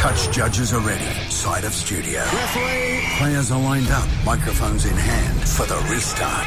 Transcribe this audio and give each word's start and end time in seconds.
Touch 0.00 0.30
judges 0.30 0.72
are 0.72 0.80
ready. 0.80 1.04
Side 1.28 1.62
of 1.64 1.74
studio. 1.74 2.20
Referee. 2.20 3.04
Players 3.18 3.50
are 3.50 3.60
lined 3.60 3.90
up, 3.90 4.08
microphones 4.24 4.86
in 4.86 4.96
hand 4.96 5.46
for 5.46 5.66
the 5.66 5.76
restart. 5.92 6.46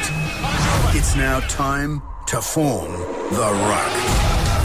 It's 0.92 1.14
now 1.14 1.38
time 1.46 2.02
to 2.26 2.42
form 2.42 2.90
the 3.30 3.50
ruck. 3.70 3.92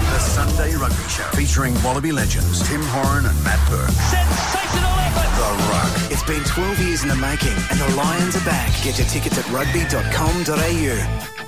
The 0.10 0.18
Sunday 0.18 0.76
Rugby 0.76 1.08
Show 1.08 1.30
featuring 1.38 1.76
Wallaby 1.84 2.12
legends 2.12 2.68
Tim 2.68 2.82
Horan 2.82 3.28
and 3.28 3.44
Matt 3.44 3.60
Burke. 3.70 3.92
Sensational 3.92 4.98
effort. 5.06 5.38
The 5.38 5.52
Ruck. 5.70 6.12
It's 6.12 6.24
been 6.24 6.44
12 6.44 6.80
years 6.80 7.04
in 7.04 7.10
the 7.10 7.16
making, 7.16 7.54
and 7.70 7.80
the 7.80 7.96
Lions 7.96 8.36
are 8.38 8.44
back. 8.44 8.74
Get 8.84 8.98
your 8.98 9.08
tickets 9.08 9.38
at 9.38 9.46
rugby.com.au. 9.54 11.39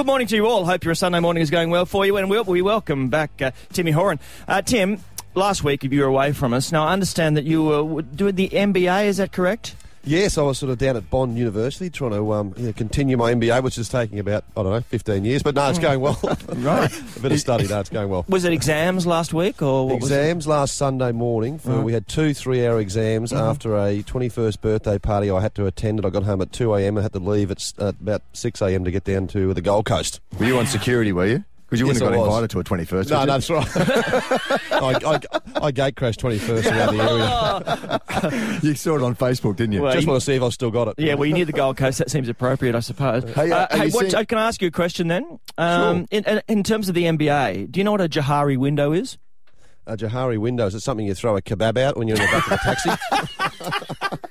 Good 0.00 0.06
morning 0.06 0.28
to 0.28 0.36
you 0.36 0.46
all. 0.46 0.64
Hope 0.64 0.84
your 0.84 0.94
Sunday 0.94 1.20
morning 1.20 1.42
is 1.42 1.50
going 1.50 1.68
well 1.68 1.84
for 1.84 2.06
you, 2.06 2.16
and 2.16 2.30
we, 2.30 2.40
we 2.40 2.62
welcome 2.62 3.10
back 3.10 3.42
uh, 3.42 3.50
Timmy 3.70 3.90
Horan. 3.90 4.18
Uh, 4.48 4.62
Tim, 4.62 5.00
last 5.34 5.62
week 5.62 5.84
you 5.84 6.00
were 6.00 6.06
away 6.06 6.32
from 6.32 6.54
us. 6.54 6.72
Now 6.72 6.86
I 6.86 6.94
understand 6.94 7.36
that 7.36 7.44
you 7.44 7.64
were 7.64 8.00
doing 8.00 8.34
the 8.34 8.48
MBA. 8.48 9.04
Is 9.04 9.18
that 9.18 9.30
correct? 9.30 9.76
Yes, 10.02 10.38
I 10.38 10.42
was 10.42 10.58
sort 10.58 10.70
of 10.72 10.78
down 10.78 10.96
at 10.96 11.10
Bond 11.10 11.36
University 11.36 11.90
trying 11.90 12.12
to 12.12 12.32
um, 12.32 12.54
you 12.56 12.66
know, 12.68 12.72
continue 12.72 13.16
my 13.18 13.34
MBA, 13.34 13.62
which 13.62 13.76
is 13.76 13.88
taking 13.88 14.18
about, 14.18 14.44
I 14.56 14.62
don't 14.62 14.72
know, 14.72 14.80
15 14.80 15.24
years. 15.24 15.42
But 15.42 15.54
no, 15.54 15.68
it's 15.68 15.78
going 15.78 16.00
well. 16.00 16.18
Right. 16.60 16.90
a 17.16 17.20
bit 17.20 17.32
of 17.32 17.40
study, 17.40 17.66
no, 17.68 17.80
it's 17.80 17.90
going 17.90 18.08
well. 18.08 18.24
Was 18.28 18.44
it 18.44 18.52
exams 18.52 19.06
last 19.06 19.34
week 19.34 19.60
or 19.62 19.86
what 19.86 20.00
was? 20.00 20.10
Exams 20.10 20.46
last 20.46 20.76
Sunday 20.76 21.12
morning. 21.12 21.58
For, 21.58 21.70
Right. 21.70 21.84
We 21.84 21.92
had 21.92 22.08
two 22.08 22.32
three 22.34 22.66
hour 22.66 22.80
exams 22.80 23.32
Mm-hmm. 23.32 23.42
after 23.42 23.76
a 23.76 24.02
21st 24.02 24.60
birthday 24.60 24.98
party 24.98 25.30
I 25.30 25.40
had 25.40 25.54
to 25.56 25.66
attend. 25.66 25.98
And 25.98 26.06
I 26.06 26.10
got 26.10 26.22
home 26.24 26.40
at 26.40 26.52
2 26.52 26.74
a.m. 26.76 26.96
and 26.96 27.02
had 27.04 27.12
to 27.12 27.18
leave 27.18 27.50
at 27.50 27.58
s- 27.58 27.74
at 27.78 27.94
about 28.00 28.22
6 28.32 28.62
a.m. 28.62 28.84
to 28.84 28.90
get 28.90 29.04
down 29.04 29.26
to 29.28 29.52
the 29.54 29.60
Gold 29.62 29.84
Coast. 29.86 30.20
Were 30.38 30.46
you 30.46 30.58
on 30.58 30.66
security, 30.66 31.12
were 31.12 31.26
you? 31.26 31.44
Because 31.70 31.80
you 31.80 31.86
Yes, 31.86 32.00
wouldn't 32.00 32.16
have 32.16 32.24
got 32.24 32.26
invited 32.26 32.50
to 32.50 32.58
a 32.58 32.64
21st. 32.64 33.10
No, 33.10 33.18
would 33.20 33.20
you? 33.20 33.26
that's 33.26 33.50
right. 33.50 34.72
I, 34.72 34.98
I, 35.06 35.66
I 35.66 35.70
gate 35.70 35.94
crashed 35.94 36.20
21st 36.20 36.72
around 36.72 36.96
the 36.96 38.00
area. 38.24 38.60
You 38.62 38.74
saw 38.74 38.96
it 38.96 39.02
on 39.02 39.14
Facebook, 39.14 39.54
didn't 39.56 39.72
you? 39.72 39.82
Well, 39.82 39.92
Just 39.92 40.04
you- 40.04 40.10
want 40.10 40.20
to 40.20 40.24
see 40.26 40.34
if 40.34 40.42
I've 40.42 40.52
still 40.52 40.72
got 40.72 40.88
it. 40.88 40.94
Yeah, 40.98 41.14
well, 41.14 41.26
you 41.26 41.32
need 41.34 41.44
the 41.44 41.52
Gold 41.52 41.76
Coast. 41.76 41.98
That 41.98 42.10
seems 42.10 42.28
appropriate, 42.28 42.74
I 42.74 42.80
suppose. 42.80 43.22
Hey, 43.34 43.52
uh, 43.52 43.68
hey 43.70 43.90
what, 43.90 44.10
seeing- 44.10 44.14
uh, 44.16 44.24
can 44.24 44.38
I 44.38 44.48
ask 44.48 44.60
you 44.60 44.68
a 44.68 44.72
question 44.72 45.06
then? 45.06 45.38
Um, 45.56 46.06
in, 46.10 46.24
in, 46.24 46.42
in 46.48 46.62
terms 46.64 46.88
of 46.88 46.96
the 46.96 47.04
MBA, 47.04 47.70
do 47.70 47.78
you 47.78 47.84
know 47.84 47.92
what 47.92 48.00
a 48.00 48.08
Johari 48.08 48.56
window 48.56 48.92
is? 48.92 49.16
A 49.86 49.96
Johari 49.96 50.38
window, 50.38 50.66
is 50.66 50.74
it 50.74 50.80
something 50.80 51.06
you 51.06 51.14
throw 51.14 51.36
a 51.36 51.42
kebab 51.42 51.76
out 51.78 51.96
when 51.96 52.06
you're 52.06 52.16
in 52.16 52.22
the 52.22 52.28
back 52.30 52.46
of 52.46 52.52
a 52.52 52.58
taxi? 52.58 52.90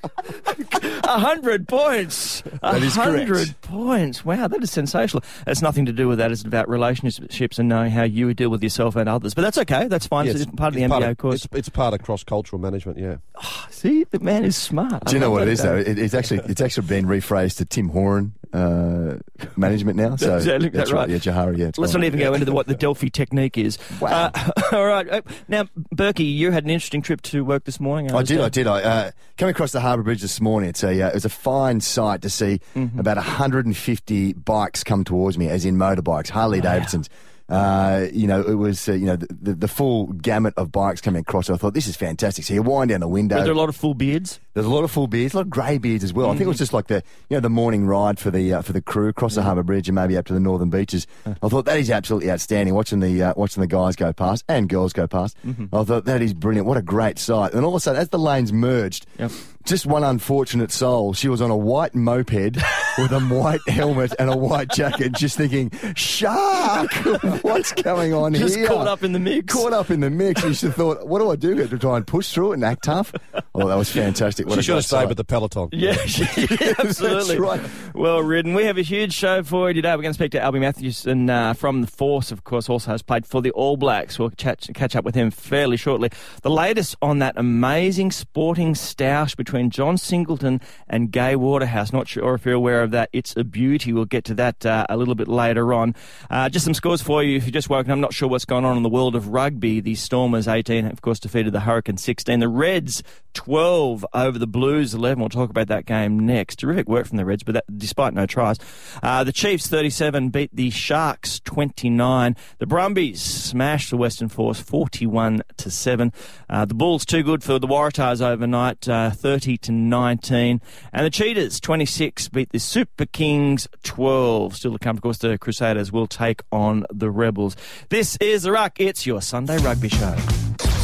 A 1.04 1.18
hundred 1.18 1.66
points. 1.66 2.40
A 2.62 2.72
That 2.74 2.82
is 2.84 2.94
correct. 2.94 3.28
hundred 3.28 3.60
points. 3.62 4.24
Wow, 4.24 4.46
that 4.46 4.62
is 4.62 4.70
sensational. 4.70 5.24
It's 5.44 5.60
nothing 5.60 5.86
to 5.86 5.92
do 5.92 6.06
with 6.06 6.18
that. 6.18 6.30
It's 6.30 6.42
about 6.42 6.68
relationships 6.68 7.58
and 7.58 7.68
knowing 7.68 7.90
how 7.90 8.04
you 8.04 8.32
deal 8.32 8.48
with 8.48 8.62
yourself 8.62 8.94
and 8.94 9.08
others. 9.08 9.34
But 9.34 9.42
that's 9.42 9.58
okay. 9.58 9.88
That's 9.88 10.06
fine. 10.06 10.26
Yeah, 10.26 10.34
it's, 10.36 10.46
part 10.46 10.68
of 10.68 10.74
the 10.74 10.84
it's 10.84 10.92
MBA 10.92 11.18
course. 11.18 11.44
It's, 11.46 11.54
it's 11.56 11.68
part 11.68 11.94
of 11.94 12.02
cross 12.02 12.22
cultural 12.22 12.62
management, 12.62 12.98
yeah. 12.98 13.16
See, 13.70 14.04
the 14.04 14.20
man 14.20 14.44
is 14.44 14.56
smart. 14.56 15.06
Do 15.06 15.14
you 15.14 15.20
know 15.20 15.32
what 15.32 15.42
it 15.42 15.46
that 15.46 15.50
is 15.52 15.62
though? 15.62 15.76
It, 15.76 15.98
it's 15.98 16.14
actually 16.14 16.40
it's 16.44 16.60
actually 16.60 16.86
been 16.86 17.06
rephrased 17.06 17.56
to 17.56 17.64
Tim 17.64 17.88
Horan 17.88 18.32
uh, 18.52 19.16
management 19.56 19.96
now. 19.96 20.16
So 20.16 20.36
Is 20.36 20.44
that- 20.44 20.56
is 20.56 20.62
that 20.64 20.72
that's 20.72 20.92
right? 20.92 21.08
Yeah, 21.08 21.16
Johari. 21.16 21.56
Yeah. 21.58 21.70
Let's 21.76 21.92
gone. 21.92 22.02
not 22.02 22.06
even 22.06 22.20
go 22.20 22.34
into 22.34 22.44
the, 22.44 22.52
what 22.52 22.66
the 22.66 22.74
Delphi 22.74 23.08
technique 23.08 23.58
is. 23.58 23.78
Wow. 24.00 24.30
Uh, 24.34 24.52
all 24.72 24.86
right. 24.86 25.24
Now, 25.48 25.64
Burkey, 25.94 26.24
you 26.34 26.50
had 26.52 26.64
an 26.64 26.70
interesting 26.70 27.02
trip 27.02 27.22
to 27.22 27.44
work 27.44 27.64
this 27.64 27.80
morning. 27.80 28.12
I 28.12 28.22
did, 28.22 28.40
I 28.40 28.48
did. 28.48 28.66
I 28.66 28.82
uh, 28.82 29.10
coming 29.36 29.50
across 29.54 29.72
the 29.72 29.80
Harbour 29.80 30.02
Bridge 30.02 30.20
this 30.22 30.40
morning. 30.40 30.70
It's 30.70 30.82
a 30.84 31.02
uh, 31.02 31.08
it 31.08 31.14
was 31.14 31.24
a 31.24 31.28
fine 31.30 31.80
sight 31.80 32.22
to 32.22 32.30
see 32.30 32.60
Mm-hmm. 32.74 32.98
about 32.98 33.16
150 33.16 34.32
bikes 34.34 34.84
come 34.84 35.04
towards 35.04 35.36
me, 35.38 35.48
as 35.48 35.64
in 35.64 35.76
motorbikes, 35.76 36.28
Harley 36.30 36.60
Davidsons. 36.60 37.08
Uh, 37.48 38.06
you 38.12 38.28
know, 38.28 38.40
it 38.42 38.54
was 38.54 38.88
uh, 38.88 38.92
you 38.92 39.06
know 39.06 39.16
the, 39.16 39.26
the, 39.42 39.54
the 39.54 39.68
full 39.68 40.06
gamut 40.12 40.54
of 40.56 40.70
bikes 40.70 41.00
coming 41.00 41.22
across. 41.22 41.50
I 41.50 41.56
thought 41.56 41.74
this 41.74 41.88
is 41.88 41.96
fantastic. 41.96 42.44
So 42.44 42.54
you 42.54 42.62
wind 42.62 42.90
down 42.90 43.00
the 43.00 43.08
window. 43.08 43.36
Were 43.38 43.42
there 43.42 43.52
a 43.52 43.56
lot 43.56 43.68
of 43.68 43.74
full 43.74 43.94
beards? 43.94 44.38
There's 44.54 44.66
a 44.66 44.70
lot 44.70 44.82
of 44.84 44.90
full 44.90 45.06
beards, 45.06 45.32
a 45.34 45.38
lot 45.38 45.42
of 45.46 45.50
grey 45.50 45.78
beards 45.78 46.02
as 46.02 46.12
well. 46.12 46.26
I 46.28 46.32
think 46.32 46.42
it 46.42 46.48
was 46.48 46.58
just 46.58 46.72
like 46.72 46.88
the 46.88 47.02
you 47.28 47.36
know 47.36 47.40
the 47.40 47.48
morning 47.50 47.86
ride 47.86 48.18
for 48.18 48.30
the 48.30 48.54
uh, 48.54 48.62
for 48.62 48.72
the 48.72 48.82
crew 48.82 49.08
across 49.08 49.34
the 49.36 49.42
Harbour 49.42 49.62
Bridge 49.62 49.88
and 49.88 49.94
maybe 49.94 50.16
up 50.16 50.26
to 50.26 50.32
the 50.34 50.40
northern 50.40 50.70
beaches. 50.70 51.06
I 51.26 51.48
thought 51.48 51.66
that 51.66 51.78
is 51.78 51.90
absolutely 51.90 52.30
outstanding. 52.30 52.74
Watching 52.74 53.00
the 53.00 53.22
uh, 53.22 53.34
watching 53.36 53.60
the 53.60 53.66
guys 53.68 53.94
go 53.96 54.12
past 54.12 54.44
and 54.48 54.68
girls 54.68 54.92
go 54.92 55.06
past, 55.06 55.36
Mm-hmm. 55.46 55.74
I 55.74 55.84
thought 55.84 56.04
that 56.06 56.20
is 56.22 56.34
brilliant. 56.34 56.66
What 56.66 56.76
a 56.76 56.82
great 56.82 57.18
sight! 57.18 57.52
And 57.54 57.64
all 57.64 57.70
of 57.70 57.76
a 57.76 57.80
sudden, 57.80 58.00
as 58.00 58.08
the 58.08 58.18
lanes 58.18 58.52
merged, 58.52 59.06
Yep. 59.18 59.30
just 59.64 59.86
one 59.86 60.02
unfortunate 60.02 60.72
soul. 60.72 61.12
She 61.14 61.28
was 61.28 61.40
on 61.40 61.50
a 61.50 61.56
white 61.56 61.94
moped 61.94 62.30
with 62.98 63.12
a 63.12 63.20
white 63.20 63.60
helmet 63.68 64.14
and 64.18 64.28
a 64.30 64.36
white 64.36 64.70
jacket, 64.70 65.12
just 65.12 65.36
thinking, 65.36 65.70
"Shark! 65.94 66.92
What's 67.42 67.72
going 67.72 68.12
on 68.14 68.34
Just 68.34 68.56
here?" 68.56 68.66
Just 68.66 68.74
caught 68.76 68.88
up 68.88 69.02
in 69.02 69.12
the 69.12 69.18
mix. 69.20 69.52
Caught 69.54 69.72
up 69.72 69.90
in 69.90 70.00
the 70.00 70.10
mix. 70.10 70.42
And 70.42 70.56
she 70.56 70.68
thought, 70.68 71.06
"What 71.06 71.20
do 71.20 71.30
I 71.30 71.36
do 71.36 71.54
here 71.54 71.68
to 71.68 71.78
try 71.78 71.96
and 71.96 72.06
push 72.06 72.32
through 72.32 72.52
it 72.52 72.54
and 72.54 72.64
act 72.64 72.84
tough?" 72.84 73.12
Oh, 73.54 73.68
that 73.68 73.76
was 73.76 73.90
fantastic. 73.90 74.39
What 74.44 74.56
She 74.56 74.62
should 74.62 74.76
have 74.76 74.84
stayed 74.84 75.08
with 75.08 75.16
the 75.16 75.24
peloton. 75.24 75.68
Yeah, 75.72 75.92
absolutely. 76.78 77.38
right. 77.38 77.60
Well 77.94 78.22
ridden. 78.22 78.54
We 78.54 78.64
have 78.64 78.78
a 78.78 78.82
huge 78.82 79.12
show 79.12 79.42
for 79.42 79.68
you 79.68 79.74
today. 79.74 79.90
We're 79.90 80.02
going 80.02 80.14
to 80.14 80.18
speak 80.18 80.32
to 80.32 80.40
Alby 80.40 80.60
Mathewson 80.60 81.28
uh, 81.28 81.54
from 81.54 81.80
the 81.80 81.86
Force, 81.86 82.30
of 82.32 82.44
course, 82.44 82.68
also 82.68 82.90
has 82.92 83.02
played 83.02 83.26
for 83.26 83.42
the 83.42 83.50
All 83.52 83.76
Blacks. 83.76 84.18
We'll 84.18 84.30
chat, 84.30 84.68
catch 84.74 84.96
up 84.96 85.04
with 85.04 85.14
him 85.14 85.30
fairly 85.30 85.76
shortly. 85.76 86.10
The 86.42 86.50
latest 86.50 86.96
on 87.02 87.18
that 87.18 87.34
amazing 87.36 88.12
sporting 88.12 88.74
stoush 88.74 89.36
between 89.36 89.70
John 89.70 89.98
Singleton 89.98 90.60
and 90.88 91.10
Gai 91.10 91.36
Waterhouse. 91.36 91.92
Not 91.92 92.08
sure 92.08 92.34
if 92.34 92.44
you're 92.44 92.54
aware 92.54 92.82
of 92.82 92.90
that. 92.92 93.10
It's 93.12 93.36
a 93.36 93.44
beauty. 93.44 93.92
We'll 93.92 94.04
get 94.04 94.24
to 94.24 94.34
that 94.34 94.64
uh, 94.64 94.86
a 94.88 94.96
little 94.96 95.14
bit 95.14 95.28
later 95.28 95.72
on. 95.74 95.94
Uh, 96.30 96.48
just 96.48 96.64
some 96.64 96.74
scores 96.74 97.02
for 97.02 97.22
you 97.22 97.36
if 97.36 97.44
you're 97.44 97.52
just 97.52 97.70
woken. 97.70 97.90
I'm 97.92 98.00
not 98.00 98.14
sure 98.14 98.28
what's 98.28 98.44
going 98.44 98.64
on 98.64 98.76
in 98.76 98.82
the 98.82 98.88
world 98.88 99.14
of 99.14 99.28
rugby. 99.28 99.80
The 99.80 99.94
Stormers 99.94 100.48
18, 100.48 100.86
of 100.86 101.02
course, 101.02 101.18
defeated 101.18 101.52
the 101.52 101.60
Hurricanes 101.60 102.02
16. 102.02 102.40
The 102.40 102.48
Reds 102.48 103.02
12 103.34 104.04
over 104.30 104.38
the 104.38 104.46
Blues 104.46 104.94
11. 104.94 105.18
We'll 105.18 105.28
talk 105.28 105.50
about 105.50 105.66
that 105.66 105.86
game 105.86 106.24
next. 106.24 106.60
Terrific 106.60 106.88
work 106.88 107.04
from 107.04 107.16
the 107.16 107.24
Reds, 107.24 107.42
but 107.42 107.54
that, 107.54 107.64
despite 107.76 108.14
no 108.14 108.26
tries. 108.26 108.58
Uh, 109.02 109.24
the 109.24 109.32
Chiefs 109.32 109.66
37 109.66 110.28
beat 110.28 110.54
the 110.54 110.70
Sharks 110.70 111.40
29. 111.40 112.36
The 112.58 112.66
Brumbies 112.66 113.20
smashed 113.20 113.90
the 113.90 113.96
Western 113.96 114.28
Force 114.28 114.60
41 114.60 115.42
to 115.56 115.68
7. 115.68 116.12
Uh, 116.48 116.64
the 116.64 116.74
Bulls 116.74 117.04
too 117.04 117.24
good 117.24 117.42
for 117.42 117.58
the 117.58 117.66
Waratahs 117.66 118.22
overnight, 118.22 118.88
uh, 118.88 119.10
30 119.10 119.58
to 119.58 119.72
19. 119.72 120.60
And 120.92 121.04
the 121.04 121.10
Cheetahs 121.10 121.58
26 121.58 122.28
beat 122.28 122.50
the 122.50 122.60
Super 122.60 123.06
Kings 123.06 123.66
12. 123.82 124.54
Still 124.54 124.74
to 124.74 124.78
come, 124.78 124.96
of 124.96 125.02
course, 125.02 125.18
the 125.18 125.38
Crusaders 125.38 125.90
will 125.90 126.06
take 126.06 126.42
on 126.52 126.86
the 126.88 127.10
Rebels. 127.10 127.56
This 127.88 128.16
is 128.20 128.44
The 128.44 128.52
Ruck. 128.52 128.78
It's 128.78 129.06
your 129.06 129.22
Sunday 129.22 129.58
Rugby 129.58 129.88
Show. 129.88 130.14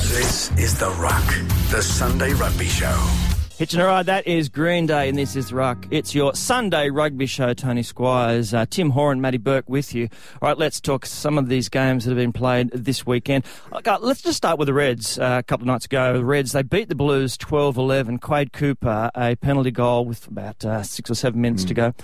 This 0.09 0.51
is 0.53 0.79
The 0.79 0.91
Ruck, 0.93 1.27
the 1.71 1.83
Sunday 1.83 2.33
Rugby 2.33 2.67
Show. 2.67 3.36
Hitching 3.59 3.81
a 3.81 3.87
ride, 3.87 4.05
that 4.05 4.27
is 4.27 4.51
Green 4.51 4.85
Day, 4.85 5.09
and 5.09 5.17
this 5.17 5.35
is 5.35 5.51
Ruck. 5.51 5.87
It's 5.91 6.15
your 6.15 6.35
Sunday 6.35 6.91
rugby 6.91 7.25
show, 7.25 7.55
Tony 7.55 7.83
Squires, 7.83 8.53
uh, 8.53 8.67
Tim 8.69 8.91
Horan, 8.91 9.23
Matty 9.23 9.39
Burke 9.39 9.67
with 9.67 9.95
you. 9.95 10.11
All 10.43 10.49
right, 10.51 10.59
let's 10.59 10.79
talk 10.79 11.07
some 11.07 11.39
of 11.39 11.49
these 11.49 11.71
games 11.71 12.05
that 12.05 12.11
have 12.11 12.19
been 12.19 12.35
played 12.35 12.71
this 12.73 13.07
weekend. 13.07 13.45
Okay, 13.73 13.97
let's 14.01 14.21
just 14.21 14.37
start 14.37 14.59
with 14.59 14.67
the 14.67 14.75
Reds. 14.75 15.19
Uh, 15.19 15.37
a 15.39 15.43
couple 15.43 15.63
of 15.65 15.69
nights 15.69 15.87
ago, 15.87 16.19
the 16.19 16.25
Reds, 16.25 16.53
they 16.53 16.63
beat 16.63 16.91
the 16.91 16.95
Blues 16.95 17.39
12-11. 17.39 18.21
Quade 18.21 18.53
Cooper, 18.53 19.11
a 19.15 19.37
penalty 19.37 19.71
goal 19.71 20.05
with 20.05 20.27
about 20.27 20.63
uh, 20.63 20.83
six 20.83 21.11
or 21.11 21.15
seven 21.15 21.41
minutes 21.41 21.65
to 21.65 21.73
go. 21.73 21.95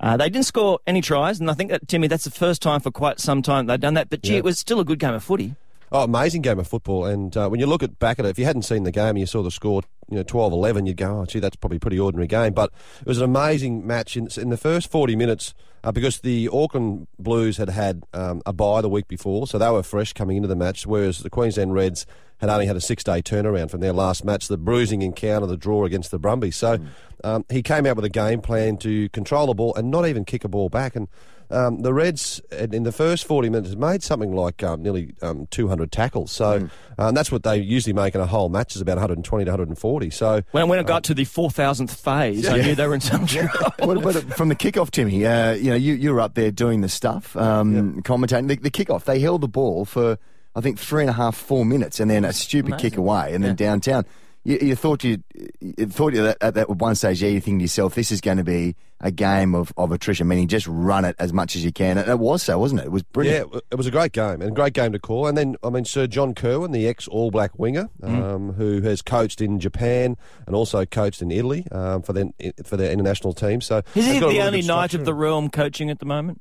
Uh, 0.00 0.16
they 0.16 0.28
didn't 0.28 0.46
score 0.46 0.80
any 0.88 1.00
tries, 1.02 1.38
and 1.38 1.48
I 1.48 1.54
think 1.54 1.70
that, 1.70 1.86
Timmy, 1.86 2.08
that's 2.08 2.24
the 2.24 2.30
first 2.32 2.60
time 2.60 2.80
for 2.80 2.90
quite 2.90 3.20
some 3.20 3.42
time 3.42 3.66
they've 3.66 3.78
done 3.78 3.94
that. 3.94 4.10
But, 4.10 4.22
gee, 4.24 4.32
Yeah. 4.32 4.38
it 4.38 4.44
was 4.44 4.58
still 4.58 4.80
a 4.80 4.84
good 4.84 4.98
game 4.98 5.14
of 5.14 5.22
footy. 5.22 5.54
Oh, 5.96 6.02
amazing 6.02 6.42
game 6.42 6.58
of 6.58 6.68
football. 6.68 7.06
And 7.06 7.34
uh, 7.38 7.48
when 7.48 7.58
you 7.58 7.64
look 7.64 7.82
at 7.82 7.98
back 7.98 8.18
at 8.18 8.26
it, 8.26 8.28
if 8.28 8.38
you 8.38 8.44
hadn't 8.44 8.64
seen 8.64 8.82
the 8.82 8.92
game 8.92 9.08
and 9.08 9.18
you 9.18 9.24
saw 9.24 9.42
the 9.42 9.50
score, 9.50 9.80
you 10.10 10.18
know, 10.18 10.24
12-11, 10.24 10.86
you'd 10.86 10.98
go, 10.98 11.20
oh, 11.20 11.24
gee, 11.24 11.38
that's 11.38 11.56
probably 11.56 11.78
a 11.78 11.80
pretty 11.80 11.98
ordinary 11.98 12.26
game. 12.26 12.52
But 12.52 12.70
it 13.00 13.06
was 13.06 13.16
an 13.16 13.24
amazing 13.24 13.86
match 13.86 14.14
in, 14.14 14.28
in 14.36 14.50
the 14.50 14.58
first 14.58 14.90
40 14.90 15.16
minutes 15.16 15.54
uh, 15.84 15.92
because 15.92 16.20
the 16.20 16.50
Auckland 16.52 17.06
Blues 17.18 17.56
had 17.56 17.70
had 17.70 18.04
um, 18.12 18.42
a 18.44 18.52
bye 18.52 18.82
the 18.82 18.90
week 18.90 19.08
before, 19.08 19.46
so 19.46 19.56
they 19.56 19.70
were 19.70 19.82
fresh 19.82 20.12
coming 20.12 20.36
into 20.36 20.48
the 20.48 20.54
match, 20.54 20.86
whereas 20.86 21.20
the 21.20 21.30
Queensland 21.30 21.72
Reds 21.72 22.04
had 22.40 22.50
only 22.50 22.66
had 22.66 22.76
a 22.76 22.80
six-day 22.82 23.22
turnaround 23.22 23.70
from 23.70 23.80
their 23.80 23.94
last 23.94 24.22
match, 24.22 24.48
the 24.48 24.58
bruising 24.58 25.00
encounter, 25.00 25.46
the 25.46 25.56
draw 25.56 25.86
against 25.86 26.10
the 26.10 26.18
Brumbies. 26.18 26.56
So 26.56 26.78
um, 27.24 27.46
he 27.48 27.62
came 27.62 27.86
out 27.86 27.96
with 27.96 28.04
a 28.04 28.10
game 28.10 28.42
plan 28.42 28.76
to 28.78 29.08
control 29.08 29.46
the 29.46 29.54
ball 29.54 29.74
and 29.74 29.90
not 29.90 30.06
even 30.06 30.26
kick 30.26 30.44
a 30.44 30.48
ball 30.48 30.68
back. 30.68 30.94
And 30.94 31.08
um, 31.50 31.80
the 31.82 31.92
Reds, 31.94 32.40
in 32.52 32.74
in 32.74 32.82
the 32.82 32.92
first 32.92 33.24
40 33.24 33.50
minutes, 33.50 33.74
made 33.76 34.02
something 34.02 34.34
like 34.34 34.62
um, 34.62 34.82
nearly 34.82 35.14
um, 35.22 35.46
200 35.50 35.90
tackles. 35.92 36.32
So 36.32 36.68
um, 36.98 37.14
that's 37.14 37.30
what 37.32 37.42
they 37.42 37.56
usually 37.58 37.92
make 37.92 38.14
in 38.14 38.20
a 38.20 38.26
whole 38.26 38.48
match, 38.48 38.74
is 38.76 38.82
about 38.82 38.96
120 38.96 39.44
to 39.44 39.50
140. 39.50 40.10
So 40.10 40.42
When, 40.52 40.68
when 40.68 40.78
it 40.78 40.86
got 40.86 41.04
to 41.04 41.14
the 41.14 41.24
4,000th 41.24 41.90
phase, 41.90 42.48
I 42.48 42.58
knew 42.62 42.74
they 42.74 42.86
were 42.86 42.94
in 42.94 43.00
some 43.00 43.26
trouble. 43.26 43.72
What 43.86 43.96
about 43.98 44.16
it- 44.16 44.34
from 44.34 44.48
the 44.48 44.56
kickoff, 44.56 44.90
Timmy? 44.90 45.24
Uh, 45.24 45.52
you 45.52 45.70
know, 45.70 45.76
you 45.76 45.94
you 45.94 46.12
were 46.12 46.20
up 46.20 46.34
there 46.34 46.50
doing 46.50 46.80
the 46.80 46.88
stuff, 46.88 47.36
um, 47.36 48.02
commentating 48.02 48.48
the, 48.48 48.56
the 48.56 48.70
kickoff. 48.70 49.04
They 49.04 49.20
held 49.20 49.40
the 49.42 49.48
ball 49.48 49.84
for 49.84 50.18
I 50.54 50.60
think 50.62 50.78
three 50.78 51.02
and 51.02 51.10
a 51.10 51.12
half, 51.12 51.36
four 51.36 51.64
minutes, 51.66 52.00
and 52.00 52.10
then 52.10 52.24
a 52.24 52.32
stupid 52.32 52.78
kick 52.78 52.96
away, 52.96 53.34
and 53.34 53.44
then 53.44 53.54
downtown. 53.56 54.06
You, 54.46 54.58
you 54.62 54.76
thought 54.76 55.02
you, 55.02 55.24
you 55.60 55.86
thought 55.86 56.14
you 56.14 56.28
at, 56.28 56.36
at 56.40 56.54
that 56.54 56.70
one 56.70 56.94
stage, 56.94 57.20
yeah, 57.20 57.30
you 57.30 57.40
think 57.40 57.58
to 57.58 57.64
yourself, 57.64 57.96
this 57.96 58.12
is 58.12 58.20
going 58.20 58.36
to 58.36 58.44
be 58.44 58.76
a 59.00 59.10
game 59.10 59.56
of, 59.56 59.72
of 59.76 59.90
attrition, 59.90 60.28
meaning 60.28 60.46
just 60.46 60.68
run 60.68 61.04
it 61.04 61.16
as 61.18 61.32
much 61.32 61.56
as 61.56 61.64
you 61.64 61.72
can. 61.72 61.98
And 61.98 62.08
it 62.08 62.20
was 62.20 62.44
so, 62.44 62.56
wasn't 62.56 62.82
it? 62.82 62.84
It 62.84 62.92
was 62.92 63.02
brilliant. 63.02 63.50
Yeah, 63.52 63.60
it 63.72 63.74
was 63.74 63.88
a 63.88 63.90
great 63.90 64.12
game 64.12 64.40
and 64.40 64.44
a 64.44 64.50
great 64.50 64.72
game 64.72 64.92
to 64.92 65.00
call. 65.00 65.26
And 65.26 65.36
then, 65.36 65.56
I 65.64 65.70
mean, 65.70 65.84
Sir 65.84 66.06
John 66.06 66.32
Kirwan, 66.32 66.70
the 66.70 66.86
ex 66.86 67.08
All 67.08 67.32
Black 67.32 67.58
winger, 67.58 67.88
um, 68.04 68.52
who 68.52 68.82
has 68.82 69.02
coached 69.02 69.40
in 69.40 69.58
Japan 69.58 70.16
and 70.46 70.54
also 70.54 70.86
coached 70.86 71.22
in 71.22 71.32
Italy 71.32 71.66
um, 71.72 72.02
for 72.02 72.12
their 72.12 72.26
for 72.64 72.76
their 72.76 72.92
international 72.92 73.32
team. 73.32 73.60
So 73.60 73.82
Is 73.96 74.06
he 74.06 74.20
the 74.20 74.28
really 74.28 74.40
only 74.40 74.62
knight 74.62 74.94
of 74.94 75.04
the 75.04 75.14
realm 75.14 75.50
coaching 75.50 75.90
at 75.90 75.98
the 75.98 76.06
moment? 76.06 76.40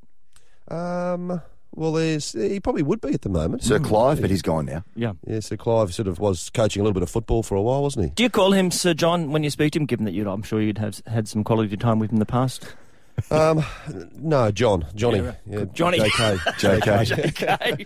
Um, 0.67 1.41
well, 1.75 1.91
there's 1.91 2.31
he 2.31 2.59
probably 2.59 2.83
would 2.83 3.01
be 3.01 3.13
at 3.13 3.21
the 3.21 3.29
moment. 3.29 3.63
Sir 3.63 3.77
hmm. 3.77 3.85
Clive, 3.85 4.21
but 4.21 4.29
he's 4.29 4.41
gone 4.41 4.65
now. 4.65 4.83
Yeah. 4.95 5.13
Yeah, 5.27 5.39
Sir 5.41 5.57
Clive 5.57 5.93
sort 5.93 6.07
of 6.07 6.19
was 6.19 6.49
coaching 6.51 6.81
a 6.81 6.83
little 6.83 6.93
bit 6.93 7.03
of 7.03 7.09
football 7.09 7.43
for 7.43 7.55
a 7.55 7.61
while, 7.61 7.83
wasn't 7.83 8.05
he? 8.05 8.11
Do 8.11 8.23
you 8.23 8.29
call 8.29 8.53
him 8.53 8.71
Sir 8.71 8.93
John 8.93 9.31
when 9.31 9.43
you 9.43 9.49
speak 9.49 9.73
to 9.73 9.79
him, 9.79 9.85
given 9.85 10.05
that 10.05 10.13
you'd, 10.13 10.27
I'm 10.27 10.43
sure 10.43 10.61
you'd 10.61 10.77
have 10.77 11.01
had 11.05 11.27
some 11.27 11.43
quality 11.43 11.75
time 11.77 11.99
with 11.99 12.11
him 12.11 12.15
in 12.15 12.19
the 12.19 12.25
past? 12.25 12.65
Um, 13.31 13.63
no, 14.17 14.51
John, 14.51 14.85
Johnny, 14.93 15.19
Yeah, 15.19 15.35
yeah, 15.45 15.65
Johnny. 15.73 15.99
JK, 15.99 16.37
JK. 16.37 17.27
okay. 17.29 17.85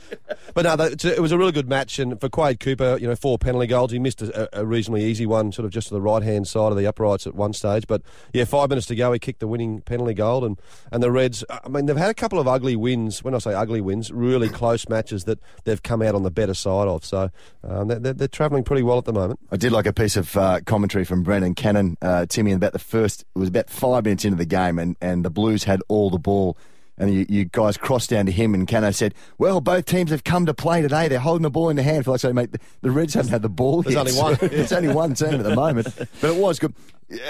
But 0.54 0.64
no, 0.64 0.76
that, 0.76 1.06
it 1.06 1.20
was 1.20 1.32
a 1.32 1.38
really 1.38 1.52
good 1.52 1.70
match, 1.70 2.00
and 2.00 2.20
for 2.20 2.30
Quade 2.30 2.60
Cooper, 2.60 2.98
you 3.00 3.08
know, 3.08 3.16
four 3.16 3.38
penalty 3.38 3.68
goals. 3.68 3.92
He 3.92 4.00
missed 4.00 4.22
a, 4.22 4.50
a 4.60 4.66
reasonably 4.66 5.06
easy 5.06 5.26
one, 5.26 5.52
sort 5.52 5.66
of 5.66 5.72
just 5.72 5.90
to 5.90 5.94
the 5.94 6.02
right 6.02 6.24
hand 6.24 6.48
side 6.48 6.72
of 6.72 6.78
the 6.78 6.88
uprights 6.88 7.28
at 7.28 7.36
one 7.36 7.54
stage. 7.54 7.86
But 7.88 8.02
yeah, 8.34 8.46
five 8.46 8.70
minutes 8.70 8.88
to 8.88 8.96
go, 8.96 9.14
he 9.14 9.20
kicked 9.20 9.40
the 9.40 9.48
winning 9.48 9.82
penalty 9.82 10.14
goal, 10.14 10.44
and 10.44 10.60
and 10.92 11.02
the 11.04 11.12
Reds. 11.12 11.44
I 11.50 11.70
mean, 11.70 11.86
they've 11.86 11.96
had 11.96 12.10
a 12.10 12.16
couple 12.16 12.40
of 12.40 12.48
ugly 12.48 12.76
wins. 12.76 13.24
When 13.24 13.36
I 13.36 13.38
say 13.38 13.54
ugly 13.54 13.82
wins, 13.82 14.12
really 14.12 14.50
close 14.50 14.90
matches 14.90 15.26
that 15.26 15.40
they've 15.64 15.82
come 15.82 16.02
out 16.02 16.16
on 16.16 16.24
the 16.24 16.32
better 16.32 16.54
side 16.54 16.88
of. 16.88 17.06
So 17.06 17.30
um, 17.64 17.88
they're, 17.88 18.00
they're, 18.00 18.14
they're 18.14 18.28
travelling 18.28 18.64
pretty 18.64 18.84
well 18.84 18.98
at 18.98 19.06
the 19.06 19.14
moment. 19.14 19.40
I 19.52 19.58
did 19.58 19.72
like 19.72 19.86
a 19.86 19.94
piece 19.94 20.18
of 20.18 20.36
uh, 20.36 20.62
commentary 20.66 21.06
from 21.06 21.24
Brendan 21.24 21.56
Cannon, 21.56 21.98
uh, 22.02 22.26
Timmy, 22.26 22.52
about 22.52 22.74
the 22.74 22.80
first. 22.80 23.22
It 23.36 23.40
was 23.40 23.50
about 23.50 23.70
five 23.70 24.04
minutes 24.06 24.26
into 24.26 24.38
the 24.38 24.46
game, 24.46 24.80
and, 24.80 24.96
and 25.02 25.19
the 25.24 25.30
Blues 25.30 25.64
had 25.64 25.82
all 25.88 26.10
the 26.10 26.20
ball. 26.20 26.58
And 26.98 27.14
you, 27.14 27.26
you 27.30 27.46
guys 27.46 27.78
crossed 27.78 28.10
down 28.10 28.26
to 28.26 28.32
him, 28.34 28.54
and 28.54 28.68
Cano 28.68 28.92
said, 28.92 29.16
"Well, 29.38 29.62
both 29.62 29.86
teams 29.86 30.12
have 30.12 30.26
come 30.26 30.46
to 30.48 30.54
play 30.54 30.82
today. 30.82 31.08
They're 31.08 31.18
holding 31.18 31.44
the 31.44 31.50
ball 31.50 31.70
in 31.70 31.78
their 31.78 31.86
hand." 31.86 32.04
For 32.04 32.12
like 32.12 32.20
say, 32.20 32.34
mate, 32.34 32.52
the, 32.52 32.60
the 32.82 32.92
Reds 32.92 33.14
haven't 33.14 33.32
had 33.32 33.42
the 33.42 33.48
ball. 33.48 33.84
There's 33.84 33.96
yet. 33.96 34.02
only 34.02 34.20
one. 34.20 34.38
There's 34.42 34.74
only 34.74 34.90
one 34.90 35.14
team 35.14 35.36
at 35.36 35.44
the 35.44 35.56
moment, 35.56 35.88
but 36.20 36.30
it 36.30 36.36
was 36.36 36.60
good. 36.60 36.74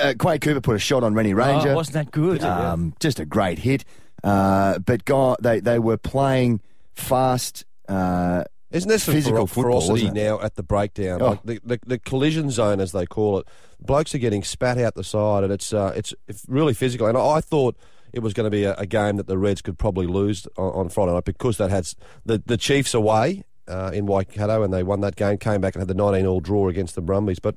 Uh, 0.02 0.16
Quade 0.18 0.42
Cooper 0.42 0.60
put 0.60 0.76
a 0.76 0.80
shot 0.80 1.04
on 1.04 1.14
Rene 1.14 1.34
Ranger. 1.34 1.74
Oh, 1.74 1.76
wasn't 1.76 1.94
that 1.94 2.10
good? 2.10 2.44
Um, 2.44 2.96
just 3.00 3.20
a 3.20 3.26
great 3.26 3.60
hit. 3.60 3.86
Uh, 4.24 4.80
but 4.80 5.06
God, 5.06 5.38
they 5.42 5.60
they 5.60 5.78
were 5.78 5.98
playing 5.98 6.62
fast. 6.96 7.64
Uh, 7.88 8.46
Isn't 8.72 8.90
there 8.90 8.98
some 8.98 9.14
Physical 9.14 9.46
fer- 9.46 9.54
football, 9.54 9.82
ferocity 9.82 10.06
isn't 10.06 10.18
it? 10.18 10.24
now 10.24 10.42
at 10.42 10.56
the 10.56 10.64
breakdown? 10.64 11.22
Oh. 11.22 11.28
Like 11.30 11.44
the, 11.44 11.60
the, 11.64 11.80
the 11.86 12.00
collision 12.00 12.50
zone, 12.50 12.80
as 12.80 12.92
they 12.92 13.06
call 13.06 13.38
it. 13.38 13.48
Blokes 13.80 14.14
are 14.14 14.20
getting 14.20 14.44
spat 14.44 14.78
out 14.78 14.96
the 14.96 15.04
side, 15.04 15.44
and 15.44 15.54
it's 15.54 15.74
uh, 15.74 15.94
it's 15.96 16.14
really 16.48 16.74
physical. 16.74 17.08
And 17.08 17.18
I, 17.18 17.42
thought 17.42 17.78
it 18.14 18.20
was 18.20 18.34
going 18.34 18.46
to 18.46 18.52
be 18.52 18.64
a, 18.64 18.76
a 18.76 18.86
game 18.86 19.18
that 19.18 19.28
the 19.28 19.38
Reds 19.38 19.62
could 19.62 19.78
probably 19.78 20.08
lose 20.08 20.48
on, 20.58 20.72
on 20.74 20.90
Friday 20.90 21.14
night 21.14 21.26
because 21.26 21.58
that 21.58 21.70
had 21.70 21.88
the 22.26 22.42
the 22.46 22.58
Chiefs 22.58 22.94
away. 22.94 23.44
Uh, 23.70 23.92
in 23.94 24.08
Waikato, 24.08 24.64
and 24.64 24.74
they 24.74 24.82
won 24.82 25.02
that 25.02 25.16
game. 25.16 25.38
Came 25.38 25.62
back 25.62 25.76
and 25.76 25.82
had 25.82 25.88
the 25.88 26.02
19-all 26.02 26.40
draw 26.40 26.70
against 26.70 26.96
the 26.96 27.02
Brumbies, 27.02 27.38
but 27.38 27.56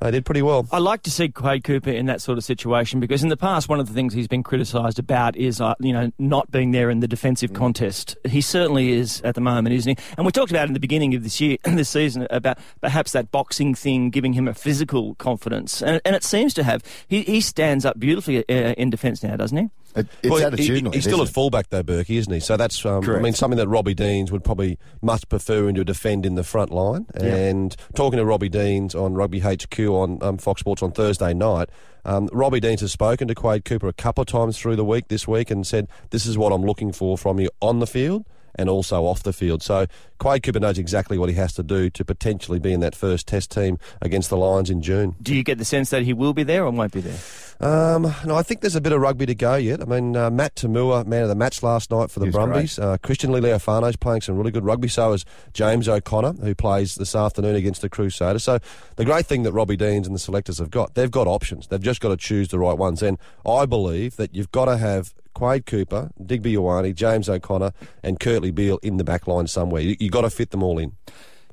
they 0.00 0.10
did 0.10 0.24
pretty 0.24 0.42
well. 0.42 0.66
I 0.72 0.78
like 0.78 1.02
to 1.02 1.10
see 1.10 1.28
Quade 1.28 1.62
Cooper 1.62 1.90
in 1.90 2.06
that 2.06 2.20
sort 2.20 2.36
of 2.36 2.42
situation 2.42 2.98
because 2.98 3.22
in 3.22 3.28
the 3.28 3.36
past, 3.36 3.68
one 3.68 3.78
of 3.78 3.86
the 3.86 3.94
things 3.94 4.12
he's 4.12 4.26
been 4.26 4.42
criticised 4.42 4.98
about 4.98 5.36
is, 5.36 5.60
uh, 5.60 5.74
you 5.78 5.92
know, 5.92 6.10
not 6.18 6.50
being 6.50 6.72
there 6.72 6.90
in 6.90 6.98
the 6.98 7.06
defensive 7.06 7.52
contest. 7.52 8.16
He 8.24 8.40
certainly 8.40 8.90
is 8.90 9.20
at 9.22 9.36
the 9.36 9.40
moment, 9.40 9.74
isn't 9.74 9.98
he? 9.98 10.04
And 10.16 10.26
we 10.26 10.32
talked 10.32 10.50
about 10.50 10.66
in 10.66 10.74
the 10.74 10.80
beginning 10.80 11.14
of 11.14 11.22
this 11.22 11.40
year, 11.40 11.58
this 11.64 11.90
season, 11.90 12.26
about 12.30 12.58
perhaps 12.80 13.12
that 13.12 13.30
boxing 13.30 13.74
thing 13.74 14.10
giving 14.10 14.32
him 14.32 14.48
a 14.48 14.54
physical 14.54 15.14
confidence, 15.16 15.82
and, 15.82 16.00
and 16.04 16.16
it 16.16 16.24
seems 16.24 16.54
to 16.54 16.64
have. 16.64 16.82
He, 17.06 17.22
he 17.22 17.40
stands 17.40 17.84
up 17.84 18.00
beautifully 18.00 18.38
uh, 18.48 18.74
in 18.74 18.90
defence 18.90 19.22
now, 19.22 19.36
doesn't 19.36 19.56
he? 19.56 19.68
It, 19.94 20.06
it's 20.22 20.30
Well, 20.30 20.40
he- 20.58 20.66
he's 20.94 21.04
still 21.04 21.18
at 21.22 21.28
fullback 21.34 21.68
though, 21.68 21.82
Burkey, 21.82 22.16
isn't 22.16 22.32
he? 22.32 22.40
So 22.40 22.56
that's, 22.56 22.84
um, 22.86 23.02
I 23.18 23.20
mean, 23.20 23.32
something 23.34 23.58
that 23.58 23.68
Robbie 23.68 23.94
Deans 23.94 24.32
would 24.32 24.42
probably 24.42 24.78
much 25.02 25.28
prefer 25.28 25.68
him 25.68 25.74
to 25.74 25.84
defend 25.84 26.24
in 26.24 26.34
the 26.34 26.44
front 26.44 26.70
line. 26.70 27.06
And 27.26 27.76
talking 27.94 28.16
to 28.18 28.24
Robbie 28.24 28.48
Deans 28.48 28.94
on 28.94 29.14
Rugby 29.14 29.40
HQ 29.40 29.78
on 29.80 30.18
um, 30.22 30.38
Fox 30.38 30.60
Sports 30.60 30.82
on 30.82 30.92
Thursday 30.92 31.34
night, 31.34 31.68
um, 32.04 32.28
Robbie 32.32 32.60
Deans 32.60 32.80
has 32.80 32.90
spoken 32.92 33.28
to 33.28 33.34
Quade 33.34 33.64
Cooper 33.64 33.86
a 33.88 33.92
couple 33.92 34.22
of 34.22 34.28
times 34.28 34.58
through 34.58 34.76
the 34.76 34.84
week 34.84 35.08
this 35.08 35.28
week 35.28 35.50
and 35.50 35.66
said, 35.66 35.88
"This 36.10 36.26
is 36.26 36.36
what 36.38 36.52
I'm 36.52 36.62
looking 36.62 36.90
for 36.92 37.16
from 37.18 37.38
you 37.38 37.50
on 37.60 37.78
the 37.78 37.86
field." 37.86 38.24
And 38.54 38.68
also 38.68 39.04
off 39.04 39.22
the 39.22 39.32
field. 39.32 39.62
So 39.62 39.86
Quade 40.18 40.42
Cooper 40.42 40.60
knows 40.60 40.78
exactly 40.78 41.18
what 41.18 41.28
he 41.28 41.34
has 41.36 41.52
to 41.54 41.62
do 41.62 41.90
to 41.90 42.04
potentially 42.04 42.58
be 42.58 42.72
in 42.72 42.80
that 42.80 42.94
first 42.94 43.26
test 43.26 43.50
team 43.50 43.78
against 44.00 44.30
the 44.30 44.36
Lions 44.36 44.70
in 44.70 44.82
June. 44.82 45.16
Do 45.22 45.34
you 45.34 45.42
get 45.42 45.58
the 45.58 45.64
sense 45.64 45.90
that 45.90 46.02
he 46.02 46.12
will 46.12 46.32
be 46.32 46.42
there 46.42 46.64
or 46.64 46.70
won't 46.70 46.92
be 46.92 47.00
there? 47.00 47.18
Um, 47.60 48.12
no, 48.24 48.34
I 48.36 48.42
think 48.42 48.60
there's 48.60 48.74
a 48.74 48.80
bit 48.80 48.92
of 48.92 49.00
rugby 49.00 49.24
to 49.26 49.34
go 49.34 49.54
yet. 49.54 49.80
I 49.80 49.84
mean, 49.84 50.16
uh, 50.16 50.30
Matt 50.30 50.56
Toomua, 50.56 51.06
man 51.06 51.22
of 51.22 51.28
the 51.28 51.34
match 51.34 51.62
last 51.62 51.90
night 51.90 52.10
for 52.10 52.20
the 52.20 52.26
He 52.26 52.32
Brumbies. 52.32 52.78
Uh, 52.78 52.96
Christian 52.98 53.30
Lealiifano's 53.30 53.96
playing 53.96 54.20
some 54.20 54.36
really 54.36 54.50
good 54.50 54.64
rugby. 54.64 54.88
So 54.88 55.12
is 55.12 55.24
James 55.54 55.88
O'Connor, 55.88 56.34
who 56.34 56.54
plays 56.54 56.96
this 56.96 57.14
afternoon 57.14 57.54
against 57.54 57.80
the 57.80 57.88
Crusaders. 57.88 58.44
So 58.44 58.58
the 58.96 59.04
great 59.04 59.26
thing 59.26 59.44
that 59.44 59.52
Robbie 59.52 59.76
Deans 59.76 60.06
and 60.06 60.14
the 60.14 60.20
selectors 60.20 60.58
have 60.58 60.70
got, 60.70 60.94
they've 60.94 61.10
got 61.10 61.26
options. 61.26 61.68
They've 61.68 61.80
just 61.80 62.00
got 62.00 62.08
to 62.08 62.16
choose 62.16 62.48
the 62.48 62.58
right 62.58 62.76
ones. 62.76 63.02
And 63.02 63.18
I 63.46 63.66
believe 63.66 64.16
that 64.16 64.34
you've 64.34 64.52
got 64.52 64.66
to 64.66 64.76
have 64.76 65.14
Quade 65.34 65.66
Cooper, 65.66 66.10
Digby 66.24 66.54
Ioane, 66.54 66.94
James 66.94 67.28
O'Connor, 67.28 67.72
and 68.02 68.18
Kurtley 68.20 68.54
Beale 68.54 68.78
in 68.82 68.96
the 68.96 69.04
back 69.04 69.26
line 69.26 69.46
somewhere. 69.46 69.82
You, 69.82 69.96
you've 70.00 70.12
got 70.12 70.22
to 70.22 70.30
fit 70.30 70.50
them 70.50 70.62
all 70.62 70.78
in. 70.78 70.92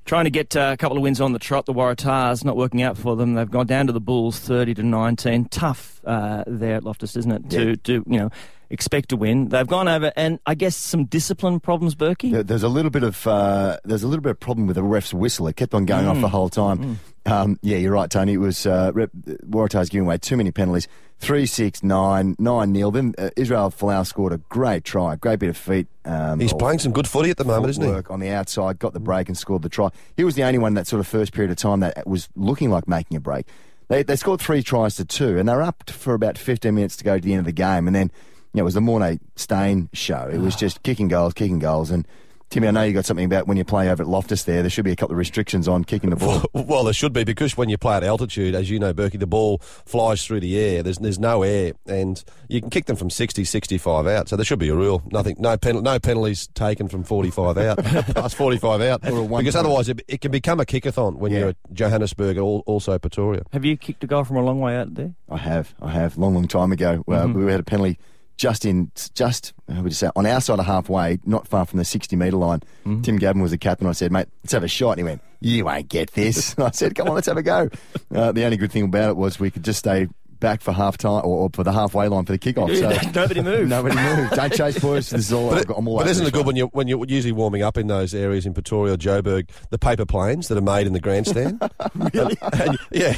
Trying 0.05 0.23
to 0.23 0.31
get 0.31 0.55
uh, 0.55 0.71
a 0.73 0.77
couple 0.77 0.97
of 0.97 1.03
wins 1.03 1.21
on 1.21 1.33
the 1.33 1.39
trot. 1.39 1.65
The 1.67 1.73
Waratahs 1.73 2.43
not 2.43 2.55
working 2.57 2.81
out 2.81 2.97
for 2.97 3.15
them. 3.15 3.35
They've 3.35 3.49
gone 3.49 3.67
down 3.67 3.85
to 3.87 3.93
the 3.93 3.99
Bulls, 4.01 4.39
thirty 4.39 4.73
to 4.73 4.81
nineteen. 4.81 5.45
Tough 5.45 6.01
uh, 6.03 6.43
there 6.47 6.75
at 6.77 6.83
Loftus, 6.83 7.15
isn't 7.15 7.31
it? 7.31 7.49
To, 7.51 7.69
Yeah. 7.69 7.75
to 7.83 7.93
you 8.07 8.17
know 8.19 8.29
expect 8.71 9.09
to 9.09 9.17
win. 9.17 9.49
They've 9.49 9.67
gone 9.67 9.87
over, 9.87 10.11
and 10.15 10.39
I 10.47 10.55
guess 10.55 10.75
some 10.75 11.05
discipline 11.05 11.59
problems, 11.59 11.93
Burkey. 11.95 12.31
There- 12.31 12.43
There's 12.43 12.63
a 12.63 12.69
little 12.69 12.89
bit 12.91 13.03
of 13.03 13.27
uh, 13.27 13.77
there's 13.85 14.01
a 14.01 14.07
little 14.07 14.23
bit 14.23 14.31
of 14.31 14.39
problem 14.39 14.65
with 14.65 14.77
the 14.77 14.83
ref's 14.83 15.13
whistle. 15.13 15.47
It 15.47 15.57
kept 15.57 15.75
on 15.75 15.85
going 15.85 16.07
off 16.07 16.19
the 16.21 16.29
whole 16.29 16.49
time. 16.49 16.99
Um, 17.27 17.59
yeah, 17.61 17.77
you're 17.77 17.91
right, 17.93 18.09
Tony. 18.09 18.33
It 18.33 18.37
was 18.37 18.65
uh, 18.65 18.91
rep, 18.95 19.11
Waratahs 19.13 19.91
giving 19.91 20.07
away 20.07 20.17
too 20.17 20.37
many 20.37 20.51
penalties. 20.51 20.87
Three, 21.19 21.45
six, 21.45 21.83
nine, 21.83 22.35
nine 22.39 22.71
nil. 22.71 22.91
Then 22.91 23.13
uh, 23.17 23.29
Israel 23.35 23.71
Folau 23.71 24.07
scored 24.07 24.31
a 24.31 24.37
great 24.37 24.85
try, 24.85 25.15
great 25.17 25.39
bit 25.39 25.49
of 25.49 25.57
feet. 25.57 25.87
Um, 26.05 26.39
He's 26.39 26.53
playing 26.53 26.79
some 26.79 26.93
good 26.93 27.07
footy 27.07 27.29
at 27.29 27.35
the 27.37 27.43
moment, 27.43 27.71
isn't 27.71 27.83
he? 27.83 28.09
on 28.09 28.21
the 28.21 28.29
outside, 28.29 28.79
got 28.79 28.93
the 28.93 29.01
break 29.01 29.27
and 29.27 29.37
scored 29.37 29.61
the 29.61 29.69
try. 29.69 29.89
He 30.15 30.23
was 30.23 30.35
the 30.35 30.43
only 30.43 30.59
one 30.59 30.75
that 30.75 30.87
sort 30.87 31.01
of 31.01 31.07
first 31.07 31.33
period 31.33 31.51
of 31.51 31.57
time 31.57 31.81
that 31.81 32.07
was 32.07 32.29
looking 32.37 32.69
like 32.71 32.87
making 32.87 33.17
a 33.17 33.19
break. 33.19 33.45
They, 33.89 34.01
they 34.03 34.15
scored 34.15 34.39
three 34.39 34.63
tries 34.63 34.95
to 34.95 35.05
two, 35.05 35.37
and 35.37 35.49
they 35.49 35.53
were 35.53 35.61
up 35.61 35.89
for 35.89 36.13
about 36.13 36.37
15 36.37 36.73
minutes 36.73 36.95
to 36.97 37.03
go 37.03 37.17
to 37.17 37.21
the 37.21 37.33
end 37.33 37.39
of 37.39 37.45
the 37.45 37.51
game. 37.51 37.85
And 37.87 37.95
then, 37.95 38.11
you 38.53 38.59
know, 38.59 38.61
it 38.61 38.65
was 38.65 38.75
the 38.75 38.79
Morné 38.79 39.19
Steyn 39.35 39.89
show. 39.93 40.29
It 40.31 40.37
was 40.37 40.55
just 40.55 40.83
kicking 40.83 41.09
goals, 41.09 41.33
kicking 41.33 41.59
goals. 41.59 41.91
And 41.91 42.07
Timmy, 42.49 42.67
I 42.67 42.71
know 42.71 42.81
you 42.83 42.93
got 42.93 43.05
something 43.05 43.25
about 43.25 43.47
when 43.47 43.57
you 43.57 43.63
play 43.63 43.89
over 43.91 44.01
at 44.01 44.09
Loftus 44.09 44.43
there. 44.43 44.61
There 44.63 44.71
should 44.71 44.83
be 44.85 44.91
a 44.91 44.95
couple 44.95 45.13
of 45.13 45.19
restrictions 45.19 45.67
on 45.67 45.83
kicking 45.83 46.09
the 46.09 46.15
ball. 46.15 46.43
Well, 46.69 46.83
there 46.83 46.93
should 46.93 47.13
be 47.13 47.23
because 47.23 47.55
when 47.57 47.69
you 47.69 47.77
play 47.77 47.95
at 47.97 48.03
altitude, 48.03 48.53
as 48.55 48.69
you 48.69 48.79
know, 48.79 48.93
Burkey, 48.93 49.19
the 49.19 49.27
ball 49.27 49.59
flies 49.59 50.25
through 50.25 50.39
the 50.41 50.57
air. 50.59 50.83
There's 50.83 50.97
there's 50.97 51.19
no 51.19 51.43
air, 51.43 51.73
and 51.87 52.23
you 52.47 52.59
can 52.61 52.69
kick 52.69 52.85
them 52.85 52.95
from 52.95 53.09
60, 53.09 53.43
65 53.43 54.07
out. 54.07 54.29
So 54.29 54.35
there 54.35 54.45
should 54.45 54.59
be 54.59 54.69
a 54.69 54.75
rule. 54.75 55.01
Nothing, 55.11 55.35
no 55.39 55.57
pen, 55.57 55.81
no 55.83 55.99
penalties 55.99 56.47
taken 56.53 56.87
from 56.87 57.03
45 57.03 57.57
out, 57.57 57.77
past 58.15 58.35
45 58.35 58.81
out, 58.81 59.07
Or 59.09 59.17
a 59.19 59.23
one 59.23 59.41
because 59.43 59.55
otherwise 59.55 59.89
it, 59.89 60.01
it 60.07 60.21
can 60.21 60.31
become 60.31 60.59
a 60.59 60.65
kickathon 60.65 61.15
when 61.17 61.31
Yeah. 61.31 61.39
you're 61.39 61.49
at 61.49 61.57
Johannesburg 61.73 62.37
and 62.37 62.45
also 62.65 62.97
Pretoria. 62.99 63.43
Have 63.53 63.65
you 63.65 63.77
kicked 63.77 64.03
a 64.03 64.07
goal 64.07 64.23
from 64.23 64.37
a 64.37 64.43
long 64.43 64.59
way 64.59 64.75
out 64.75 64.93
there? 64.95 65.13
I 65.29 65.37
have, 65.37 65.73
I 65.81 65.91
have, 65.91 66.17
long, 66.17 66.33
long 66.35 66.47
time 66.47 66.71
ago. 66.71 67.03
Uh, 67.07 67.27
we 67.33 67.49
had 67.51 67.59
a 67.59 67.63
penalty 67.63 67.97
just 68.39 68.63
in, 68.63 68.89
just 69.13 69.53
how 69.67 69.81
would 69.81 69.91
you 69.91 69.95
say, 69.95 70.09
on 70.15 70.25
our 70.25 70.39
side 70.39 70.59
of 70.59 70.65
halfway, 70.65 71.19
not 71.25 71.45
far 71.45 71.65
from 71.65 71.77
the 71.77 71.85
sixty 71.85 72.15
metre 72.15 72.37
line. 72.37 72.61
Tim 73.03 73.17
Gavin 73.17 73.41
was 73.41 73.51
the 73.51 73.57
captain. 73.57 73.85
I 73.85 73.91
said, 73.91 74.11
"Mate, 74.11 74.27
let's 74.43 74.53
have 74.53 74.63
a 74.63 74.67
shot." 74.67 74.91
And 74.91 74.99
he 74.99 75.03
went, 75.03 75.21
"You 75.41 75.65
won't 75.65 75.89
get 75.89 76.11
this." 76.13 76.57
I 76.57 76.71
said, 76.71 76.95
"Come 76.95 77.09
on, 77.09 77.15
let's 77.15 77.27
have 77.27 77.37
a 77.37 77.43
go." 77.43 77.69
Uh, 78.15 78.31
the 78.31 78.45
only 78.45 78.57
good 78.57 78.71
thing 78.71 78.85
about 78.85 79.09
it 79.09 79.17
was 79.17 79.39
we 79.39 79.51
could 79.51 79.63
just 79.63 79.79
stay 79.79 80.07
back 80.39 80.61
for 80.61 80.71
half 80.71 80.97
time 80.97 81.21
or, 81.25 81.43
or 81.43 81.49
for 81.53 81.63
the 81.63 81.71
halfway 81.71 82.07
line 82.07 82.25
for 82.25 82.31
the 82.31 82.39
kickoff. 82.39 82.75
So 82.77 83.11
Nobody 83.21 83.41
moved. 83.41 83.69
nobody 83.69 83.95
moved. 83.95 84.31
Don't 84.35 84.53
chase, 84.53 84.79
boys. 84.79 85.09
This 85.09 85.27
is 85.27 85.33
all. 85.33 85.49
But, 85.51 85.61
it- 85.61 85.69
I'm 85.75 85.87
all 85.87 85.97
but 85.97 86.01
over 86.03 86.09
isn't 86.11 86.23
this 86.23 86.29
it 86.29 86.33
good 86.33 86.39
one. 86.39 86.45
when 86.47 86.55
you 86.55 86.65
when 86.67 86.87
you're 86.87 87.05
usually 87.07 87.31
warming 87.31 87.61
up 87.61 87.77
in 87.77 87.87
those 87.87 88.13
areas 88.13 88.45
in 88.45 88.53
Pretoria 88.53 88.93
or 88.93 88.97
Joburg, 88.97 89.49
the 89.69 89.77
paper 89.79 90.05
planes 90.05 90.47
that 90.47 90.57
are 90.57 90.61
made 90.61 90.87
in 90.87 90.93
the 90.93 90.99
grandstand? 90.99 91.61
really? 92.13 92.37
And, 92.53 92.77
yeah. 92.91 93.15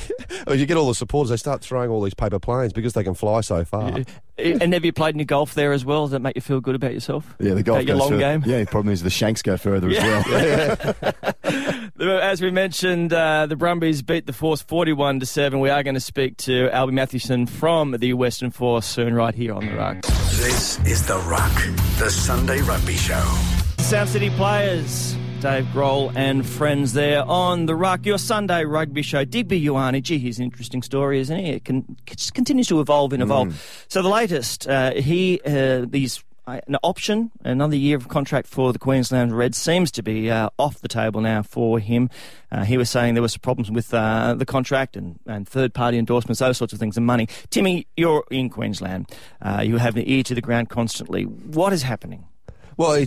Well, 0.47 0.55
you 0.55 0.65
get 0.65 0.77
all 0.77 0.87
the 0.87 0.95
supporters, 0.95 1.29
they 1.29 1.37
start 1.37 1.61
throwing 1.61 1.89
all 1.89 2.01
these 2.01 2.13
paper 2.13 2.39
planes 2.39 2.73
because 2.73 2.93
they 2.93 3.03
can 3.03 3.13
fly 3.13 3.41
so 3.41 3.63
far. 3.63 3.99
and 4.37 4.73
have 4.73 4.83
you 4.85 4.91
played 4.93 5.15
any 5.15 5.25
golf 5.25 5.53
there 5.53 5.71
as 5.71 5.85
well? 5.85 6.05
Does 6.05 6.11
that 6.11 6.21
make 6.21 6.35
you 6.35 6.41
feel 6.41 6.59
good 6.61 6.75
about 6.75 6.93
yourself? 6.93 7.35
Yeah, 7.39 7.53
the 7.53 7.63
golf 7.63 7.77
About 7.77 7.87
your 7.87 7.97
long 7.97 8.09
further. 8.09 8.19
game. 8.21 8.43
Yeah, 8.45 8.59
the 8.59 8.65
problem 8.65 8.91
is 8.93 9.03
the 9.03 9.09
shanks 9.09 9.41
go 9.41 9.57
further 9.57 9.89
as 9.89 9.97
well. 11.43 11.80
As 12.01 12.41
we 12.41 12.49
mentioned, 12.49 13.13
uh, 13.13 13.45
the 13.45 13.55
Brumbies 13.55 14.01
beat 14.01 14.25
the 14.25 14.33
Force 14.33 14.63
41 14.63 15.19
to 15.19 15.25
7. 15.27 15.59
We 15.59 15.69
are 15.69 15.83
going 15.83 15.93
to 15.93 15.99
speak 15.99 16.35
to 16.37 16.67
Alby 16.71 16.93
Mathewson 16.93 17.45
from 17.45 17.91
the 17.91 18.13
Western 18.13 18.49
Force 18.49 18.87
soon, 18.87 19.13
right 19.13 19.35
here 19.35 19.53
on 19.53 19.67
the 19.67 19.75
Ruck. 19.75 20.01
This 20.01 20.79
is 20.79 21.05
The 21.05 21.17
Ruck, 21.17 21.53
the 21.99 22.09
Sunday 22.09 22.61
Rugby 22.63 22.95
Show. 22.95 23.21
Sound 23.77 24.09
City 24.09 24.31
players 24.31 25.15
Dave 25.41 25.65
Grohl 25.65 26.11
and 26.15 26.43
friends 26.43 26.93
there 26.93 27.23
on 27.23 27.67
the 27.67 27.75
Ruck, 27.75 28.03
your 28.03 28.17
Sunday 28.17 28.65
rugby 28.65 29.03
show. 29.03 29.23
Digby 29.23 29.63
Ioane, 29.63 30.01
gee, 30.01 30.17
he's 30.17 30.39
an 30.39 30.45
interesting 30.45 30.81
story, 30.81 31.19
isn't 31.19 31.37
he? 31.37 31.51
It, 31.51 31.65
can, 31.65 31.97
it 32.07 32.17
just 32.17 32.33
continues 32.33 32.67
to 32.67 32.79
evolve 32.79 33.13
and 33.13 33.21
evolve. 33.21 33.49
Mm. 33.49 33.85
So 33.91 34.01
the 34.01 34.09
latest, 34.09 34.67
uh, 34.67 34.93
he 34.93 35.39
uh, 35.45 35.85
these 35.87 36.23
an 36.47 36.77
option, 36.83 37.31
another 37.43 37.75
year 37.75 37.95
of 37.97 38.07
contract 38.07 38.47
for 38.47 38.73
the 38.73 38.79
Queensland 38.79 39.37
Reds 39.37 39.57
seems 39.57 39.91
to 39.91 40.03
be 40.03 40.29
uh, 40.29 40.49
off 40.57 40.79
the 40.81 40.87
table 40.87 41.21
now 41.21 41.43
for 41.43 41.79
him. 41.79 42.09
Uh, 42.51 42.63
he 42.63 42.77
was 42.77 42.89
saying 42.89 43.13
there 43.13 43.21
were 43.21 43.27
some 43.27 43.39
problems 43.41 43.69
with 43.71 43.93
uh, 43.93 44.33
the 44.33 44.45
contract 44.45 44.97
and, 44.97 45.19
and 45.25 45.47
third 45.47 45.73
party 45.73 45.97
endorsements, 45.97 46.39
those 46.39 46.57
sorts 46.57 46.73
of 46.73 46.79
things, 46.79 46.97
and 46.97 47.05
money. 47.05 47.27
Timmy, 47.49 47.87
you're 47.95 48.23
in 48.31 48.49
Queensland. 48.49 49.09
Uh, 49.41 49.61
you 49.63 49.77
have 49.77 49.93
the 49.93 50.11
ear 50.11 50.23
to 50.23 50.35
the 50.35 50.41
ground 50.41 50.69
constantly. 50.69 51.23
What 51.23 51.73
is 51.73 51.83
happening? 51.83 52.25
Well, 52.77 53.05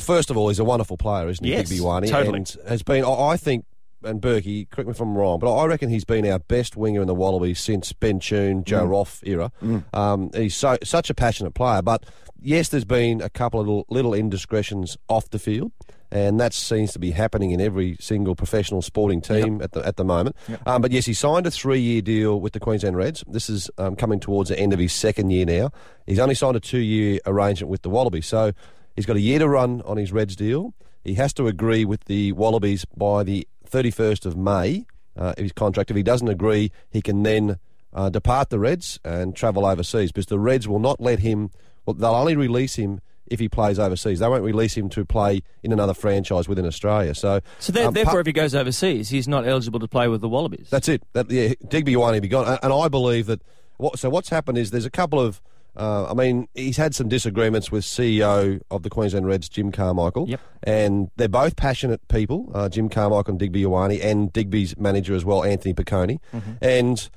first 0.00 0.30
of 0.30 0.36
all, 0.36 0.48
he's 0.48 0.58
a 0.58 0.64
wonderful 0.64 0.96
player, 0.96 1.28
isn't 1.28 1.44
he, 1.44 1.52
Yes, 1.52 1.68
Digby 1.68 1.84
Ioane? 1.84 2.08
totally. 2.08 2.38
And 2.38 2.56
has 2.66 2.82
been, 2.82 3.04
I 3.04 3.36
think, 3.36 3.64
and 4.04 4.20
Burkey, 4.20 4.68
correct 4.70 4.88
me 4.88 4.92
if 4.92 5.00
I'm 5.00 5.16
wrong, 5.16 5.38
but 5.38 5.54
I 5.54 5.66
reckon 5.66 5.90
he's 5.90 6.04
been 6.04 6.26
our 6.26 6.38
best 6.38 6.76
winger 6.76 7.00
in 7.00 7.06
the 7.06 7.14
Wallabies 7.14 7.60
since 7.60 7.92
Ben 7.92 8.20
Tune, 8.20 8.64
Joe 8.64 8.84
Roff 8.84 9.20
era. 9.24 9.52
Um, 9.92 10.30
he's 10.34 10.56
so 10.56 10.76
such 10.82 11.10
a 11.10 11.14
passionate 11.14 11.54
player. 11.54 11.82
But 11.82 12.04
yes, 12.40 12.68
there's 12.68 12.84
been 12.84 13.20
a 13.20 13.30
couple 13.30 13.60
of 13.60 13.66
little, 13.66 13.86
little 13.88 14.14
indiscretions 14.14 14.96
off 15.08 15.30
the 15.30 15.38
field. 15.38 15.72
And 16.10 16.38
that 16.40 16.52
seems 16.52 16.92
to 16.92 16.98
be 16.98 17.12
happening 17.12 17.52
in 17.52 17.60
every 17.62 17.96
single 17.98 18.36
professional 18.36 18.82
sporting 18.82 19.22
team 19.22 19.62
at 19.62 19.72
the 19.72 19.80
at 19.86 19.96
the 19.96 20.04
moment. 20.04 20.36
Um, 20.66 20.82
but 20.82 20.90
yes, 20.92 21.06
he 21.06 21.14
signed 21.14 21.46
a 21.46 21.50
three-year 21.50 22.02
deal 22.02 22.38
with 22.38 22.52
the 22.52 22.60
Queensland 22.60 22.98
Reds. 22.98 23.24
This 23.26 23.48
is 23.48 23.70
um, 23.78 23.96
coming 23.96 24.20
towards 24.20 24.50
the 24.50 24.58
end 24.58 24.74
of 24.74 24.78
his 24.78 24.92
second 24.92 25.30
year 25.30 25.46
now. 25.46 25.70
He's 26.06 26.18
only 26.18 26.34
signed 26.34 26.54
a 26.54 26.60
two-year 26.60 27.18
arrangement 27.24 27.70
with 27.70 27.80
the 27.80 27.88
Wallabies, 27.88 28.26
so 28.26 28.52
he's 28.94 29.06
got 29.06 29.16
a 29.16 29.20
year 29.20 29.38
to 29.38 29.48
run 29.48 29.80
on 29.86 29.96
his 29.96 30.12
Reds 30.12 30.36
deal. 30.36 30.74
He 31.02 31.14
has 31.14 31.32
to 31.32 31.46
agree 31.46 31.86
with 31.86 32.04
the 32.04 32.32
Wallabies 32.32 32.84
by 32.94 33.22
the 33.22 33.48
31st 33.72 34.26
of 34.26 34.36
May 34.36 34.84
uh, 35.16 35.34
his 35.36 35.52
contract. 35.52 35.90
If 35.90 35.96
he 35.96 36.02
doesn't 36.02 36.28
agree, 36.28 36.70
he 36.90 37.02
can 37.02 37.22
then 37.22 37.58
uh, 37.92 38.08
depart 38.10 38.50
the 38.50 38.58
Reds 38.58 39.00
and 39.04 39.34
travel 39.34 39.66
overseas 39.66 40.12
because 40.12 40.26
the 40.26 40.38
Reds 40.38 40.68
will 40.68 40.78
not 40.78 41.00
let 41.00 41.18
him. 41.20 41.50
Well, 41.86 41.94
they'll 41.94 42.14
only 42.14 42.36
release 42.36 42.76
him 42.76 43.00
if 43.26 43.40
he 43.40 43.48
plays 43.48 43.78
overseas. 43.78 44.18
They 44.20 44.28
won't 44.28 44.44
release 44.44 44.76
him 44.76 44.88
to 44.90 45.04
play 45.04 45.42
in 45.62 45.72
another 45.72 45.94
franchise 45.94 46.48
within 46.48 46.66
Australia. 46.66 47.14
So, 47.14 47.40
So 47.58 47.72
um, 47.86 47.94
therefore, 47.94 48.14
pa- 48.14 48.18
if 48.20 48.26
he 48.26 48.32
goes 48.32 48.54
overseas, 48.54 49.08
he's 49.08 49.26
not 49.28 49.46
eligible 49.46 49.80
to 49.80 49.88
play 49.88 50.08
with 50.08 50.20
the 50.20 50.28
Wallabies. 50.28 50.68
that's 50.70 50.88
it. 50.88 51.02
That, 51.14 51.30
yeah, 51.30 51.54
Digby 51.68 51.96
won't 51.96 52.20
be 52.22 52.28
gone. 52.28 52.46
And- 52.48 52.58
And 52.62 52.72
I 52.72 52.88
believe 52.88 53.26
that. 53.26 53.42
What, 53.78 53.98
so 53.98 54.10
what's 54.10 54.28
happened 54.28 54.58
is 54.58 54.70
there's 54.70 54.84
a 54.86 54.90
couple 54.90 55.18
of. 55.20 55.40
Uh, 55.76 56.06
I 56.10 56.14
mean, 56.14 56.48
he's 56.54 56.76
had 56.76 56.94
some 56.94 57.08
disagreements 57.08 57.72
with 57.72 57.84
CEO 57.84 58.60
of 58.70 58.82
the 58.82 58.90
Queensland 58.90 59.26
Reds, 59.26 59.48
Jim 59.48 59.72
Carmichael. 59.72 60.28
Yep. 60.28 60.40
And 60.64 61.10
they're 61.16 61.28
both 61.28 61.56
passionate 61.56 62.06
people, 62.08 62.50
uh, 62.54 62.68
Jim 62.68 62.88
Carmichael 62.88 63.32
and 63.32 63.38
Digby 63.38 63.62
Ioane, 63.64 64.02
and 64.04 64.32
Digby's 64.32 64.76
manager 64.76 65.14
as 65.14 65.24
well, 65.24 65.42
Anthony 65.44 65.72
Piccone. 65.74 66.18
And 66.60 67.08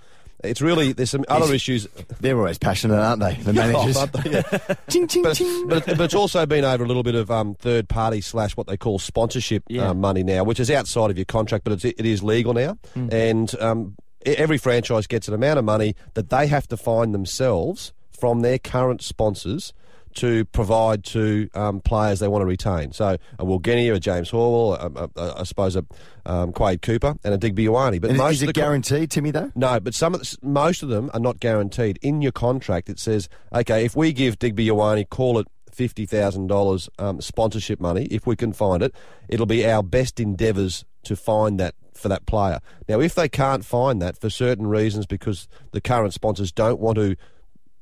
it's 0.43 0.61
really 0.61 0.93
there's 0.93 1.09
some 1.11 1.25
other 1.27 1.53
issues. 1.53 1.87
They're 2.19 2.37
always 2.37 2.57
passionate, 2.57 2.97
aren't 2.99 3.19
they? 3.21 3.33
The 3.35 3.53
managers. 3.53 3.97
Oh, 3.97 4.05
they? 4.05 4.31
Yeah. 4.31 4.75
ching, 4.89 5.07
ching, 5.07 5.23
but, 5.23 5.35
ching. 5.35 5.67
but, 5.67 5.85
but 5.85 6.01
it's 6.01 6.13
also 6.13 6.45
been 6.45 6.63
over 6.63 6.83
a 6.83 6.87
little 6.87 7.03
bit 7.03 7.15
of 7.15 7.31
um, 7.31 7.55
third 7.55 7.89
party 7.89 8.21
slash 8.21 8.55
what 8.55 8.67
they 8.67 8.77
call 8.77 8.99
sponsorship 8.99 9.63
Yeah. 9.67 9.89
uh, 9.89 9.93
money 9.93 10.23
now, 10.23 10.43
which 10.43 10.59
is 10.59 10.69
outside 10.71 11.09
of 11.11 11.17
your 11.17 11.25
contract, 11.25 11.63
but 11.63 11.73
it's, 11.73 11.85
it 11.85 12.05
is 12.05 12.21
legal 12.23 12.53
now. 12.53 12.77
And 12.95 13.53
um, 13.59 13.95
every 14.25 14.57
franchise 14.57 15.07
gets 15.07 15.27
an 15.27 15.33
amount 15.33 15.59
of 15.59 15.65
money 15.65 15.95
that 16.13 16.29
they 16.29 16.47
have 16.47 16.67
to 16.69 16.77
find 16.77 17.13
themselves 17.13 17.91
from 18.15 18.41
their 18.41 18.57
current 18.57 19.01
sponsors 19.01 19.73
to 20.15 20.45
provide 20.45 21.03
to 21.03 21.49
um, 21.55 21.81
players 21.81 22.19
they 22.19 22.27
want 22.29 22.41
to 22.41 22.45
retain. 22.45 22.93
So 22.93 23.17
a 23.37 23.43
Will 23.43 23.59
Genia, 23.59 23.93
a 23.93 23.99
James 23.99 24.31
Horwill, 24.31 24.79
a, 24.79 25.03
a, 25.03 25.09
a, 25.21 25.39
I 25.41 25.43
suppose 25.43 25.75
a 25.75 25.85
um, 26.25 26.53
Quade 26.53 26.81
Cooper, 26.81 27.15
and 27.25 27.33
a 27.33 27.37
Digby 27.37 27.65
Ioane. 27.65 27.99
But 27.99 28.11
Is, 28.11 28.17
most 28.17 28.35
is 28.35 28.43
it 28.43 28.53
guaranteed, 28.53 29.11
Timmy, 29.11 29.31
though? 29.31 29.51
no, 29.55 29.79
but 29.81 29.93
some 29.93 30.15
of 30.15 30.21
the, 30.21 30.37
most 30.41 30.83
of 30.83 30.89
them 30.89 31.11
are 31.13 31.19
not 31.19 31.41
guaranteed. 31.41 31.99
In 32.01 32.21
your 32.21 32.31
contract, 32.31 32.89
it 32.89 32.97
says, 32.97 33.27
okay, 33.53 33.83
if 33.83 33.95
we 33.95 34.13
give 34.13 34.39
Digby 34.39 34.67
Ioane, 34.67 35.07
call 35.09 35.37
it 35.37 35.47
fifty 35.69 36.05
thousand 36.05 36.47
dollars 36.47 36.89
um, 36.97 37.19
sponsorship 37.19 37.81
money, 37.81 38.05
if 38.05 38.25
we 38.25 38.37
can 38.37 38.53
find 38.53 38.81
it, 38.81 38.95
it'll 39.27 39.45
be 39.45 39.67
our 39.67 39.83
best 39.83 40.21
endeavours 40.21 40.85
to 41.03 41.17
find 41.17 41.59
that 41.59 41.75
for 41.93 42.07
that 42.07 42.25
player. 42.25 42.61
Now, 42.87 43.01
if 43.01 43.15
they 43.15 43.27
can't 43.27 43.65
find 43.65 44.01
that 44.01 44.17
for 44.17 44.29
certain 44.29 44.67
reasons, 44.67 45.05
because 45.05 45.49
the 45.71 45.81
current 45.81 46.13
sponsors 46.13 46.53
don't 46.53 46.79
want 46.79 46.95
to 46.97 47.17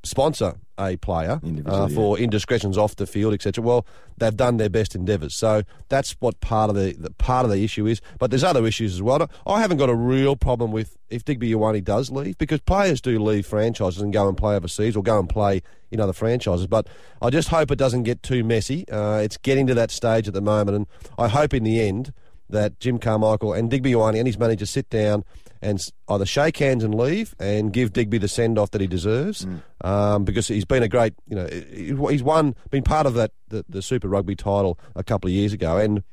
sponsor 0.04 0.56
a 0.80 0.98
player 0.98 1.40
uh, 1.66 1.88
for 1.88 2.18
indiscretions 2.18 2.78
off 2.78 2.96
the 2.96 3.06
field, 3.06 3.34
etc. 3.34 3.64
Well, 3.64 3.86
they've 4.18 4.36
done 4.36 4.58
their 4.58 4.70
best 4.70 4.96
endeavours, 4.96 5.36
so 5.36 5.64
that's 5.90 6.16
what 6.20 6.40
part 6.42 6.70
of 6.70 6.76
the, 6.76 6.94
the 6.94 7.12
part 7.12 7.46
of 7.46 7.52
the 7.52 7.64
issue 7.64 7.86
is. 7.86 8.02
But 8.20 8.32
there's 8.32 8.44
other 8.44 8.66
issues 8.66 8.94
as 8.94 9.02
well. 9.02 9.30
I 9.46 9.62
haven't 9.62 9.78
got 9.78 9.90
a 9.90 9.96
real 9.96 10.36
problem 10.36 10.72
with 10.72 10.98
if 11.10 11.24
Digby 11.24 11.52
Ioane 11.52 11.84
does 11.84 12.10
leave 12.12 12.38
because 12.38 12.60
players 12.62 13.02
do 13.02 13.20
leave 13.20 13.46
franchises 13.46 14.02
and 14.02 14.12
go 14.12 14.28
and 14.28 14.38
play 14.38 14.56
overseas 14.56 14.96
or 14.96 15.04
go 15.04 15.20
and 15.20 15.30
play 15.30 15.62
in 15.92 16.00
other 16.00 16.14
franchises. 16.14 16.68
But 16.68 16.88
I 17.22 17.30
just 17.30 17.50
hope 17.50 17.72
it 17.72 17.78
doesn't 17.78 18.04
get 18.04 18.24
too 18.24 18.44
messy. 18.44 18.88
Uh, 18.90 19.18
it's 19.18 19.38
getting 19.38 19.68
to 19.68 19.74
that 19.76 19.92
stage 19.92 20.28
at 20.28 20.34
the 20.34 20.42
moment, 20.42 20.76
and 20.76 20.88
I 21.18 21.28
hope 21.28 21.54
in 21.54 21.64
the 21.64 21.82
end 21.82 22.14
that 22.50 22.80
Jim 22.80 23.00
Carmichael 23.00 23.54
and 23.54 23.70
Digby 23.70 23.94
Ioane 23.94 24.18
and 24.18 24.28
his 24.28 24.38
manager 24.38 24.66
sit 24.66 24.90
down 24.90 25.24
and 25.64 25.80
either 26.10 26.26
shake 26.26 26.58
hands 26.58 26.84
and 26.84 26.94
leave 26.94 27.34
and 27.40 27.72
give 27.74 27.94
Digby 27.94 28.18
the 28.18 28.28
send 28.28 28.60
off 28.60 28.72
that 28.72 28.82
he 28.82 28.88
deserves. 28.88 29.48
Um, 29.82 30.24
because 30.24 30.48
he's 30.48 30.66
been 30.66 30.84
a 30.84 30.88
great, 30.88 31.14
you 31.28 31.36
know, 31.36 31.48
he's 31.48 32.22
won, 32.22 32.56
been 32.70 32.84
part 32.84 33.06
of 33.06 33.14
that 33.16 33.32
the, 33.48 33.66
the 33.68 33.82
Super 33.82 34.08
Rugby 34.08 34.36
title 34.36 34.78
a 34.96 35.04
couple 35.04 35.28
of 35.30 35.34
years 35.34 35.54
ago. 35.54 35.78
And. 35.78 36.04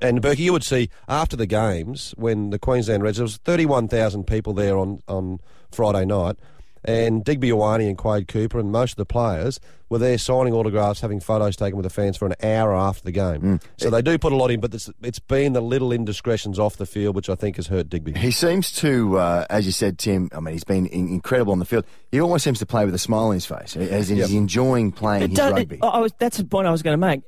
And 0.00 0.22
Burkey, 0.22 0.38
you 0.38 0.52
would 0.52 0.64
see 0.64 0.88
after 1.06 1.36
the 1.36 1.44
games 1.46 2.14
when 2.16 2.48
the 2.48 2.58
Queensland 2.58 3.02
Reds, 3.02 3.18
there 3.18 3.24
was 3.24 3.36
31,000 3.36 4.26
people 4.26 4.54
there 4.54 4.78
on, 4.78 5.00
on 5.06 5.38
Friday 5.70 6.06
night, 6.06 6.36
and 6.84 7.24
Digby 7.24 7.50
Ioane 7.50 7.88
and 7.88 7.96
Quade 7.98 8.28
Cooper 8.28 8.58
and 8.58 8.70
most 8.72 8.92
of 8.92 8.96
the 8.96 9.04
players 9.06 9.60
were 9.88 9.98
there 9.98 10.16
signing 10.16 10.54
autographs, 10.54 11.00
having 11.02 11.20
photos 11.20 11.54
taken 11.54 11.76
with 11.76 11.84
the 11.84 11.90
fans 11.90 12.16
for 12.16 12.24
an 12.26 12.34
hour 12.42 12.74
after 12.74 13.04
the 13.04 13.12
game. 13.12 13.60
So 13.76 13.90
they 13.90 14.00
do 14.00 14.16
put 14.18 14.32
a 14.32 14.36
lot 14.36 14.50
in, 14.50 14.58
but 14.60 14.72
it's, 14.74 14.90
it's 15.02 15.18
been 15.18 15.52
the 15.52 15.60
little 15.60 15.92
indiscretions 15.92 16.58
off 16.58 16.76
the 16.78 16.86
field 16.86 17.14
which 17.14 17.28
I 17.28 17.34
think 17.34 17.56
has 17.56 17.66
hurt 17.66 17.90
Digby. 17.90 18.12
He 18.14 18.30
seems 18.30 18.72
to, 18.76 19.18
uh, 19.18 19.46
as 19.50 19.66
you 19.66 19.72
said, 19.72 19.98
Tim. 19.98 20.30
I 20.32 20.40
mean, 20.40 20.54
he's 20.54 20.64
been 20.64 20.86
in- 20.86 21.08
incredible 21.08 21.52
on 21.52 21.58
the 21.58 21.66
field. 21.66 21.84
He 22.10 22.20
always 22.20 22.42
seems 22.42 22.58
to 22.60 22.66
play 22.66 22.84
with 22.86 22.94
a 22.94 22.98
smile 22.98 23.24
on 23.28 23.34
his 23.34 23.44
face, 23.46 23.76
as 23.76 24.10
in 24.10 24.16
Yep. 24.16 24.28
he's 24.28 24.36
enjoying 24.36 24.92
playing 24.92 25.28
his 25.30 25.38
rugby. 25.38 25.78
I 25.82 25.86
I 25.86 25.98
was, 25.98 26.12
that's 26.18 26.38
the 26.38 26.44
point 26.44 26.66
I 26.66 26.70
was 26.70 26.82
going 26.82 26.94
to 26.94 27.06
make. 27.06 27.20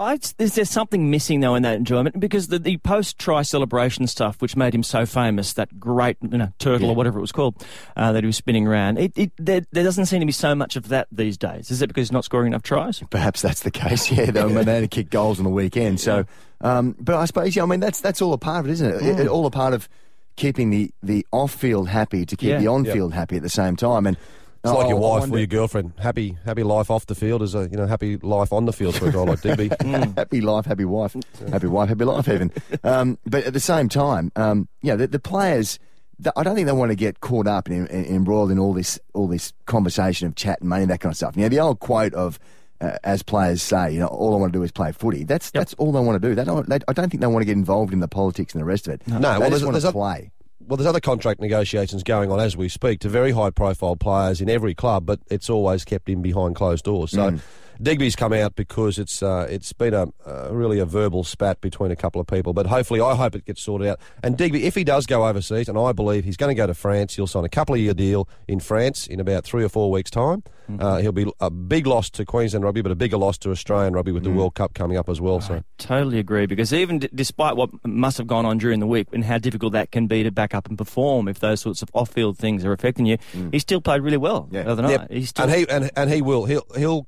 I, 0.00 0.18
is 0.38 0.54
there 0.54 0.64
something 0.64 1.10
missing 1.10 1.40
though 1.40 1.54
in 1.56 1.62
that 1.64 1.76
enjoyment? 1.76 2.20
Because 2.20 2.48
the, 2.48 2.58
the 2.58 2.76
post-try 2.78 3.42
celebration 3.42 4.06
stuff, 4.06 4.40
which 4.40 4.54
made 4.56 4.74
him 4.74 4.82
so 4.82 5.04
famous, 5.06 5.52
that 5.54 5.80
great 5.80 6.16
you 6.22 6.38
know, 6.38 6.52
turtle 6.58 6.90
or 6.90 6.94
whatever 6.94 7.18
it 7.18 7.20
was 7.22 7.32
called 7.32 7.64
uh, 7.96 8.12
that 8.12 8.22
he 8.22 8.26
was 8.26 8.36
spinning 8.36 8.66
around, 8.66 8.98
it, 8.98 9.12
it, 9.16 9.32
there, 9.38 9.62
there 9.72 9.82
doesn't 9.84 10.06
seem 10.06 10.20
to 10.20 10.26
be 10.26 10.32
so 10.32 10.54
much 10.54 10.76
of 10.76 10.88
that 10.88 11.08
these 11.10 11.36
days. 11.36 11.70
Is 11.70 11.82
it 11.82 11.88
because 11.88 12.02
he's 12.08 12.12
not 12.12 12.24
scoring 12.24 12.48
enough 12.48 12.62
tries? 12.62 13.00
Perhaps 13.10 13.42
that's 13.42 13.60
the 13.62 13.70
case. 13.70 14.10
Yeah, 14.18 14.30
they 14.30 14.44
were 14.44 14.64
they 14.64 14.76
only 14.76 14.88
kick 14.88 15.10
goals 15.10 15.38
on 15.38 15.44
the 15.44 15.50
weekend. 15.50 16.00
So, 16.00 16.24
um, 16.60 16.94
but 17.00 17.14
I 17.16 17.24
suppose 17.24 17.54
yeah. 17.56 17.62
I 17.62 17.66
mean, 17.66 17.80
that's 17.80 18.00
that's 18.00 18.22
all 18.22 18.32
a 18.32 18.38
part 18.38 18.60
of 18.60 18.70
it, 18.70 18.72
isn't 18.72 18.88
it? 18.94 19.02
It- 19.02 19.20
it- 19.20 19.28
all 19.28 19.44
a 19.46 19.50
part 19.50 19.74
of 19.74 19.88
keeping 20.36 20.70
the 20.70 20.90
the 21.02 21.26
off 21.32 21.52
field 21.52 21.88
happy 21.88 22.24
to 22.24 22.36
keep 22.36 22.50
Yeah. 22.50 22.58
the 22.58 22.68
on 22.68 22.84
field 22.84 23.12
happy 23.12 23.36
at 23.36 23.42
the 23.42 23.48
same 23.48 23.74
time. 23.76 24.06
And 24.06 24.16
It's 24.70 24.78
like 24.78 24.88
your 24.88 24.98
wife 24.98 25.30
or 25.30 25.38
your 25.38 25.46
girlfriend. 25.46 25.92
Happy, 25.98 26.36
happy 26.44 26.62
life 26.62 26.90
off 26.90 27.06
the 27.06 27.14
field 27.14 27.42
is 27.42 27.54
a 27.54 27.68
you 27.70 27.76
know 27.76 27.86
happy 27.86 28.16
life 28.18 28.52
on 28.52 28.66
the 28.66 28.72
field 28.72 28.94
for 28.96 29.08
a 29.08 29.12
guy 29.12 29.20
like 29.20 29.40
Digby. 29.40 29.70
happy 30.16 30.40
life, 30.40 30.66
happy 30.66 30.84
wife, 30.84 31.16
happy 31.50 31.66
wife, 31.66 31.88
happy 31.88 32.04
life, 32.04 32.28
even. 32.28 32.52
Um, 32.84 33.18
but 33.26 33.44
at 33.44 33.52
the 33.52 33.60
same 33.60 33.88
time, 33.88 34.32
um, 34.36 34.68
yeah, 34.82 34.96
the, 34.96 35.06
the 35.06 35.18
players. 35.18 35.78
th- 36.22 36.32
I 36.36 36.42
don't 36.42 36.54
think 36.54 36.66
they 36.66 36.72
want 36.72 36.90
to 36.90 36.96
get 36.96 37.20
caught 37.20 37.46
up 37.46 37.68
and 37.68 37.88
in, 37.88 38.04
embroiled 38.06 38.50
in 38.50 38.58
all 38.58 38.72
this 38.74 38.98
all 39.14 39.28
this 39.28 39.52
conversation 39.66 40.26
of 40.28 40.34
chat 40.34 40.60
and 40.60 40.68
money 40.68 40.82
and 40.82 40.90
that 40.90 41.00
kind 41.00 41.12
of 41.12 41.16
stuff. 41.16 41.36
You 41.36 41.42
know, 41.42 41.48
the 41.48 41.60
old 41.60 41.80
quote 41.80 42.14
of. 42.14 42.38
Uh, 42.80 42.96
as 43.02 43.24
players 43.24 43.60
say, 43.60 43.90
you 43.92 43.98
know, 43.98 44.06
all 44.06 44.32
I 44.36 44.38
want 44.38 44.52
to 44.52 44.56
do 44.60 44.62
is 44.62 44.70
play 44.70 44.92
footy. 44.92 45.24
That's 45.24 45.50
that's 45.50 45.74
all 45.74 45.90
they 45.90 45.98
want 45.98 46.22
to 46.22 46.28
do. 46.28 46.36
They 46.36 46.44
don't. 46.44 46.68
They, 46.68 46.78
I 46.86 46.92
don't 46.92 47.10
think 47.10 47.20
they 47.20 47.26
want 47.26 47.40
to 47.40 47.44
get 47.44 47.56
involved 47.56 47.92
in 47.92 47.98
the 47.98 48.06
politics 48.06 48.54
and 48.54 48.60
the 48.60 48.64
rest 48.64 48.86
of 48.86 48.94
it. 48.94 49.02
No, 49.08 49.18
they 49.18 49.26
well, 49.26 49.38
just 49.40 49.50
there's- 49.50 49.62
want 49.64 49.72
there's 49.72 49.82
to 49.82 49.88
a- 49.88 49.92
play. 49.92 50.30
Well, 50.68 50.76
there's 50.76 50.86
other 50.86 51.00
contract 51.00 51.40
negotiations 51.40 52.02
going 52.02 52.30
on 52.30 52.40
as 52.40 52.54
we 52.54 52.68
speak 52.68 53.00
to 53.00 53.08
very 53.08 53.32
high 53.32 53.48
profile 53.48 53.96
players 53.96 54.42
in 54.42 54.50
every 54.50 54.74
club, 54.74 55.06
but 55.06 55.18
it's 55.30 55.48
always 55.48 55.82
kept 55.82 56.10
in 56.10 56.20
behind 56.20 56.56
closed 56.56 56.84
doors. 56.84 57.12
So 57.12 57.30
mm. 57.30 57.40
Digby's 57.80 58.16
come 58.16 58.32
out 58.32 58.56
because 58.56 58.98
it's 58.98 59.22
uh, 59.22 59.46
it's 59.48 59.72
been 59.72 59.94
a 59.94 60.08
uh, 60.26 60.48
really 60.50 60.78
a 60.78 60.84
verbal 60.84 61.24
spat 61.24 61.60
between 61.60 61.90
a 61.90 61.96
couple 61.96 62.20
of 62.20 62.26
people, 62.26 62.52
but 62.52 62.66
hopefully 62.66 63.00
I 63.00 63.14
hope 63.14 63.34
it 63.34 63.44
gets 63.44 63.62
sorted 63.62 63.88
out. 63.88 64.00
And 64.22 64.36
Digby, 64.36 64.64
if 64.64 64.74
he 64.74 64.84
does 64.84 65.06
go 65.06 65.26
overseas, 65.26 65.68
and 65.68 65.78
I 65.78 65.92
believe 65.92 66.24
he's 66.24 66.36
going 66.36 66.50
to 66.50 66.54
go 66.60 66.66
to 66.66 66.74
France, 66.74 67.14
he'll 67.16 67.26
sign 67.26 67.44
a 67.44 67.48
couple 67.48 67.74
of 67.74 67.80
year 67.80 67.94
deal 67.94 68.28
in 68.46 68.60
France 68.60 69.06
in 69.06 69.20
about 69.20 69.44
three 69.44 69.64
or 69.64 69.68
four 69.68 69.90
weeks' 69.90 70.10
time. 70.10 70.42
Uh, 70.78 70.98
he'll 70.98 71.12
be 71.12 71.24
a 71.40 71.48
big 71.48 71.86
loss 71.86 72.10
to 72.10 72.26
Queensland 72.26 72.62
rugby, 72.62 72.82
but 72.82 72.92
a 72.92 72.94
bigger 72.94 73.16
loss 73.16 73.38
to 73.38 73.50
Australian 73.50 73.94
rugby 73.94 74.12
with 74.12 74.22
the 74.22 74.30
World 74.30 74.54
Cup 74.54 74.74
coming 74.74 74.98
up 74.98 75.08
as 75.08 75.18
well. 75.18 75.40
So. 75.40 75.64
Totally 75.78 76.18
agree. 76.18 76.44
Because 76.44 76.74
even 76.74 76.98
d- 76.98 77.08
despite 77.14 77.56
what 77.56 77.70
must 77.86 78.18
have 78.18 78.26
gone 78.26 78.44
on 78.44 78.58
during 78.58 78.78
the 78.78 78.86
week 78.86 79.08
and 79.14 79.24
how 79.24 79.38
difficult 79.38 79.72
that 79.72 79.92
can 79.92 80.06
be 80.08 80.22
to 80.24 80.30
back 80.30 80.52
up 80.54 80.68
and 80.68 80.76
perform 80.76 81.26
if 81.26 81.38
those 81.40 81.62
sorts 81.62 81.80
of 81.80 81.88
off-field 81.94 82.36
things 82.36 82.66
are 82.66 82.72
affecting 82.74 83.06
you, 83.06 83.16
he 83.50 83.58
still 83.58 83.80
played 83.80 84.02
really 84.02 84.18
well 84.18 84.46
Yeah. 84.52 84.64
the 84.64 84.70
other 84.72 84.82
night. 84.82 84.90
Yep. 84.90 85.10
He 85.10 85.24
still, 85.24 85.46
and 85.46 85.54
he 85.54 85.68
and, 85.70 85.90
and 85.96 86.10
he 86.12 86.20
will 86.20 86.44
he'll 86.44 86.66
he'll 86.76 87.06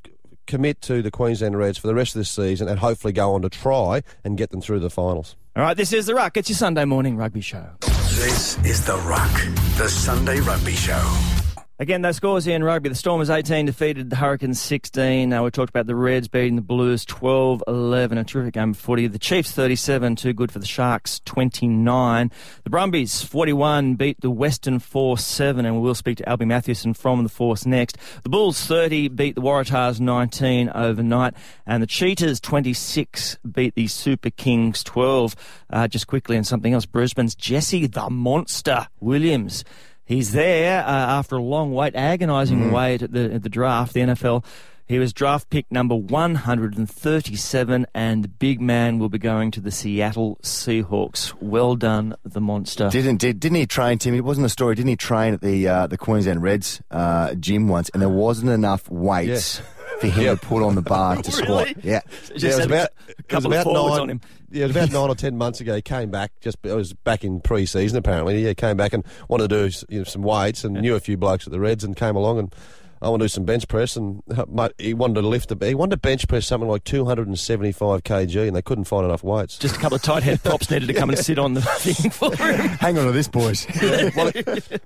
commit 0.51 0.81
to 0.83 1.01
the 1.01 1.11
Queensland 1.11 1.57
Reds 1.57 1.79
for 1.79 1.87
the 1.87 1.95
rest 1.95 2.15
of 2.15 2.21
this 2.21 2.29
season 2.29 2.69
and 2.69 2.79
hopefully 2.79 3.13
go 3.13 3.35
on 3.35 3.43
to 3.43 3.49
try 3.49 4.03
and 4.25 4.37
get 4.37 4.51
them 4.51 4.61
through 4.61 4.81
the 4.81 4.91
finals. 4.91 5.37
All 5.57 5.63
right, 5.63 5.77
this 5.77 5.93
is 5.93 6.07
The 6.07 6.15
Ruck. 6.15 6.37
It's 6.37 6.51
your 6.51 6.57
Sunday 6.57 6.85
morning 6.85 7.17
rugby 7.17 7.41
show. 7.41 7.71
This 7.81 8.59
is 8.65 8.85
The 8.85 8.97
Ruck, 8.97 9.33
the 9.79 9.89
Sunday 9.89 10.41
Rugby 10.41 10.75
Show. 10.75 11.40
Again, 11.81 12.03
those 12.03 12.17
scores 12.17 12.45
here 12.45 12.57
in 12.57 12.63
rugby. 12.63 12.91
The 12.91 12.95
Stormers 12.95 13.31
18 13.31 13.65
defeated 13.65 14.11
the 14.11 14.17
Hurricanes 14.17 14.61
16. 14.61 15.33
Uh, 15.33 15.43
we 15.43 15.51
talked 15.51 15.71
about 15.71 15.87
the 15.87 15.95
Reds 15.95 16.29
beating 16.29 16.57
the 16.57 16.61
Blues 16.61 17.07
12 17.07 17.65
11. 17.67 18.19
A 18.19 18.25
terrific 18.25 18.53
game 18.53 18.73
of 18.73 18.77
footy. 18.77 19.07
The 19.07 19.19
Chiefs 19.19 19.53
37, 19.53 20.17
too 20.17 20.35
good 20.35 20.53
for 20.53 20.59
the 20.59 20.67
Sharks 20.67 21.23
29. 21.25 22.31
The 22.65 22.69
Brumbies 22.71 23.23
41 23.23 23.95
beat 23.95 24.21
the 24.21 24.31
Western 24.31 24.79
Force 24.79 25.25
7, 25.25 25.65
and 25.65 25.75
we 25.75 25.81
will 25.81 25.95
speak 25.95 26.19
to 26.19 26.29
Alby 26.29 26.45
Mathewson 26.45 26.93
from 26.93 27.23
the 27.23 27.31
Force 27.31 27.65
next. 27.65 27.97
The 28.25 28.29
Bulls 28.29 28.63
30 28.67 29.09
beat 29.09 29.35
the 29.35 29.41
Waratahs 29.41 30.01
19 30.01 30.69
overnight, 30.75 31.33
and 31.65 31.83
the 31.83 31.87
Cheetahs 31.87 32.41
26 32.41 33.39
beat 33.51 33.75
the 33.75 33.87
Super 33.87 34.29
Kings 34.29 34.85
12. 34.85 35.35
Uh, 35.71 35.89
just 35.89 36.07
quickly, 36.07 36.37
and 36.37 36.47
something 36.47 36.75
else 36.75 36.85
Brisbane's 36.85 37.35
Jesse 37.35 37.87
the 37.87 38.11
Monster 38.11 38.89
Williams. 39.01 39.65
He's 40.11 40.33
there 40.33 40.81
uh, 40.81 40.91
after 40.91 41.37
a 41.37 41.41
long 41.41 41.73
wait, 41.73 41.95
agonising 41.95 42.73
wait 42.73 43.01
at 43.01 43.13
the, 43.13 43.33
at 43.33 43.45
the 43.45 43.49
draft, 43.49 43.95
the 43.95 44.01
NFL. 44.01 44.45
He 44.85 44.99
was 44.99 45.13
draft 45.13 45.51
pick 45.51 45.71
number 45.71 45.95
137, 45.95 47.87
and 47.95 48.25
the 48.25 48.29
big 48.29 48.61
man 48.61 48.99
will 48.99 49.09
be 49.09 49.19
going 49.19 49.53
to 49.53 49.61
the 49.61 49.71
Seattle 49.71 50.37
Seahawks. 50.43 51.33
Well 51.41 51.77
done, 51.77 52.17
the 52.25 52.41
monster. 52.41 52.89
Didn't 52.91 53.19
did, 53.19 53.39
didn't 53.39 53.59
he 53.59 53.67
train, 53.67 53.99
Tim? 53.99 54.17
It 54.17 54.25
wasn't 54.25 54.47
a 54.47 54.49
story. 54.49 54.75
Didn't 54.75 54.89
he 54.89 54.97
train 54.97 55.33
at 55.33 55.43
the 55.43 55.69
uh, 55.69 55.87
the 55.87 55.97
Queensland 55.97 56.43
Reds 56.43 56.83
uh, 56.91 57.37
gym 57.37 57.69
once, 57.69 57.89
and 57.91 58.03
there 58.03 58.09
wasn't 58.09 58.51
enough 58.51 58.91
weights 58.91 59.63
for 60.01 60.07
him 60.09 60.37
to 60.39 60.47
put 60.47 60.63
on 60.63 60.75
the 60.75 60.83
bar 60.95 61.17
to 61.17 61.31
squat. 61.31 61.67
Really? 61.67 61.77
Yeah, 61.83 62.01
Just 62.29 62.43
Yeah, 62.43 62.51
it 62.51 62.57
was 62.57 62.67
about, 62.67 62.89
a 62.89 63.11
it 63.11 63.17
was 63.17 63.27
couple 63.29 63.53
of 63.53 63.61
about 63.61 63.73
nine, 63.73 64.01
on 64.01 64.11
him. 64.11 64.21
Yeah, 64.51 64.65
it 64.65 64.69
was 64.69 64.77
about 64.77 64.91
nine 64.93 65.09
or 65.11 65.15
ten 65.15 65.37
months 65.37 65.61
ago. 65.61 65.77
He 65.77 65.83
came 65.83 66.11
back. 66.11 66.33
Just 66.41 66.59
it 66.63 66.73
was 66.73 66.93
back 66.93 67.25
in 67.25 67.41
pre-season 67.41 67.99
apparently. 67.99 68.45
Yeah, 68.45 68.55
came 68.55 68.77
back 68.77 68.93
and 68.93 69.05
wanted 69.29 69.51
to 69.51 69.69
do 69.69 69.77
you 69.89 69.99
know, 69.99 70.05
some 70.05 70.23
weights 70.23 70.65
and 70.65 70.75
knew 70.75 70.95
a 70.95 71.01
few 71.01 71.17
blokes 71.17 71.47
at 71.47 71.53
the 71.53 71.61
Reds 71.61 71.85
and 71.85 71.97
came 71.97 72.17
along 72.17 72.39
and. 72.39 72.55
I 73.03 73.09
want 73.09 73.21
to 73.21 73.25
do 73.25 73.29
some 73.29 73.45
bench 73.45 73.67
press, 73.67 73.97
and 73.97 74.23
mate, 74.49 74.73
he 74.79 74.93
wanted 74.93 75.23
to 75.23 75.27
lift. 75.27 75.51
A, 75.51 75.67
he 75.67 75.75
wanted 75.75 75.93
to 75.93 75.97
bench 75.97 76.29
press 76.29 76.47
something 76.47 76.69
like 76.69 76.85
275 76.85 78.03
kg, 78.05 78.47
and 78.47 78.55
they 78.55 78.63
couldn't 78.63 78.85
find 78.85 79.05
enough 79.07 79.25
weights. 79.25 79.57
Just 79.59 79.77
a 79.77 79.79
couple 79.79 79.97
of 79.97 80.03
tight 80.03 80.23
head 80.23 80.43
pops 80.45 80.71
needed 80.71 80.87
to 80.87 80.95
come 80.95 81.09
and 81.09 81.19
sit 81.19 81.39
on 81.39 81.55
the 81.55 81.63
thing 81.63 82.11
for 82.11 82.35
him. 82.37 82.69
hang 82.79 82.99
on 82.99 83.07
to 83.07 83.13
this, 83.13 83.29
boys. 83.29 83.67
well, 84.15 84.31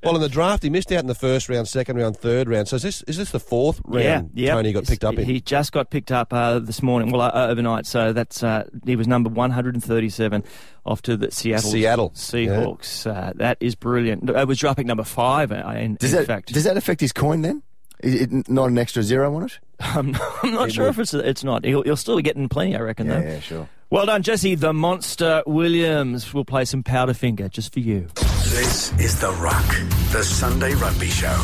well, 0.02 0.14
in 0.14 0.20
the 0.20 0.28
draft, 0.28 0.62
he 0.62 0.70
missed 0.70 0.92
out 0.92 1.00
in 1.00 1.06
the 1.08 1.14
first 1.14 1.48
round, 1.48 1.66
second 1.66 1.96
round, 1.96 2.16
third 2.16 2.48
round. 2.48 2.68
So 2.68 2.76
is 2.76 2.82
this 2.82 3.02
is 3.02 3.16
this 3.16 3.30
the 3.30 3.40
fourth 3.40 3.80
round? 3.84 4.30
yeah, 4.34 4.54
Tony 4.54 4.72
got 4.72 4.86
picked 4.86 5.04
up 5.04 5.18
in. 5.18 5.24
He 5.24 5.40
just 5.40 5.72
got 5.72 5.90
picked 5.90 6.12
up 6.12 6.32
uh, 6.32 6.60
this 6.60 6.82
morning, 6.82 7.10
well, 7.10 7.22
uh, 7.22 7.48
overnight. 7.48 7.86
So 7.86 8.12
that's 8.12 8.42
uh, 8.42 8.68
he 8.84 8.94
was 8.96 9.08
number 9.08 9.28
137 9.30 10.44
off 10.86 11.02
to 11.02 11.16
the 11.16 11.30
Seattle 11.30 11.70
Seattle, 11.70 12.10
Seahawks. 12.10 13.06
Uh, 13.10 13.32
that 13.36 13.58
is 13.60 13.74
brilliant. 13.74 14.28
It 14.30 14.46
was 14.46 14.58
draft 14.58 14.78
pick 14.78 14.86
number 14.86 15.04
five. 15.04 15.50
Uh, 15.50 15.68
in, 15.76 15.96
Does 15.96 16.12
in 16.12 16.20
that 16.20 16.26
fact, 16.26 16.52
does 16.52 16.64
that 16.64 16.76
affect 16.76 17.00
his 17.00 17.12
coin 17.12 17.42
then? 17.42 17.62
Is 18.04 18.20
it 18.22 18.48
not 18.50 18.68
an 18.68 18.76
extra 18.76 19.02
zero 19.02 19.34
on 19.34 19.44
it? 19.44 19.58
I'm, 19.80 20.14
I'm 20.42 20.52
not 20.52 20.70
sure 20.70 20.88
if 20.88 20.98
it's 20.98 21.14
it's 21.14 21.42
not. 21.42 21.64
He'll, 21.64 21.82
he'll 21.82 21.96
still 21.96 22.16
be 22.16 22.22
getting 22.22 22.48
plenty, 22.48 22.76
I 22.76 22.80
reckon. 22.80 23.08
though. 23.08 23.18
yeah, 23.18 23.40
sure. 23.40 23.68
Well 23.88 24.06
done, 24.06 24.22
Jesse. 24.22 24.54
The 24.56 24.72
Monster 24.74 25.42
Williams 25.46 26.34
will 26.34 26.44
play 26.44 26.64
some 26.66 26.82
Powderfinger 26.82 27.48
just 27.48 27.72
for 27.72 27.80
you. 27.80 28.08
This 28.14 28.92
is 28.98 29.18
The 29.20 29.30
Ruck, 29.32 29.66
the 30.12 30.22
Sunday 30.22 30.74
Rugby 30.74 31.06
Show. 31.08 31.34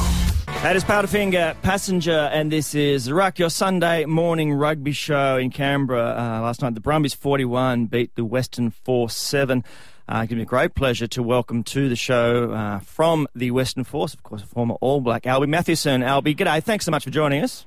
That 0.62 0.76
is 0.76 0.84
Powderfinger 0.84 1.54
Passenger, 1.62 2.28
and 2.32 2.52
this 2.52 2.74
is 2.74 3.06
the 3.06 3.14
Ruck, 3.14 3.38
your 3.38 3.48
Sunday 3.48 4.04
morning 4.04 4.52
rugby 4.52 4.92
show 4.92 5.38
in 5.38 5.50
Canberra. 5.50 6.10
Uh, 6.10 6.42
last 6.42 6.60
night, 6.60 6.74
the 6.74 6.80
Brumbies 6.80 7.14
41 7.14 7.86
beat 7.86 8.14
the 8.14 8.24
Western 8.26 8.70
Force 8.70 9.16
7. 9.16 9.64
Uh, 10.08 10.24
give 10.26 10.36
me 10.36 10.42
a 10.42 10.46
great 10.46 10.74
pleasure 10.74 11.06
to 11.06 11.22
welcome 11.22 11.62
to 11.62 11.88
the 11.88 11.96
show 11.96 12.52
uh, 12.52 12.80
from 12.80 13.28
the 13.34 13.50
Western 13.52 13.84
Force, 13.84 14.12
of 14.14 14.22
course, 14.22 14.42
a 14.42 14.46
former 14.46 14.74
All 14.80 15.00
Black, 15.00 15.26
Alby 15.26 15.46
Mathewson. 15.46 16.02
Alby, 16.02 16.34
g'day. 16.34 16.62
Thanks 16.62 16.84
so 16.84 16.90
much 16.90 17.04
for 17.04 17.10
joining 17.10 17.42
us. 17.44 17.66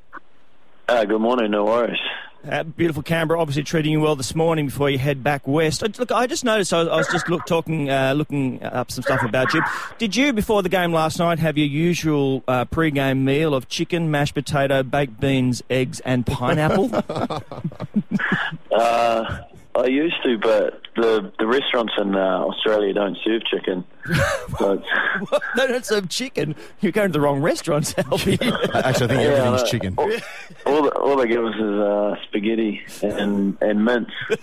Uh, 0.89 1.05
good 1.05 1.21
morning, 1.21 1.51
no 1.51 1.63
worries. 1.63 1.99
Uh, 2.45 2.63
beautiful 2.63 3.01
Canberra, 3.01 3.39
obviously 3.39 3.63
treating 3.63 3.93
you 3.93 4.01
well 4.01 4.17
this 4.17 4.35
morning 4.35 4.65
before 4.65 4.89
you 4.89 4.97
head 4.97 5.23
back 5.23 5.47
west. 5.47 5.81
Uh, 5.81 5.87
Look, 5.97 6.11
I 6.11 6.27
just 6.27 6.43
noticed. 6.43 6.73
I 6.73 6.79
was, 6.79 6.87
I 6.89 6.95
was 6.97 7.07
just 7.07 7.29
look, 7.29 7.45
talking, 7.45 7.89
uh, 7.89 8.11
looking 8.11 8.61
up 8.61 8.91
some 8.91 9.01
stuff 9.01 9.23
about 9.23 9.53
you. 9.53 9.61
Did 9.97 10.13
you, 10.17 10.33
before 10.33 10.61
the 10.61 10.67
game 10.67 10.91
last 10.91 11.19
night, 11.19 11.39
have 11.39 11.57
your 11.57 11.67
usual 11.67 12.43
uh, 12.45 12.65
pre-game 12.65 13.23
meal 13.23 13.55
of 13.55 13.69
chicken, 13.69 14.11
mashed 14.11 14.33
potato, 14.33 14.83
baked 14.83 15.21
beans, 15.21 15.63
eggs, 15.69 16.01
and 16.01 16.25
pineapple? 16.25 16.89
I 19.75 19.87
used 19.87 20.21
to, 20.23 20.37
but 20.37 20.81
the 20.95 21.31
the 21.39 21.47
restaurants 21.47 21.93
in 21.99 22.13
uh, 22.15 22.19
Australia 22.19 22.93
don't 22.93 23.17
serve 23.25 23.43
chicken. 23.45 23.83
so 24.59 24.73
it's, 24.73 24.87
they 25.55 25.67
don't 25.67 25.85
serve 25.85 26.09
chicken. 26.09 26.55
You're 26.81 26.91
going 26.91 27.09
to 27.09 27.13
the 27.13 27.19
wrong 27.21 27.41
restaurants, 27.41 27.95
Alby. 27.97 28.33
Actually, 28.41 28.71
I 28.73 28.91
think 28.93 29.11
Yeah, 29.11 29.17
everything's 29.17 29.63
I 29.63 29.67
chicken. 29.67 29.95
all, 29.97 30.11
all, 30.67 30.81
the, 30.83 30.89
all 30.99 31.15
they 31.17 31.27
give 31.27 31.43
us 31.43 31.55
is 31.55 31.61
uh, 31.61 32.15
spaghetti 32.27 32.81
and 33.01 33.57
and 33.61 33.83
mince. 33.83 34.09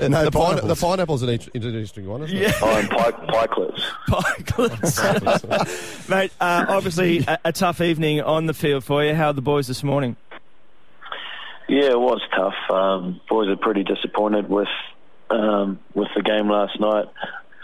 No 0.00 0.24
the, 0.24 0.30
pine, 0.30 0.32
pineapples. 0.32 0.68
the 0.68 0.76
pineapple's 0.86 1.22
an 1.22 1.28
int- 1.30 1.48
interesting 1.54 2.06
one, 2.06 2.22
isn't 2.22 2.36
it? 2.36 2.42
yeah. 2.42 2.52
Oh, 2.62 2.78
and 2.78 2.88
pike, 2.90 3.16
pikelets. 3.26 3.80
Pikelets. 4.08 6.08
Mate, 6.08 6.32
uh, 6.40 6.66
obviously 6.68 7.24
a, 7.26 7.38
a 7.46 7.52
tough 7.52 7.80
evening 7.80 8.20
on 8.20 8.46
the 8.46 8.54
field 8.54 8.84
for 8.84 9.04
you. 9.04 9.14
How 9.14 9.28
are 9.28 9.32
the 9.32 9.42
boys 9.42 9.66
this 9.66 9.82
morning? 9.82 10.16
Yeah, 11.68 11.90
it 11.90 12.00
was 12.00 12.20
tough. 12.34 12.54
Um, 12.70 13.20
boys 13.28 13.48
are 13.48 13.56
pretty 13.56 13.84
disappointed 13.84 14.48
with 14.48 14.68
um, 15.30 15.78
with 15.94 16.08
the 16.16 16.22
game 16.22 16.48
last 16.48 16.80
night. 16.80 17.06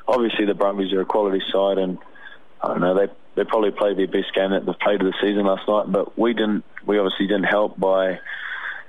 Obviously, 0.06 0.44
the 0.44 0.54
Brumbies 0.54 0.92
are 0.92 1.00
a 1.00 1.06
quality 1.06 1.42
side, 1.50 1.78
and 1.78 1.96
I 2.62 2.68
don't 2.68 2.80
know 2.80 2.94
they 2.94 3.12
they 3.34 3.44
probably 3.48 3.70
played 3.70 3.96
their 3.96 4.06
best 4.06 4.34
game 4.34 4.50
that 4.50 4.66
they've 4.66 4.78
played 4.78 5.00
of 5.00 5.06
the 5.06 5.14
season 5.22 5.46
last 5.46 5.66
night. 5.66 5.90
But 5.90 6.18
we 6.18 6.34
didn't. 6.34 6.64
We 6.86 6.98
obviously 6.98 7.26
didn't 7.26 7.44
help 7.44 7.80
by 7.80 8.20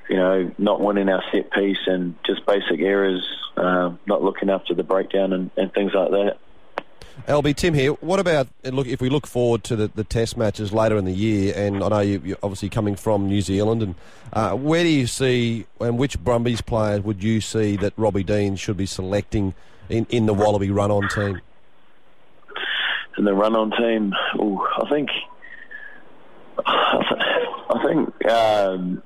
you 0.10 0.18
know 0.18 0.52
not 0.58 0.82
winning 0.82 1.08
our 1.08 1.24
set 1.32 1.50
piece 1.50 1.88
and 1.88 2.16
just 2.26 2.46
basic 2.46 2.82
errors, 2.82 3.26
um, 3.56 4.00
not 4.06 4.22
looking 4.22 4.50
after 4.50 4.74
the 4.74 4.84
breakdown 4.84 5.32
and, 5.32 5.50
and 5.56 5.74
things 5.74 5.94
like 5.94 6.12
that. 6.12 6.40
Alby 7.28 7.56
Tim 7.56 7.74
here. 7.74 7.92
What 7.94 8.20
about 8.20 8.48
look 8.64 8.86
if 8.86 9.02
we 9.02 9.10
look 9.10 9.26
forward 9.26 9.64
to 9.66 9.76
the, 9.76 9.88
the 9.88 10.04
Test 10.04 10.38
matches 10.38 10.72
later 10.72 10.96
in 10.96 11.06
the 11.06 11.12
year? 11.12 11.54
And 11.56 11.84
I 11.84 11.90
know 11.90 12.00
you, 12.00 12.22
you're 12.24 12.38
obviously 12.44 12.70
coming 12.70 12.96
from 12.96 13.28
New 13.28 13.42
Zealand, 13.42 13.82
and 13.82 13.96
uh, 14.32 14.52
where 14.52 14.84
do 14.84 14.90
you 14.90 15.08
see 15.08 15.66
and 15.80 15.98
which 15.98 16.20
Brumbies 16.24 16.62
players 16.62 17.02
would 17.02 17.24
you 17.24 17.42
see 17.42 17.78
that 17.78 17.94
Robbie 17.98 18.24
Dean 18.24 18.56
should 18.56 18.78
be 18.78 18.86
selecting 18.86 19.56
in, 19.90 20.06
in 20.10 20.28
the 20.28 20.34
Wallaby 20.36 20.70
run-on 20.70 21.10
team? 21.10 21.42
And 23.18 23.26
the 23.26 23.34
run-on 23.34 23.72
team, 23.72 24.14
ooh, 24.40 24.62
I 24.78 24.90
think, 24.90 25.10
I 26.66 27.84
think, 27.88 28.26
um, 28.32 29.02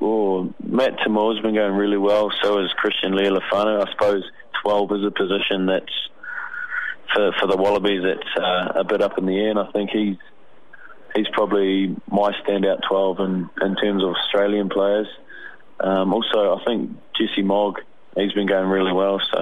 oh, 0.00 0.54
Matt 0.62 0.98
Toomua's 1.00 1.42
been 1.42 1.54
going 1.54 1.74
really 1.74 1.98
well. 1.98 2.30
So 2.42 2.60
has 2.62 2.72
Christian 2.72 3.12
Lealiifano. 3.12 3.86
I 3.86 3.90
suppose 3.90 4.22
12 4.62 4.92
is 4.92 5.04
a 5.04 5.10
position 5.10 5.66
that's 5.66 5.92
for 7.12 7.32
for 7.40 7.46
the 7.46 7.56
Wallabies. 7.56 8.02
It's 8.04 8.36
uh, 8.36 8.80
a 8.80 8.84
bit 8.84 9.02
up 9.02 9.18
in 9.18 9.26
the 9.26 9.36
air, 9.36 9.50
and 9.50 9.58
I 9.58 9.70
think 9.72 9.90
he's 9.90 10.16
he's 11.14 11.28
probably 11.32 11.96
my 12.10 12.32
standout 12.42 12.80
12 12.88 13.20
in 13.20 13.50
in 13.62 13.76
terms 13.76 14.02
of 14.02 14.10
Australian 14.10 14.68
players. 14.68 15.08
Um, 15.80 16.14
also, 16.14 16.56
I 16.56 16.64
think 16.64 16.96
Jesse 17.18 17.42
Mogg, 17.42 17.80
he's 18.16 18.32
been 18.32 18.46
going 18.46 18.68
really 18.68 18.92
well. 18.92 19.20
So 19.32 19.38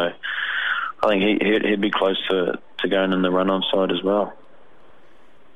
I 1.02 1.08
think 1.08 1.22
he 1.22 1.46
he'd, 1.46 1.64
he'd 1.64 1.80
be 1.80 1.90
close 1.90 2.18
to 2.30 2.58
to 2.78 2.88
going 2.88 3.12
in 3.12 3.22
the 3.22 3.30
run-on 3.30 3.62
side 3.72 3.92
as 3.92 4.02
well. 4.02 4.32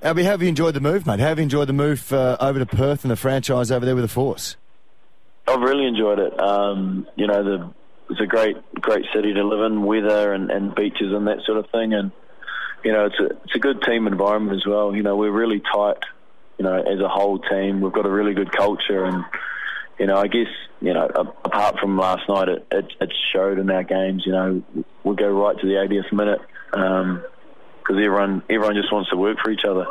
Alby, 0.02 0.24
have 0.24 0.42
you 0.42 0.48
enjoyed 0.48 0.74
the 0.74 0.80
move, 0.80 1.06
mate? 1.06 1.20
Have 1.20 1.38
you 1.38 1.42
enjoyed 1.42 1.68
the 1.68 1.72
move 1.72 2.12
uh, 2.12 2.36
over 2.38 2.58
to 2.58 2.66
Perth 2.66 3.02
and 3.04 3.10
the 3.10 3.16
franchise 3.16 3.70
over 3.70 3.84
there 3.84 3.94
with 3.94 4.04
the 4.04 4.08
Force? 4.08 4.56
I've 5.48 5.60
really 5.60 5.86
enjoyed 5.86 6.18
it. 6.18 6.38
Um, 6.38 7.06
you 7.16 7.26
know, 7.26 7.42
the, 7.42 7.70
it's 8.10 8.20
a 8.20 8.26
great, 8.26 8.56
great 8.74 9.04
city 9.14 9.34
to 9.34 9.44
live 9.44 9.70
in, 9.70 9.82
weather 9.82 10.32
and, 10.32 10.50
and 10.50 10.74
beaches 10.74 11.12
and 11.12 11.26
that 11.26 11.38
sort 11.44 11.58
of 11.58 11.68
thing. 11.70 11.92
And 11.92 12.12
you 12.84 12.92
know, 12.92 13.06
it's 13.06 13.18
a 13.18 13.26
it's 13.44 13.54
a 13.54 13.58
good 13.58 13.82
team 13.82 14.06
environment 14.06 14.56
as 14.56 14.66
well. 14.66 14.94
You 14.94 15.02
know, 15.02 15.16
we're 15.16 15.32
really 15.32 15.60
tight. 15.60 15.98
You 16.58 16.64
know, 16.64 16.74
as 16.74 17.00
a 17.00 17.08
whole 17.08 17.38
team, 17.38 17.80
we've 17.80 17.92
got 17.92 18.06
a 18.06 18.10
really 18.10 18.32
good 18.32 18.50
culture, 18.52 19.04
and 19.04 19.24
you 19.98 20.06
know, 20.06 20.16
I 20.16 20.26
guess 20.28 20.46
you 20.80 20.94
know, 20.94 21.06
apart 21.44 21.78
from 21.80 21.98
last 21.98 22.28
night, 22.28 22.48
it 22.48 22.66
it, 22.70 22.92
it 23.00 23.12
showed 23.32 23.58
in 23.58 23.70
our 23.70 23.82
games. 23.82 24.22
You 24.24 24.32
know, 24.32 24.62
we 25.04 25.16
go 25.16 25.28
right 25.28 25.58
to 25.58 25.66
the 25.66 25.74
80th 25.74 26.12
minute 26.12 26.40
because 26.70 27.24
everyone 27.90 28.42
everyone 28.48 28.74
just 28.74 28.92
wants 28.92 29.10
to 29.10 29.16
work 29.16 29.38
for 29.42 29.50
each 29.50 29.64
other. 29.68 29.86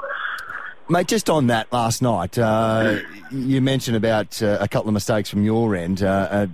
Mate, 0.88 1.08
just 1.08 1.32
on 1.32 1.48
that 1.48 1.72
last 1.74 2.04
night, 2.04 2.38
uh, 2.38 3.00
you 3.32 3.60
mentioned 3.60 3.98
about 3.98 4.42
uh, 4.44 4.58
a 4.62 4.68
couple 4.68 4.88
of 4.88 4.94
mistakes 4.94 5.30
from 5.30 5.44
your 5.44 5.76
end. 5.76 6.04
Uh, 6.04 6.48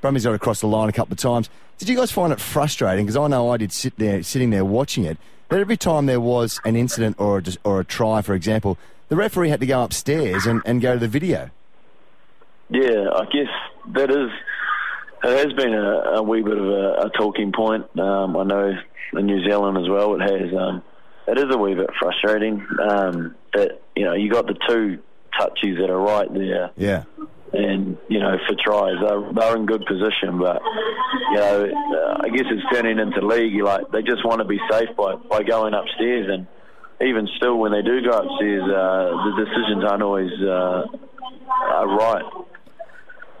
Brumbies 0.00 0.24
got 0.24 0.34
across 0.34 0.60
the 0.60 0.68
line 0.68 0.88
a 0.88 0.92
couple 0.92 1.12
of 1.12 1.18
times. 1.18 1.50
Did 1.78 1.88
you 1.88 1.96
guys 1.96 2.10
find 2.10 2.32
it 2.32 2.40
frustrating? 2.40 3.06
Because 3.06 3.16
I 3.16 3.26
know 3.28 3.50
I 3.50 3.56
did 3.56 3.72
sit 3.72 3.96
there, 3.98 4.22
sitting 4.22 4.50
there 4.50 4.64
watching 4.64 5.04
it. 5.04 5.18
That 5.48 5.60
every 5.60 5.76
time 5.76 6.06
there 6.06 6.20
was 6.20 6.60
an 6.64 6.76
incident 6.76 7.16
or 7.18 7.38
a, 7.38 7.42
or 7.64 7.80
a 7.80 7.84
try, 7.84 8.20
for 8.22 8.34
example, 8.34 8.76
the 9.08 9.16
referee 9.16 9.48
had 9.48 9.60
to 9.60 9.66
go 9.66 9.82
upstairs 9.82 10.44
and, 10.44 10.60
and 10.66 10.80
go 10.80 10.94
to 10.94 11.00
the 11.00 11.08
video 11.08 11.50
yeah, 12.70 13.10
I 13.14 13.24
guess 13.26 13.48
that 13.94 14.10
is. 14.10 14.30
It 15.24 15.46
has 15.46 15.52
been 15.54 15.74
a, 15.74 16.18
a 16.18 16.22
wee 16.22 16.42
bit 16.42 16.56
of 16.56 16.64
a, 16.64 17.06
a 17.06 17.10
talking 17.10 17.50
point. 17.52 17.86
Um, 17.98 18.36
I 18.36 18.44
know 18.44 18.72
in 19.14 19.26
New 19.26 19.44
Zealand 19.44 19.76
as 19.78 19.88
well. 19.88 20.14
It 20.14 20.20
has. 20.20 20.54
Um, 20.56 20.82
it 21.26 21.38
is 21.38 21.46
a 21.50 21.58
wee 21.58 21.74
bit 21.74 21.90
frustrating 21.98 22.64
um, 22.88 23.34
that 23.52 23.80
you 23.96 24.04
know 24.04 24.14
you 24.14 24.30
got 24.30 24.46
the 24.46 24.56
two 24.68 24.98
touches 25.36 25.78
that 25.78 25.90
are 25.90 25.98
right 25.98 26.32
there, 26.32 26.70
Yeah. 26.76 27.04
And 27.52 27.96
you 28.08 28.20
know 28.20 28.36
for 28.46 28.54
tries 28.62 28.96
they're, 29.00 29.32
they're 29.32 29.56
in 29.56 29.66
good 29.66 29.84
position. 29.86 30.38
But 30.38 30.62
you 31.30 31.36
know, 31.36 31.64
uh, 31.66 32.22
I 32.24 32.28
guess 32.28 32.46
it's 32.50 32.64
turning 32.72 32.98
into 32.98 33.26
league. 33.26 33.60
Like 33.62 33.90
they 33.92 34.02
just 34.02 34.24
want 34.24 34.40
to 34.40 34.44
be 34.44 34.60
safe 34.70 34.90
by 34.96 35.16
by 35.16 35.42
going 35.42 35.74
upstairs, 35.74 36.28
and 36.30 36.46
even 37.06 37.28
still 37.36 37.58
when 37.58 37.72
they 37.72 37.82
do 37.82 38.02
go 38.02 38.18
upstairs, 38.18 38.62
uh, 38.64 39.10
the 39.24 39.44
decisions 39.44 39.84
aren't 39.84 40.02
always 40.02 40.32
uh, 40.40 40.86
are 41.48 41.88
right. 41.88 42.24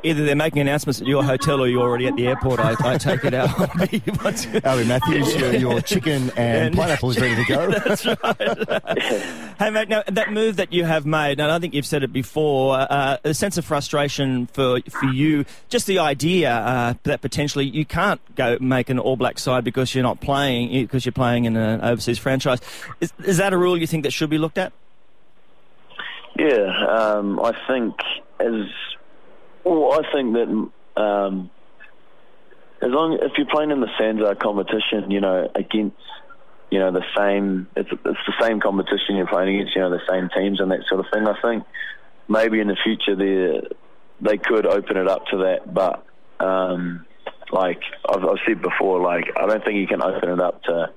Either 0.04 0.24
they're 0.24 0.36
making 0.36 0.60
announcements 0.60 1.00
at 1.00 1.06
your 1.08 1.24
hotel 1.24 1.60
or 1.60 1.66
you're 1.66 1.82
already 1.82 2.06
at 2.06 2.14
the 2.14 2.28
airport. 2.28 2.60
I, 2.60 2.74
I 2.84 2.98
take 2.98 3.24
it 3.24 3.34
out. 3.34 3.48
Alby 4.64 4.84
Matthews, 4.84 5.34
your, 5.34 5.54
your 5.54 5.80
chicken 5.80 6.30
and 6.36 6.38
And- 6.68 6.76
pineapple 6.76 7.10
is 7.10 7.20
ready 7.20 7.34
to 7.44 7.44
go. 7.52 7.70
That's 7.84 8.06
right. 8.06 9.56
hey, 9.58 9.70
mate, 9.70 9.88
now 9.88 10.04
that 10.06 10.32
move 10.32 10.56
that 10.56 10.72
you 10.72 10.84
have 10.84 11.04
made, 11.04 11.40
and 11.40 11.50
I 11.50 11.58
think 11.58 11.74
you've 11.74 11.86
said 11.86 12.04
it 12.04 12.12
before, 12.12 12.78
uh, 12.78 13.16
a 13.24 13.34
sense 13.34 13.58
of 13.58 13.64
frustration 13.64 14.46
for 14.46 14.80
for 14.88 15.06
you, 15.06 15.44
just 15.68 15.86
the 15.86 15.98
idea 15.98 16.52
uh, 16.52 16.94
that 17.02 17.20
potentially 17.20 17.64
you 17.64 17.84
can't 17.84 18.20
go 18.36 18.56
make 18.60 18.90
an 18.90 18.98
All 19.00 19.16
Black 19.16 19.38
side 19.38 19.64
because 19.64 19.94
you're 19.94 20.04
not 20.04 20.20
playing, 20.20 20.70
because 20.84 21.04
you're 21.06 21.12
playing 21.12 21.44
in 21.44 21.56
an 21.56 21.80
overseas 21.80 22.18
franchise. 22.18 22.60
Is, 23.00 23.12
is 23.24 23.36
that 23.38 23.52
a 23.52 23.58
rule 23.58 23.76
you 23.76 23.86
think 23.86 24.04
that 24.04 24.12
should 24.12 24.30
be 24.30 24.38
looked 24.38 24.58
at? 24.58 24.72
Yeah, 26.38 26.86
um, 26.86 27.40
I 27.40 27.52
think 27.66 27.96
as 28.38 28.66
well, 29.68 30.00
I 30.00 30.12
think 30.12 30.34
that 30.34 31.00
um, 31.00 31.50
as 32.82 32.90
long 32.90 33.18
if 33.20 33.32
you're 33.36 33.46
playing 33.46 33.70
in 33.70 33.80
the 33.80 33.88
Sanzar 34.00 34.38
competition, 34.38 35.10
you 35.10 35.20
know 35.20 35.50
against 35.54 35.96
you 36.70 36.78
know 36.78 36.92
the 36.92 37.04
same 37.16 37.66
it's 37.76 37.90
it's 37.90 38.20
the 38.26 38.34
same 38.40 38.60
competition 38.60 39.16
you're 39.16 39.26
playing 39.26 39.54
against, 39.54 39.74
you 39.74 39.82
know 39.82 39.90
the 39.90 40.02
same 40.08 40.28
teams 40.36 40.60
and 40.60 40.70
that 40.70 40.80
sort 40.88 41.00
of 41.00 41.06
thing. 41.12 41.26
I 41.26 41.40
think 41.40 41.64
maybe 42.28 42.60
in 42.60 42.68
the 42.68 42.76
future 42.82 43.16
they 43.16 43.66
they 44.20 44.38
could 44.38 44.66
open 44.66 44.96
it 44.96 45.08
up 45.08 45.26
to 45.26 45.38
that, 45.38 45.72
but 45.72 46.04
um, 46.40 47.06
like 47.52 47.80
I've, 48.08 48.24
I've 48.24 48.38
said 48.46 48.62
before, 48.62 49.00
like 49.00 49.24
I 49.36 49.46
don't 49.46 49.64
think 49.64 49.76
you 49.78 49.86
can 49.86 50.02
open 50.02 50.28
it 50.30 50.40
up 50.40 50.62
to 50.64 50.90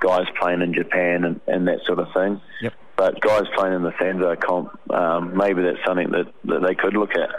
guys 0.00 0.26
playing 0.40 0.62
in 0.62 0.74
Japan 0.74 1.24
and, 1.24 1.40
and 1.46 1.68
that 1.68 1.80
sort 1.86 1.98
of 1.98 2.08
thing. 2.14 2.40
Yep. 2.60 2.74
But 2.96 3.20
guys 3.20 3.44
playing 3.54 3.74
in 3.74 3.82
the 3.82 3.92
Sanzar 3.92 4.40
comp, 4.40 4.78
um, 4.90 5.36
maybe 5.36 5.62
that's 5.62 5.84
something 5.86 6.10
that, 6.12 6.32
that 6.44 6.62
they 6.66 6.74
could 6.74 6.94
look 6.94 7.12
at. 7.12 7.30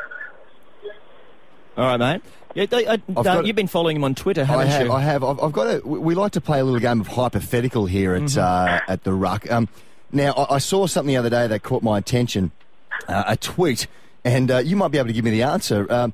All 1.77 1.85
right, 1.85 1.97
mate. 1.97 2.21
Yeah, 2.55 2.65
I, 2.71 2.75
I, 2.75 3.01
uh, 3.15 3.23
got- 3.23 3.45
you've 3.45 3.55
been 3.55 3.67
following 3.67 3.97
him 3.97 4.03
on 4.03 4.15
Twitter, 4.15 4.41
I 4.41 4.45
haven't 4.45 4.67
have, 4.67 4.87
you? 4.87 4.91
I 4.91 5.01
have. 5.01 5.23
I've, 5.23 5.39
I've 5.39 5.51
got 5.53 5.67
a. 5.67 5.87
We 5.87 6.15
like 6.15 6.31
to 6.31 6.41
play 6.41 6.59
a 6.59 6.63
little 6.63 6.79
game 6.79 6.99
of 6.99 7.07
hypothetical 7.07 7.85
here 7.85 8.15
at 8.15 8.35
uh, 8.35 8.79
at 8.87 9.03
the 9.03 9.13
Ruck. 9.13 9.49
Um, 9.51 9.69
now, 10.11 10.31
I, 10.33 10.55
I 10.55 10.57
saw 10.57 10.87
something 10.87 11.13
the 11.13 11.17
other 11.17 11.29
day 11.29 11.45
that 11.45 11.61
caught 11.61 11.83
my 11.83 11.99
attention. 11.99 12.51
Uh, 13.07 13.25
a 13.27 13.37
tweet, 13.37 13.85
and 14.25 14.49
uh, 14.49 14.57
you 14.57 14.75
might 14.75 14.87
be 14.87 14.97
able 14.97 15.07
to 15.07 15.13
give 15.13 15.23
me 15.23 15.29
the 15.29 15.43
answer. 15.43 15.85
Um, 15.91 16.13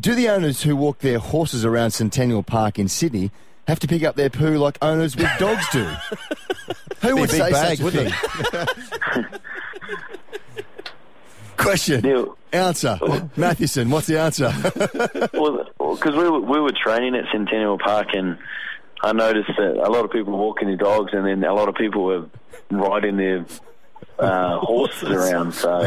do 0.00 0.14
the 0.14 0.30
owners 0.30 0.62
who 0.62 0.74
walk 0.74 1.00
their 1.00 1.18
horses 1.18 1.62
around 1.62 1.90
Centennial 1.90 2.42
Park 2.42 2.78
in 2.78 2.88
Sydney 2.88 3.30
have 3.68 3.78
to 3.80 3.86
pick 3.86 4.02
up 4.02 4.16
their 4.16 4.30
poo 4.30 4.56
like 4.56 4.78
owners 4.80 5.14
with 5.14 5.28
dogs 5.38 5.66
do? 5.72 5.84
who 7.02 7.16
would 7.16 7.30
say 7.30 7.50
bag, 7.50 7.78
such 7.78 7.94
a 7.94 8.10
thing? 8.10 9.26
Question. 11.56 12.00
Neil, 12.02 12.36
Answer. 12.52 12.98
Mathewson, 13.36 13.90
what's 13.90 14.06
the 14.06 14.18
answer? 14.18 14.52
well, 15.34 15.66
because 15.94 16.14
we 16.14 16.28
were, 16.30 16.40
we 16.40 16.60
were 16.60 16.72
training 16.72 17.14
at 17.14 17.24
Centennial 17.32 17.78
Park, 17.78 18.08
and 18.14 18.38
I 19.02 19.12
noticed 19.12 19.50
that 19.58 19.76
a 19.76 19.90
lot 19.90 20.04
of 20.04 20.10
people 20.10 20.32
were 20.32 20.38
walking 20.38 20.68
their 20.68 20.76
dogs, 20.76 21.12
and 21.12 21.26
then 21.26 21.44
a 21.44 21.54
lot 21.54 21.68
of 21.68 21.74
people 21.74 22.04
were 22.04 22.24
riding 22.70 23.16
their 23.16 23.44
uh, 24.18 24.58
horses 24.62 25.10
around. 25.10 25.52
So 25.52 25.86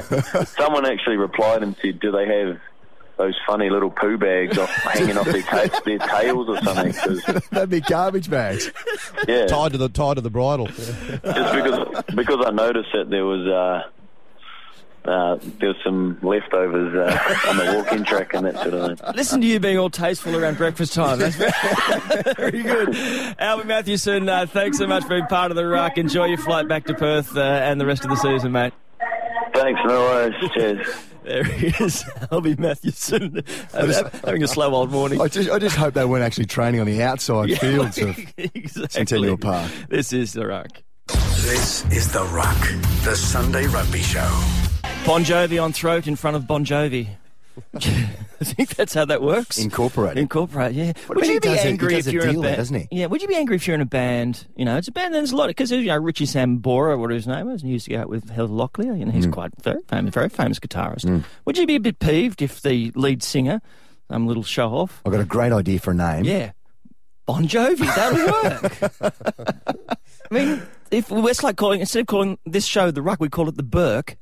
someone 0.58 0.86
actually 0.86 1.18
replied 1.18 1.64
and 1.64 1.76
said, 1.82 2.00
"Do 2.00 2.12
they 2.12 2.28
have 2.28 2.60
those 3.18 3.36
funny 3.48 3.70
little 3.70 3.90
poo 3.90 4.18
bags 4.18 4.58
off, 4.58 4.70
hanging 4.70 5.18
off 5.18 5.26
their, 5.26 5.42
ta- 5.42 5.82
their 5.86 5.98
tails 6.00 6.48
or 6.50 6.62
something?" 6.62 6.94
'Cause, 6.94 7.24
That'd 7.50 7.70
be 7.72 7.82
garbage 7.82 8.30
bags. 8.30 8.70
yeah, 9.28 9.48
Tied 9.48 9.72
to 9.72 9.78
the 9.80 9.90
tied 9.90 10.16
to 10.16 10.22
the 10.22 10.30
bridle. 10.30 10.68
just 10.68 11.24
because 11.24 12.04
because 12.16 12.46
I 12.46 12.52
noticed 12.52 12.90
that 12.94 13.10
there 13.10 13.26
was 13.26 13.48
uh, 13.48 13.90
uh, 15.06 15.38
there 15.60 15.70
was 15.70 15.78
some 15.84 16.20
leftovers 16.22 16.94
uh, 16.96 17.50
on 17.50 17.58
the 17.58 17.74
walking 17.76 18.04
track 18.04 18.34
and 18.34 18.46
that 18.46 18.56
sort 18.56 18.74
of 18.74 19.00
thing. 19.00 19.14
Listen 19.16 19.42
to 19.42 19.48
you 19.48 19.60
being 19.60 19.78
all 19.78 19.90
tasteful 19.90 20.36
around 20.36 20.58
breakfast 20.58 20.94
time. 20.94 21.20
That's 21.20 21.36
very, 21.36 21.52
very 22.38 22.64
good. 22.64 23.36
Albert 23.40 23.68
Mathewson, 23.68 24.28
uh, 24.28 24.46
thanks 24.46 24.78
so 24.78 24.88
much 24.88 25.04
for 25.04 25.10
being 25.10 25.26
part 25.28 25.52
of 25.52 25.56
the 25.58 25.66
ruck. 25.66 25.98
Enjoy 25.98 26.26
your 26.26 26.38
flight 26.38 26.68
back 26.68 26.86
to 26.86 26.94
Perth 26.94 27.36
uh, 27.36 27.42
and 27.42 27.80
the 27.80 27.86
rest 27.86 28.04
of 28.04 28.10
the 28.10 28.18
season, 28.18 28.52
mate. 28.52 28.74
Thanks, 29.54 29.80
no 29.86 30.00
worries. 30.00 30.52
Cheers. 30.54 30.88
There 31.22 31.44
he 31.44 31.68
is, 31.84 32.06
Alby 32.32 32.56
Mathewson, 32.56 33.44
uh, 33.74 34.10
having 34.26 34.42
a 34.42 34.48
slow 34.48 34.74
old 34.74 34.90
morning. 34.90 35.22
I 35.22 35.28
just, 35.28 35.50
I 35.50 35.60
just 35.60 35.76
hope 35.76 35.94
they 35.94 36.06
weren't 36.06 36.24
actually 36.24 36.46
training 36.46 36.80
on 36.80 36.88
the 36.88 37.04
outside 37.04 37.56
fields 37.60 38.00
of 38.00 38.18
exactly. 38.38 38.88
Centennial 38.90 39.38
Park. 39.38 39.70
This 39.90 40.12
is 40.12 40.34
the 40.34 40.48
ruck. 40.48 40.82
This 41.08 41.86
is 41.92 42.12
The 42.12 42.24
Ruck, 42.26 42.60
the 43.04 43.16
Sunday 43.16 43.68
Rugby 43.68 44.02
Show. 44.02 44.69
Bon 45.06 45.24
Jovi 45.24 45.62
on 45.62 45.74
throat 45.74 46.06
in 46.08 46.16
front 46.16 46.36
of 46.38 46.46
Bon 46.46 46.64
Jovi. 46.64 47.08
I 47.74 47.80
think 48.46 48.76
that's 48.76 48.94
how 48.94 49.06
that 49.06 49.22
works. 49.24 49.58
Incorporated. 49.58 50.20
Incorporate, 50.20 50.74
yeah. 50.74 50.94
Would 51.10 51.26
you 51.26 51.40
be 51.40 51.50
angry 51.50 51.96
if 51.96 52.08
you're 52.08 52.28
in 52.28 52.38
a 52.38 52.42
band? 52.42 52.58
doesn't 52.58 52.76
he? 52.80 52.88
Yeah. 52.92 53.08
Would 53.08 53.22
you 53.22 53.28
be 53.28 53.36
angry 53.36 53.56
if 53.56 53.68
you're 53.68 53.74
in 53.76 53.82
a 53.82 53.86
band? 53.86 54.46
You 54.56 54.66
know, 54.66 54.78
it's 54.78 54.88
a 54.88 54.92
band. 54.92 55.14
There's 55.14 55.32
a 55.32 55.36
lot 55.36 55.48
because 55.48 55.72
you 55.72 55.84
know 55.86 55.98
Richie 55.98 56.26
Sambora, 56.26 56.98
what 57.00 57.10
his 57.10 57.28
name 57.28 57.48
was, 57.48 57.62
and 57.62 57.70
he 57.70 57.74
used 57.74 57.86
to 57.86 57.92
go 57.92 58.02
out 58.02 58.10
with 58.10 58.30
Heather 58.30 58.48
Locklear. 58.50 58.98
You 58.98 59.06
know, 59.06 59.12
Mm. 59.12 59.16
he's 59.16 59.28
quite 59.28 59.52
very 59.62 59.82
famous, 59.88 60.14
very 60.14 60.30
famous 60.30 60.60
guitarist. 60.60 61.24
Would 61.46 61.58
you 61.58 61.66
be 61.66 61.76
a 61.76 61.80
bit 61.80 61.98
peeved 62.00 62.42
if 62.44 62.62
the 62.62 62.92
lead 62.96 63.24
singer, 63.24 63.62
some 64.12 64.28
little 64.28 64.44
show 64.44 64.70
off, 64.70 65.02
I've 65.06 65.12
got 65.12 65.22
a 65.22 65.26
great 65.26 65.52
idea 65.52 65.80
for 65.80 65.92
a 65.92 65.96
name. 65.96 66.24
yeah, 66.26 66.52
Bon 67.26 67.46
Jovi, 67.48 67.80
that'll 67.80 69.02
work. 69.02 69.94
I 70.32 70.34
mean, 70.34 70.62
if 70.92 71.12
it's 71.12 71.44
like 71.44 71.58
calling 71.58 71.80
instead 71.82 72.02
of 72.02 72.08
calling 72.08 72.38
this 72.46 72.66
show 72.66 72.92
the 72.92 73.02
Ruck, 73.02 73.20
we 73.20 73.28
call 73.30 73.50
it 73.50 73.58
the 73.58 73.64
Burke. 73.64 74.16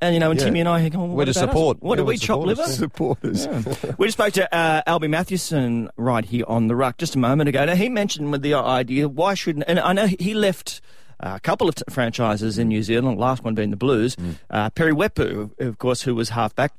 And 0.00 0.14
you 0.14 0.20
know, 0.20 0.30
and 0.30 0.40
Yeah. 0.40 0.46
Timmy 0.46 0.60
and 0.60 0.68
I 0.68 0.84
are 0.84 0.88
going, 0.88 1.08
well, 1.08 1.08
We're 1.10 1.14
what 1.16 1.24
to 1.26 1.30
about 1.32 1.42
us? 1.44 1.50
support. 1.50 1.82
What 1.82 1.98
Yeah, 1.98 2.04
do 2.04 2.08
we 2.08 2.16
chop 2.16 2.40
liver? 2.44 2.62
supporters. 2.64 3.42
Supporters. 3.42 3.98
We 3.98 4.06
just 4.06 4.16
spoke 4.16 4.32
to 4.34 4.54
uh, 4.54 4.82
Alby 4.86 5.08
Mathewson 5.08 5.90
right 5.96 6.24
here 6.24 6.44
on 6.48 6.68
the 6.68 6.74
ruck 6.76 6.96
just 6.98 7.14
a 7.14 7.18
moment 7.18 7.48
ago. 7.48 7.64
Now 7.64 7.74
he 7.74 7.88
mentioned 7.88 8.32
with 8.32 8.42
the 8.42 8.54
idea 8.54 9.08
why 9.08 9.34
shouldn't 9.34 9.64
and 9.68 9.78
I 9.78 9.92
know 9.92 10.06
he 10.06 10.34
left. 10.34 10.80
Uh, 11.22 11.34
a 11.36 11.40
couple 11.40 11.68
of 11.68 11.74
t- 11.74 11.82
franchises 11.90 12.56
in 12.56 12.68
New 12.68 12.82
Zealand, 12.82 13.18
the 13.18 13.20
last 13.20 13.44
one 13.44 13.54
being 13.54 13.68
the 13.68 13.76
Blues. 13.76 14.16
Uh, 14.48 14.70
Piri 14.70 14.92
Weepu, 14.94 15.50
of 15.60 15.76
course, 15.76 16.00
who 16.00 16.14
was 16.14 16.30
halfback, 16.30 16.72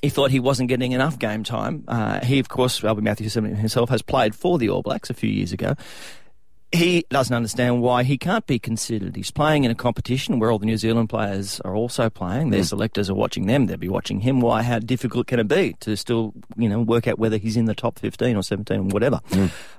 he 0.00 0.08
thought 0.08 0.30
he 0.30 0.40
wasn't 0.40 0.70
getting 0.70 0.92
enough 0.92 1.18
game 1.18 1.44
time. 1.44 1.84
Uh, 1.86 2.24
he, 2.24 2.38
of 2.38 2.48
course, 2.48 2.82
Alby 2.82 3.02
Mathewson 3.02 3.44
himself 3.54 3.90
has 3.90 4.00
played 4.00 4.34
for 4.34 4.56
the 4.56 4.70
All 4.70 4.80
Blacks 4.80 5.10
a 5.10 5.14
few 5.14 5.28
years 5.28 5.52
ago. 5.52 5.74
He 6.76 7.06
doesn't 7.10 7.34
understand 7.34 7.82
why 7.82 8.02
he 8.02 8.18
can't 8.18 8.46
be 8.46 8.58
considered. 8.58 9.16
He's 9.16 9.30
playing 9.30 9.64
in 9.64 9.70
a 9.70 9.74
competition 9.74 10.38
where 10.38 10.50
all 10.50 10.58
the 10.58 10.66
New 10.66 10.76
Zealand 10.76 11.08
players 11.08 11.60
are 11.60 11.74
also 11.74 12.10
playing. 12.10 12.50
Their 12.50 12.64
selectors 12.64 13.08
are 13.08 13.14
watching 13.14 13.46
them. 13.46 13.66
They'll 13.66 13.76
be 13.76 13.88
watching 13.88 14.20
him. 14.20 14.40
Why? 14.40 14.62
How 14.62 14.78
difficult 14.78 15.26
can 15.26 15.40
it 15.40 15.48
be 15.48 15.74
to 15.80 15.96
still, 15.96 16.34
you 16.56 16.68
know, 16.68 16.80
work 16.80 17.06
out 17.06 17.18
whether 17.18 17.36
he's 17.38 17.56
in 17.56 17.64
the 17.64 17.74
top 17.74 17.98
15 17.98 18.36
or 18.36 18.42
17 18.42 18.78
or 18.78 18.82
whatever? 18.84 19.20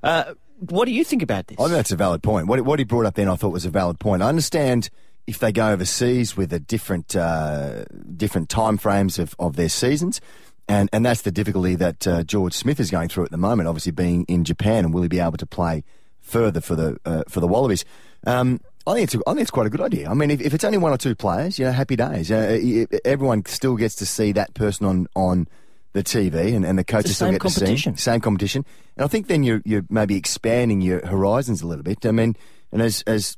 Uh, 0.04 0.34
what 0.60 0.86
do 0.86 0.92
you 0.92 1.04
think 1.04 1.22
about 1.22 1.48
this? 1.48 1.60
I 1.60 1.64
think 1.64 1.74
that's 1.74 1.92
a 1.92 1.96
valid 1.96 2.24
point. 2.24 2.48
What, 2.48 2.62
what 2.62 2.80
he 2.80 2.86
brought 2.86 3.06
up 3.06 3.16
then, 3.16 3.30
I 3.30 3.36
thought 3.36 3.50
was 3.50 3.66
a 3.66 3.70
valid 3.70 4.00
point. 4.00 4.24
I 4.24 4.30
understand 4.30 4.90
if 5.28 5.40
they 5.40 5.52
go 5.52 5.70
overseas 5.70 6.36
with 6.36 6.52
a 6.54 6.60
different 6.60 7.16
uh, 7.16 7.86
different 8.16 8.50
time 8.50 8.78
frames 8.78 9.20
of, 9.20 9.36
of 9.38 9.56
their 9.56 9.70
seasons, 9.70 10.22
and 10.68 10.90
and 10.94 11.06
that's 11.06 11.22
the 11.22 11.32
difficulty 11.32 11.76
that 11.76 12.08
uh, 12.08 12.24
George 12.24 12.54
Smith 12.54 12.80
is 12.80 12.90
going 12.90 13.10
through 13.10 13.26
at 13.26 13.32
the 13.32 13.38
moment. 13.38 13.68
Obviously, 13.68 13.92
being 13.92 14.24
in 14.28 14.46
Japan, 14.46 14.86
and 14.86 14.94
will 14.94 15.02
he 15.02 15.08
be 15.08 15.20
able 15.20 15.38
to 15.38 15.46
play 15.46 15.84
further 16.28 16.62
for 16.62 16.76
the 16.76 16.98
uh, 17.06 17.24
for 17.28 17.40
the 17.40 17.48
Wallabies? 17.48 17.86
Um, 18.26 18.60
I 18.86 18.94
think 18.94 19.04
it's 19.06 19.16
a, 19.16 19.20
I 19.28 19.32
think 19.32 19.42
it's 19.42 19.52
quite 19.52 19.68
a 19.68 19.70
good 19.70 19.82
idea. 19.82 20.10
I 20.10 20.14
mean, 20.14 20.32
if, 20.32 20.42
if 20.42 20.54
it's 20.54 20.64
only 20.64 20.78
one 20.78 20.94
or 20.94 20.98
two 20.98 21.16
players, 21.16 21.60
you 21.60 21.66
know, 21.66 21.72
happy 21.72 21.96
days. 21.96 22.32
Uh, 22.32 22.86
everyone 23.04 23.46
still 23.46 23.76
gets 23.76 23.96
to 23.96 24.06
see 24.06 24.32
that 24.34 24.54
person 24.54 24.86
on 24.86 25.08
on 25.16 25.48
the 25.94 26.04
TV, 26.04 26.56
and, 26.56 26.66
and 26.66 26.78
the 26.78 26.84
coaches 26.84 27.12
the 27.12 27.16
still 27.16 27.32
get 27.32 27.42
to 27.42 27.50
see 27.50 27.96
same 27.96 28.22
competition. 28.22 28.66
And 28.96 29.04
I 29.04 29.08
think 29.08 29.28
then 29.28 29.44
you're 29.44 29.62
you're 29.66 29.86
maybe 29.90 30.16
expanding 30.16 30.82
your 30.82 31.06
horizons 31.06 31.62
a 31.62 31.68
little 31.68 31.84
bit. 31.84 32.06
I 32.06 32.12
mean, 32.12 32.36
and 32.72 32.82
as 32.82 33.04
as 33.08 33.38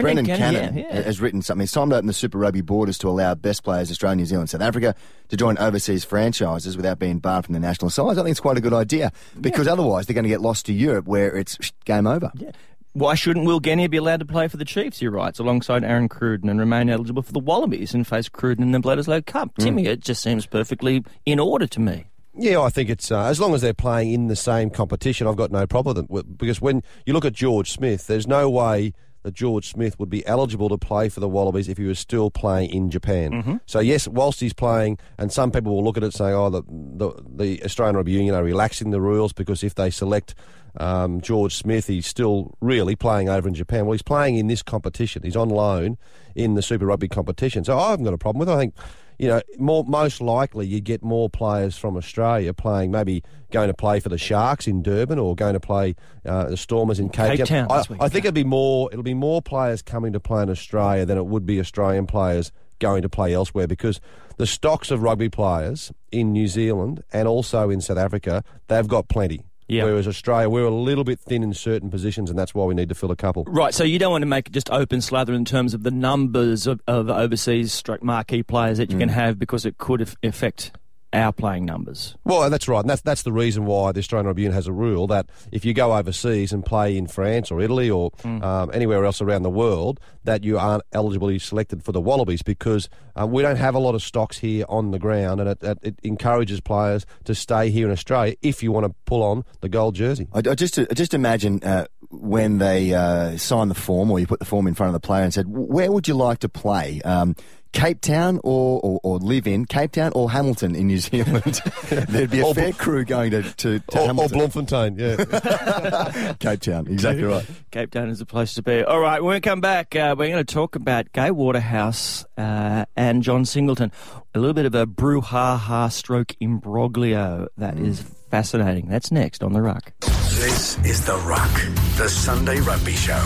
Brendan 0.00 0.24
Brendan 0.24 0.36
Cannon, 0.36 0.60
Cannon 0.60 0.78
yeah, 0.78 0.94
yeah. 0.94 1.02
has 1.02 1.20
written 1.20 1.42
something. 1.42 1.62
It's 1.62 1.72
time 1.72 1.90
to 1.90 1.96
open 1.96 2.06
the 2.06 2.12
Super 2.12 2.38
Rugby 2.38 2.62
borders 2.62 2.98
to 2.98 3.08
allow 3.08 3.34
best 3.34 3.62
players, 3.62 3.90
Australia, 3.90 4.16
New 4.16 4.26
Zealand, 4.26 4.50
South 4.50 4.62
Africa, 4.62 4.94
to 5.28 5.36
join 5.36 5.58
overseas 5.58 6.04
franchises 6.04 6.76
without 6.76 6.98
being 6.98 7.18
barred 7.18 7.44
from 7.44 7.52
the 7.52 7.60
national 7.60 7.90
sides. 7.90 8.18
I 8.18 8.22
think 8.22 8.32
it's 8.32 8.40
quite 8.40 8.56
a 8.56 8.62
good 8.62 8.72
idea 8.72 9.12
because 9.40 9.68
otherwise 9.68 10.06
they're 10.06 10.14
going 10.14 10.24
to 10.24 10.30
get 10.30 10.40
lost 10.40 10.66
to 10.66 10.72
Europe 10.72 11.06
where 11.06 11.36
it's 11.36 11.58
game 11.84 12.06
over. 12.06 12.32
Yeah. 12.34 12.50
Why 12.94 13.14
shouldn't 13.14 13.46
Will 13.46 13.60
Genia 13.60 13.88
be 13.88 13.96
allowed 13.96 14.20
to 14.20 14.26
play 14.26 14.48
for 14.48 14.58
the 14.58 14.66
Chiefs, 14.66 14.98
he 14.98 15.08
writes, 15.08 15.38
alongside 15.38 15.82
Aaron 15.82 16.10
Cruden 16.10 16.50
and 16.50 16.60
remain 16.60 16.90
eligible 16.90 17.22
for 17.22 17.32
the 17.32 17.38
Wallabies 17.38 17.94
and 17.94 18.06
face 18.06 18.28
Cruden 18.28 18.62
in 18.62 18.72
the 18.72 18.80
Bledisloe 18.80 19.24
Cup? 19.24 19.56
Timmy, 19.56 19.86
it 19.86 20.00
just 20.00 20.22
seems 20.22 20.44
perfectly 20.44 21.02
in 21.24 21.38
order 21.38 21.66
to 21.66 21.80
me. 21.80 22.04
Yeah, 22.34 22.60
I 22.60 22.70
think 22.70 22.88
it's 22.90 23.10
uh, 23.10 23.24
as 23.24 23.40
long 23.40 23.54
as 23.54 23.60
they're 23.60 23.74
playing 23.74 24.12
in 24.12 24.28
the 24.28 24.36
same 24.36 24.70
competition, 24.70 25.26
I've 25.26 25.36
got 25.36 25.50
no 25.50 25.66
problem 25.66 26.06
with 26.08 26.26
them. 26.26 26.36
Because 26.36 26.60
when 26.60 26.82
you 27.06 27.12
look 27.12 27.24
at 27.24 27.32
George 27.34 27.70
Smith, 27.70 28.06
there's 28.06 28.26
no 28.26 28.48
way 28.48 28.92
that 29.22 29.34
George 29.34 29.68
Smith 29.68 29.98
would 29.98 30.10
be 30.10 30.26
eligible 30.26 30.68
to 30.68 30.78
play 30.78 31.08
for 31.08 31.20
the 31.20 31.28
Wallabies 31.28 31.68
if 31.68 31.78
he 31.78 31.84
was 31.84 31.98
still 31.98 32.30
playing 32.30 32.70
in 32.70 32.90
Japan. 32.90 33.60
So 33.66 33.80
yes, 33.80 34.08
whilst 34.08 34.40
he's 34.40 34.52
playing, 34.52 34.98
and 35.18 35.32
some 35.32 35.50
people 35.50 35.74
will 35.74 35.84
look 35.84 35.96
at 35.96 36.02
it 36.02 36.12
saying, 36.12 36.34
"Oh, 36.34 36.50
the 36.50 36.62
the, 36.68 37.22
the 37.28 37.64
Australian 37.64 37.96
Rugby 37.96 38.12
Union 38.12 38.34
are 38.34 38.42
relaxing 38.42 38.90
the 38.90 39.00
rules 39.00 39.32
because 39.32 39.62
if 39.62 39.74
they 39.74 39.90
select." 39.90 40.34
Um, 40.74 41.20
George 41.20 41.54
Smith, 41.54 41.86
he's 41.86 42.06
still 42.06 42.56
really 42.62 42.96
playing 42.96 43.28
over 43.28 43.46
in 43.46 43.52
Japan. 43.52 43.84
Well, 43.84 43.92
he's 43.92 44.00
playing 44.00 44.36
in 44.36 44.46
this 44.46 44.62
competition. 44.62 45.22
He's 45.22 45.36
on 45.36 45.50
loan 45.50 45.98
in 46.34 46.54
the 46.54 46.62
Super 46.62 46.86
Rugby 46.86 47.08
competition. 47.08 47.62
So 47.62 47.78
I 47.78 47.90
haven't 47.90 48.06
got 48.06 48.14
a 48.14 48.18
problem 48.18 48.40
with 48.40 48.48
it. 48.48 48.52
I 48.52 48.58
think 48.58 48.74
you 49.18 49.28
know, 49.28 49.40
more 49.58 49.84
most 49.84 50.20
likely 50.20 50.66
you 50.66 50.80
get 50.80 51.02
more 51.02 51.28
players 51.30 51.76
from 51.76 51.96
Australia 51.96 52.52
playing, 52.52 52.90
maybe 52.90 53.22
going 53.50 53.68
to 53.68 53.74
play 53.74 54.00
for 54.00 54.08
the 54.08 54.18
Sharks 54.18 54.66
in 54.66 54.82
Durban 54.82 55.18
or 55.18 55.34
going 55.34 55.54
to 55.54 55.60
play 55.60 55.94
uh, 56.26 56.46
the 56.46 56.56
Stormers 56.56 56.98
in 56.98 57.08
Cape, 57.08 57.38
Cape 57.38 57.46
Town 57.46 57.66
I, 57.70 57.84
I 58.00 58.08
think 58.08 58.24
it'll 58.24 58.32
be 58.32 58.44
more. 58.44 58.88
It'll 58.92 59.02
be 59.02 59.14
more 59.14 59.42
players 59.42 59.82
coming 59.82 60.12
to 60.12 60.20
play 60.20 60.42
in 60.42 60.50
Australia 60.50 61.04
than 61.06 61.18
it 61.18 61.26
would 61.26 61.46
be 61.46 61.60
Australian 61.60 62.06
players 62.06 62.52
going 62.78 63.02
to 63.02 63.08
play 63.08 63.32
elsewhere 63.32 63.68
because 63.68 64.00
the 64.38 64.46
stocks 64.46 64.90
of 64.90 65.02
rugby 65.02 65.28
players 65.28 65.92
in 66.10 66.32
New 66.32 66.48
Zealand 66.48 67.04
and 67.12 67.28
also 67.28 67.70
in 67.70 67.80
South 67.80 67.98
Africa 67.98 68.42
they've 68.66 68.88
got 68.88 69.08
plenty. 69.08 69.44
Yeah. 69.72 69.84
Whereas 69.84 70.06
Australia, 70.06 70.48
we're 70.48 70.64
a 70.64 70.70
little 70.70 71.04
bit 71.04 71.18
thin 71.18 71.42
in 71.42 71.54
certain 71.54 71.90
positions, 71.90 72.28
and 72.28 72.38
that's 72.38 72.54
why 72.54 72.64
we 72.66 72.74
need 72.74 72.88
to 72.90 72.94
fill 72.94 73.10
a 73.10 73.16
couple. 73.16 73.44
Right, 73.44 73.72
so 73.72 73.84
you 73.84 73.98
don't 73.98 74.12
want 74.12 74.22
to 74.22 74.26
make 74.26 74.48
it 74.48 74.52
just 74.52 74.70
open 74.70 75.00
slather 75.00 75.32
in 75.32 75.44
terms 75.44 75.74
of 75.74 75.82
the 75.82 75.90
numbers 75.90 76.66
of, 76.66 76.80
of 76.86 77.08
overseas 77.08 77.72
stroke 77.72 78.02
marquee 78.02 78.42
players 78.42 78.78
that 78.78 78.90
you 78.90 78.98
can 78.98 79.08
mm. 79.08 79.12
have 79.12 79.38
because 79.38 79.64
it 79.64 79.78
could 79.78 80.02
af- 80.02 80.16
affect 80.22 80.72
our 81.12 81.32
playing 81.32 81.64
numbers. 81.64 82.16
Well, 82.24 82.48
that's 82.50 82.68
right, 82.68 82.80
and 82.80 82.88
that's 82.90 83.02
that's 83.02 83.22
the 83.22 83.32
reason 83.32 83.66
why 83.66 83.92
the 83.92 84.00
Australian 84.00 84.26
Rugby 84.26 84.42
Union 84.42 84.54
has 84.54 84.66
a 84.66 84.72
rule 84.72 85.06
that 85.08 85.26
if 85.50 85.64
you 85.64 85.74
go 85.74 85.94
overseas 85.96 86.52
and 86.52 86.64
play 86.64 86.96
in 86.96 87.06
France 87.06 87.50
or 87.50 87.60
Italy 87.60 87.90
or 87.90 88.10
um, 88.24 88.70
anywhere 88.72 89.04
else 89.04 89.20
around 89.20 89.42
the 89.42 89.50
world, 89.50 90.00
that 90.24 90.44
you 90.44 90.58
aren't 90.58 90.82
eligibly 90.92 91.38
selected 91.38 91.82
for 91.82 91.92
the 91.92 92.00
Wallabies 92.00 92.42
because 92.42 92.88
um, 93.16 93.30
we 93.30 93.42
don't 93.42 93.56
have 93.56 93.74
a 93.74 93.78
lot 93.78 93.94
of 93.94 94.02
stocks 94.02 94.38
here 94.38 94.64
on 94.68 94.90
the 94.90 94.98
ground, 94.98 95.40
and 95.40 95.50
it, 95.50 95.62
it, 95.62 95.78
it 95.82 95.94
encourages 96.02 96.60
players 96.60 97.04
to 97.24 97.34
stay 97.34 97.70
here 97.70 97.86
in 97.86 97.92
Australia 97.92 98.34
if 98.42 98.62
you 98.62 98.72
want 98.72 98.86
to 98.86 98.94
pull 99.04 99.22
on 99.22 99.44
the 99.60 99.68
gold 99.68 99.94
jersey. 99.94 100.28
I, 100.32 100.38
I 100.38 100.54
just 100.54 100.78
I 100.78 100.94
just 100.94 101.14
imagine 101.14 101.62
uh, 101.62 101.86
when 102.10 102.58
they 102.58 102.94
uh, 102.94 103.36
sign 103.36 103.68
the 103.68 103.74
form 103.74 104.10
or 104.10 104.18
you 104.18 104.26
put 104.26 104.38
the 104.38 104.44
form 104.44 104.66
in 104.66 104.74
front 104.74 104.94
of 104.94 105.00
the 105.00 105.06
player 105.06 105.24
and 105.24 105.34
said, 105.34 105.46
"Where 105.48 105.90
would 105.92 106.08
you 106.08 106.14
like 106.14 106.38
to 106.38 106.48
play?" 106.48 107.00
Um, 107.02 107.36
Cape 107.72 108.00
Town 108.00 108.38
or, 108.44 108.80
or, 108.82 109.00
or 109.02 109.18
live 109.18 109.46
in 109.46 109.64
Cape 109.64 109.92
Town 109.92 110.12
or 110.14 110.30
Hamilton 110.30 110.74
in 110.74 110.86
New 110.88 110.98
Zealand. 110.98 111.60
There'd 111.90 112.30
be 112.30 112.40
a 112.40 112.44
Or 112.46 112.54
fair 112.54 112.72
crew 112.72 113.04
going 113.04 113.30
to, 113.30 113.42
to, 113.42 113.78
to 113.78 113.98
Or, 113.98 114.10
or 114.24 114.28
Bloemfontein, 114.28 114.98
yeah. 114.98 116.34
Cape 116.40 116.60
Town, 116.60 116.86
exactly 116.88 117.24
right. 117.24 117.46
Cape 117.70 117.90
Town 117.90 118.08
is 118.10 118.18
the 118.18 118.26
place 118.26 118.54
to 118.54 118.62
be. 118.62 118.82
All 118.84 119.00
right, 119.00 119.22
when 119.22 119.34
we 119.34 119.40
come 119.40 119.60
back, 119.60 119.96
uh, 119.96 120.14
we're 120.16 120.28
going 120.28 120.44
to 120.44 120.54
talk 120.54 120.76
about 120.76 121.12
Gai 121.12 121.30
Waterhouse 121.30 122.24
uh, 122.36 122.84
and 122.96 123.22
John 123.22 123.44
Singleton. 123.44 123.90
A 124.34 124.38
little 124.38 124.54
bit 124.54 124.66
of 124.66 124.74
a 124.74 124.86
brouhaha 124.86 125.90
stroke 125.90 126.34
imbroglio 126.40 127.48
that 127.56 127.78
is 127.78 128.02
fascinating. 128.30 128.88
That's 128.88 129.10
next 129.10 129.42
on 129.42 129.52
The 129.52 129.62
Ruck. 129.62 129.92
This 130.00 130.78
is 130.84 131.04
The 131.04 131.16
Ruck, 131.18 131.50
the 131.96 132.08
Sunday 132.08 132.60
Rugby 132.60 132.92
Show. 132.92 133.20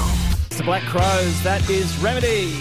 It's 0.47 0.59
the 0.59 0.65
Black 0.65 0.83
Crowes. 0.85 1.43
That 1.43 1.69
is 1.69 1.97
Remedy. 1.99 2.57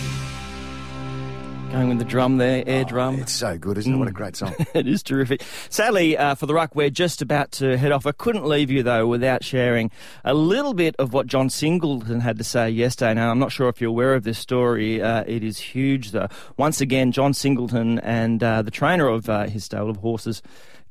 Going 1.75 1.89
with 1.89 1.99
the 1.99 2.05
drum 2.05 2.37
there, 2.37 2.63
air 2.65 2.85
drum. 2.85 3.15
It's 3.19 3.33
so 3.33 3.57
good, 3.57 3.77
isn't 3.77 3.93
it? 3.93 3.97
What 3.97 4.07
a 4.07 4.11
great 4.11 4.37
song. 4.37 4.55
it 4.73 4.87
is 4.87 5.03
terrific. 5.03 5.43
Sadly, 5.69 6.17
uh, 6.17 6.33
for 6.35 6.45
the 6.45 6.53
ruck, 6.53 6.73
we're 6.73 6.89
just 6.89 7.21
about 7.21 7.51
to 7.51 7.77
head 7.77 7.91
off. 7.91 8.05
I 8.05 8.13
couldn't 8.13 8.45
leave 8.45 8.71
you 8.71 8.81
though 8.81 9.05
without 9.05 9.43
sharing 9.43 9.91
a 10.23 10.33
little 10.33 10.73
bit 10.73 10.95
of 10.99 11.11
what 11.11 11.27
John 11.27 11.49
Singleton 11.49 12.21
had 12.21 12.37
to 12.37 12.45
say 12.45 12.69
yesterday. 12.69 13.15
Now, 13.15 13.29
I'm 13.29 13.39
not 13.39 13.51
sure 13.51 13.67
if 13.67 13.81
you're 13.81 13.89
aware 13.89 14.15
of 14.15 14.23
this 14.23 14.39
story. 14.39 15.01
Uh, 15.01 15.25
it 15.27 15.43
is 15.43 15.57
huge, 15.57 16.11
though. 16.11 16.29
Once 16.55 16.79
again, 16.79 17.11
John 17.11 17.33
Singleton 17.33 17.99
and 17.99 18.41
uh, 18.41 18.61
the 18.61 18.71
trainer 18.71 19.09
of 19.09 19.27
uh, 19.29 19.47
his 19.47 19.65
stable 19.65 19.89
of 19.89 19.97
horses, 19.97 20.41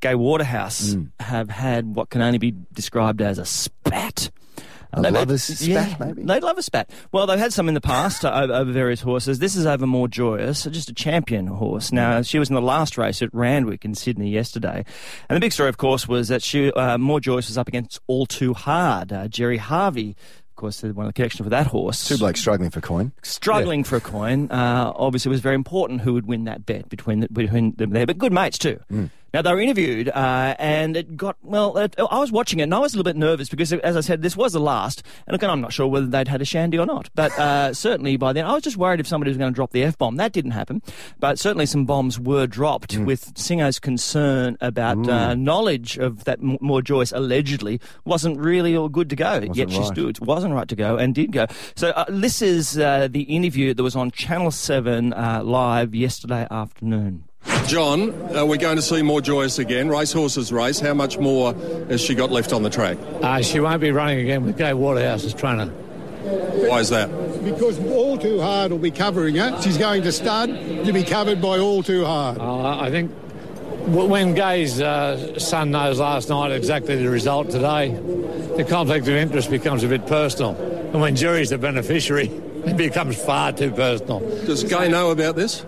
Gai 0.01 0.15
Waterhouse, 0.17 0.99
have 1.19 1.49
had 1.49 1.97
what 1.97 2.11
can 2.11 2.21
only 2.21 2.37
be 2.37 2.55
described 2.75 3.23
as 3.23 3.39
a 3.39 3.47
spat. 3.47 4.31
A 4.97 5.11
lover's 5.11 5.43
spat, 5.43 5.67
yeah, 5.69 5.97
maybe? 5.99 6.23
They 6.23 6.41
love 6.41 6.59
a 6.59 6.63
spat. 6.63 6.91
Well, 7.13 7.27
they've 7.27 7.39
had 7.39 7.53
some 7.53 7.69
in 7.69 7.75
the 7.75 7.81
past 7.81 8.25
uh, 8.25 8.31
over, 8.33 8.53
over 8.53 8.73
various 8.73 9.01
horses. 9.01 9.39
This 9.39 9.57
is 9.57 9.67
over 9.67 9.87
More 9.87 10.09
Joyous, 10.09 10.65
just 10.65 10.89
a 10.89 10.95
champion 10.95 11.47
horse. 11.47 11.93
Now, 11.93 12.23
she 12.23 12.39
was 12.39 12.49
in 12.49 12.55
the 12.55 12.63
last 12.63 12.97
race 12.99 13.23
at 13.23 13.33
Randwick 13.35 13.85
in 13.85 13.95
Sydney 13.95 14.31
yesterday. 14.31 14.85
And 15.29 15.37
the 15.37 15.41
big 15.41 15.53
story, 15.53 15.69
of 15.69 15.77
course, 15.77 16.07
was 16.09 16.29
that 16.29 16.43
she, 16.43 16.71
uh, 16.73 16.99
More 16.99 17.21
Joyous 17.21 17.49
was 17.49 17.59
up 17.59 17.69
against 17.69 18.01
All 18.07 18.27
Too 18.27 18.55
Hard. 18.55 19.13
Uh, 19.13 19.29
Gerry 19.29 19.59
Harvey, 19.59 20.17
of 20.51 20.57
course, 20.57 20.81
the 20.83 20.93
one 20.95 21.07
of 21.07 21.11
the 21.11 21.15
connection 21.15 21.45
for 21.45 21.51
that 21.51 21.67
horse 21.67 22.07
Two 22.07 22.17
blokes 22.17 22.39
struggling 22.41 22.71
for 22.71 22.81
coin. 22.81 23.11
struggling 23.23 23.83
for 23.83 23.97
a 23.97 24.01
coin. 24.01 24.51
Uh, 24.51 24.93
obviously, 24.95 25.31
it 25.31 25.33
was 25.33 25.41
very 25.41 25.57
important 25.57 26.01
who 26.03 26.13
would 26.13 26.27
win 26.27 26.45
that 26.45 26.65
bet 26.65 26.89
between 26.89 27.21
the, 27.21 27.29
between 27.29 27.75
them 27.77 27.91
there, 27.91 28.07
but 28.07 28.19
good 28.19 28.33
mates 28.33 28.59
too. 28.59 28.79
Now 29.35 29.43
they 29.43 29.53
were 29.53 29.61
interviewed, 29.61 30.09
uh, 30.11 30.55
and 30.61 30.97
it 30.97 31.17
got 31.17 31.37
well. 31.43 31.77
It, 31.77 31.97
I 31.99 32.21
was 32.21 32.31
watching 32.31 32.61
it, 32.61 32.63
and 32.63 32.75
I 32.75 32.79
was 32.79 32.95
a 32.95 32.97
little 32.97 33.11
bit 33.11 33.17
nervous 33.19 33.49
because, 33.49 33.73
as 33.73 33.97
I 33.97 34.01
said, 34.01 34.23
this 34.23 34.37
was 34.37 34.53
the 34.53 34.61
last. 34.61 35.03
And 35.27 35.35
again, 35.35 35.51
I'm 35.51 35.61
not 35.61 35.73
sure 35.73 35.89
whether 35.89 36.07
they'd 36.07 36.29
had 36.29 36.41
a 36.41 36.45
shandy 36.45 36.79
or 36.79 36.87
not, 36.87 37.11
but 37.17 37.37
uh, 37.37 37.75
certainly 37.75 38.17
by 38.17 38.33
then, 38.33 38.47
I 38.47 38.53
was 38.53 38.63
just 38.63 38.77
worried 38.77 39.01
if 39.01 39.09
somebody 39.09 39.31
was 39.31 39.37
going 39.37 39.53
to 39.53 39.55
drop 39.55 39.73
the 39.73 39.83
f 39.83 39.99
bomb. 39.99 40.19
That 40.19 40.31
didn't 40.31 40.53
happen, 40.53 40.83
but 41.19 41.41
certainly 41.41 41.67
some 41.67 41.85
bombs 41.85 42.21
were 42.21 42.47
dropped 42.47 42.97
with 42.97 43.37
Singo's 43.37 43.81
concern 43.81 44.57
about 44.61 45.09
uh, 45.09 45.35
knowledge 45.35 45.99
of 45.99 46.23
that 46.25 46.39
M- 46.39 46.59
more 46.61 46.81
Joyous 46.81 47.11
allegedly 47.11 47.81
wasn't 48.05 48.39
really 48.39 48.77
all 48.77 48.89
good 48.89 49.11
to 49.11 49.17
go. 49.17 49.41
Yet 49.53 49.69
she 49.73 49.79
right. 49.79 49.87
stood 49.89 50.21
wasn't 50.21 50.55
right 50.55 50.69
to 50.69 50.77
go 50.77 50.97
and 50.97 51.13
did 51.13 51.33
go. 51.33 51.47
So 51.75 51.89
uh, 51.91 52.05
this 52.09 52.41
is 52.41 52.79
uh, 52.79 53.09
the 53.11 53.23
interview 53.23 53.75
that 53.75 53.83
was 53.83 53.97
on 53.97 54.13
Channel 54.13 54.53
7 54.53 55.13
uh, 55.13 55.43
live 55.43 55.93
yesterday 55.93 56.47
afternoon. 56.53 57.25
John, 57.67 58.11
uh, 58.37 58.45
we're 58.45 58.59
going 58.59 58.77
to 58.77 58.83
see 58.83 59.03
more 59.03 59.21
Joyous 59.21 59.59
again. 59.59 59.89
Racehorses 59.89 60.53
race. 60.53 60.81
How 60.81 60.95
much 60.95 61.19
more 61.19 61.55
has 61.89 62.01
she 62.01 62.15
got 62.15 62.31
left 62.31 62.53
on 62.53 62.63
the 62.63 62.71
track? 62.71 62.99
Uh, 63.23 63.41
she 63.43 63.59
won't 63.59 63.81
be 63.81 63.91
running 63.91 64.21
again 64.21 64.45
with 64.45 64.59
Gai 64.59 64.75
Waterhouse 64.75 65.25
as 65.25 65.35
trainer. 65.35 65.67
Why 65.67 66.81
is 66.81 66.91
that? 66.91 67.09
Because 67.45 67.79
All 67.87 68.17
Too 68.19 68.41
Hard 68.41 68.71
will 68.71 68.79
be 68.79 68.91
covering 68.91 69.37
her. 69.37 69.61
She's 69.63 69.79
going 69.79 70.03
to 70.03 70.13
stud 70.13 70.49
to 70.49 70.93
be 70.93 71.05
covered 71.05 71.41
by 71.41 71.59
All 71.59 71.83
Too 71.83 72.05
Hard. 72.05 72.39
Uh, 72.39 72.79
I 72.79 72.91
think 72.91 73.11
when 73.87 74.35
Gai's 74.35 74.81
uh, 74.81 75.39
son 75.39 75.71
knows 75.71 76.01
last 76.01 76.29
night 76.29 76.53
exactly 76.53 76.97
the 76.97 77.11
result 77.11 77.51
today, 77.51 77.91
the 78.57 78.65
conflict 78.65 79.07
of 79.09 79.15
interest 79.15 79.51
becomes 79.51 79.85
a 79.85 79.89
bit 79.89 80.07
personal. 80.07 80.55
And 80.55 81.01
when 81.01 81.17
Gerry's 81.17 81.51
the 81.51 81.59
beneficiary, 81.59 82.29
it 82.67 82.77
becomes 82.77 83.23
far 83.23 83.53
too 83.53 83.71
personal. 83.71 84.21
Does 84.47 84.65
Gay 84.65 84.89
know 84.89 85.11
about 85.11 85.37
this? 85.37 85.65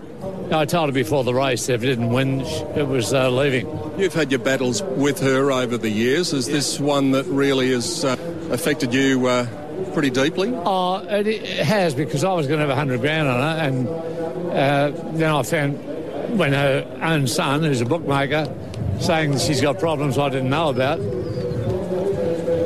I 0.51 0.65
told 0.65 0.89
her 0.89 0.93
before 0.93 1.23
the 1.23 1.33
race 1.33 1.67
if 1.67 1.83
it 1.83 1.87
didn't 1.87 2.09
win, 2.09 2.41
it 2.41 2.87
was 2.87 3.13
uh, 3.13 3.29
leaving. 3.29 3.67
You've 3.97 4.13
had 4.13 4.31
your 4.31 4.39
battles 4.39 4.81
with 4.81 5.19
her 5.19 5.51
over 5.51 5.77
the 5.77 5.89
years. 5.89 6.31
Is 6.31 6.45
this 6.45 6.79
one 6.79 7.11
that 7.11 7.25
really 7.25 7.71
has 7.71 8.05
uh, 8.05 8.15
affected 8.49 8.93
you 8.93 9.27
uh, 9.27 9.45
pretty 9.93 10.09
deeply? 10.09 10.53
Oh, 10.55 10.97
it, 11.05 11.27
it 11.27 11.65
has 11.65 11.93
because 11.93 12.23
I 12.23 12.33
was 12.33 12.47
going 12.47 12.59
to 12.59 12.65
have 12.65 12.69
a 12.69 12.75
hundred 12.75 13.01
grand 13.01 13.27
on 13.27 13.39
her, 13.41 13.63
and 13.63 13.87
uh, 13.87 14.91
then 15.17 15.31
I 15.31 15.43
found 15.43 16.37
when 16.37 16.53
her 16.53 16.99
own 17.01 17.27
son, 17.27 17.63
who's 17.63 17.81
a 17.81 17.85
bookmaker, 17.85 18.53
saying 18.99 19.31
that 19.31 19.41
she's 19.41 19.61
got 19.61 19.79
problems 19.79 20.17
I 20.17 20.29
didn't 20.29 20.49
know 20.49 20.69
about. 20.69 20.99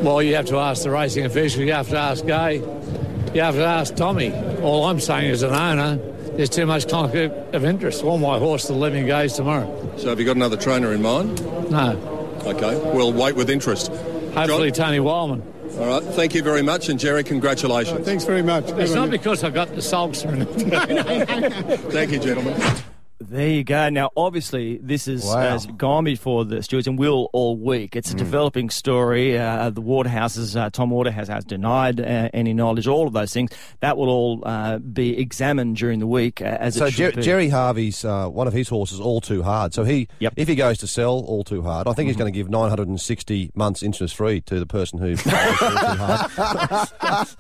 Well, 0.04 0.22
you 0.22 0.36
have 0.36 0.48
to 0.48 0.58
ask 0.58 0.84
the 0.84 0.92
racing 0.92 1.26
official, 1.26 1.62
you 1.64 1.74
have 1.74 1.90
to 1.90 1.98
ask 1.98 2.26
Gai, 2.26 2.54
you 3.34 3.42
have 3.42 3.56
to 3.56 3.66
ask 3.66 3.96
Tommy. 3.96 4.34
All 4.62 4.86
I'm 4.86 5.00
saying 5.00 5.32
as 5.32 5.44
an 5.44 5.54
owner, 5.54 6.00
there's 6.42 6.50
too 6.50 6.66
much 6.66 6.90
conflict 6.90 7.54
of 7.54 7.64
interest. 7.64 8.04
All 8.04 8.18
my 8.18 8.40
horse 8.40 8.66
to 8.66 8.74
living 8.74 9.06
Gai's 9.06 9.34
tomorrow. 9.34 9.94
So 9.98 10.10
have 10.10 10.20
you 10.20 10.26
got 10.26 10.38
another 10.38 10.58
trainer 10.58 10.92
in 10.92 11.00
mind? 11.00 11.40
No. 11.70 11.92
Okay, 12.46 12.76
we'll 12.96 13.14
wait 13.14 13.36
with 13.36 13.48
interest. 13.48 13.90
Hopefully, 14.34 14.72
John? 14.72 14.88
Tony 14.88 15.00
Wildman. 15.02 15.44
All 15.78 15.86
right, 15.86 16.04
thank 16.16 16.34
you 16.34 16.42
very 16.42 16.64
much. 16.64 16.90
And 16.90 17.00
Gerry, 17.00 17.24
congratulations. 17.24 18.04
Thanks 18.08 18.24
very 18.24 18.42
much. 18.42 18.72
It's 18.72 18.96
not 18.96 19.12
because 19.12 19.44
I've 19.44 19.54
got 19.54 19.76
the 19.76 19.84
sulks 19.84 20.26
or 20.26 20.30
anything. 20.30 20.72
Thank 21.92 22.12
you, 22.12 22.18
gentlemen. 22.18 22.60
There 23.32 23.48
you 23.48 23.64
go. 23.64 23.88
Now, 23.88 24.10
obviously, 24.18 24.78
this 24.84 25.08
is 25.08 25.24
Wow. 25.24 25.38
has 25.40 25.66
gone 25.66 26.04
before 26.04 26.44
the 26.44 26.62
stewards 26.62 26.86
and 26.86 27.00
will 27.00 27.30
all 27.32 27.56
week. 27.56 27.92
Mm. 27.92 27.96
It's 28.00 28.12
a 28.12 28.16
developing 28.16 28.70
story. 28.70 29.38
Uh, 29.40 29.70
the 29.70 29.80
Waterhouses, 29.80 30.58
uh, 30.58 30.70
Tom 30.70 30.90
Waterhouse 30.90 31.30
has 31.30 31.46
denied 31.46 32.02
uh, 32.02 32.28
any 32.34 32.54
knowledge. 32.54 32.88
All 32.88 33.08
of 33.08 33.14
those 33.14 33.32
things 33.32 33.50
that 33.80 33.96
will 33.96 34.10
all 34.10 34.44
uh, 34.46 34.80
be 34.80 35.18
examined 35.18 35.78
during 35.78 36.00
the 36.00 36.08
week 36.08 36.42
uh, 36.42 36.58
as 36.60 36.76
So 36.76 36.88
it 36.88 36.94
Jer- 36.94 37.14
be. 37.14 37.22
Gerry 37.22 37.48
Harvey's 37.48 38.04
uh, 38.04 38.28
one 38.28 38.48
of 38.48 38.54
his 38.54 38.68
horses, 38.68 39.00
All 39.00 39.22
Too 39.22 39.44
Hard. 39.44 39.74
So 39.74 39.86
he, 39.86 40.10
Yep. 40.20 40.34
if 40.36 40.50
he 40.50 40.56
goes 40.56 40.78
to 40.80 40.88
sell 40.88 41.20
All 41.26 41.46
Too 41.46 41.62
Hard, 41.62 41.88
I 41.88 41.94
think 41.94 42.08
he's 42.08 42.18
going 42.18 42.34
to 42.34 42.38
give 42.38 42.50
960 42.50 43.52
months 43.56 43.82
interest 43.82 44.14
free 44.18 44.42
to 44.42 44.60
the 44.60 44.66
person 44.66 45.00
who. 45.00 45.16
buys 45.24 45.62
All 45.62 45.70
Too 45.70 45.98
Hard. 47.00 47.36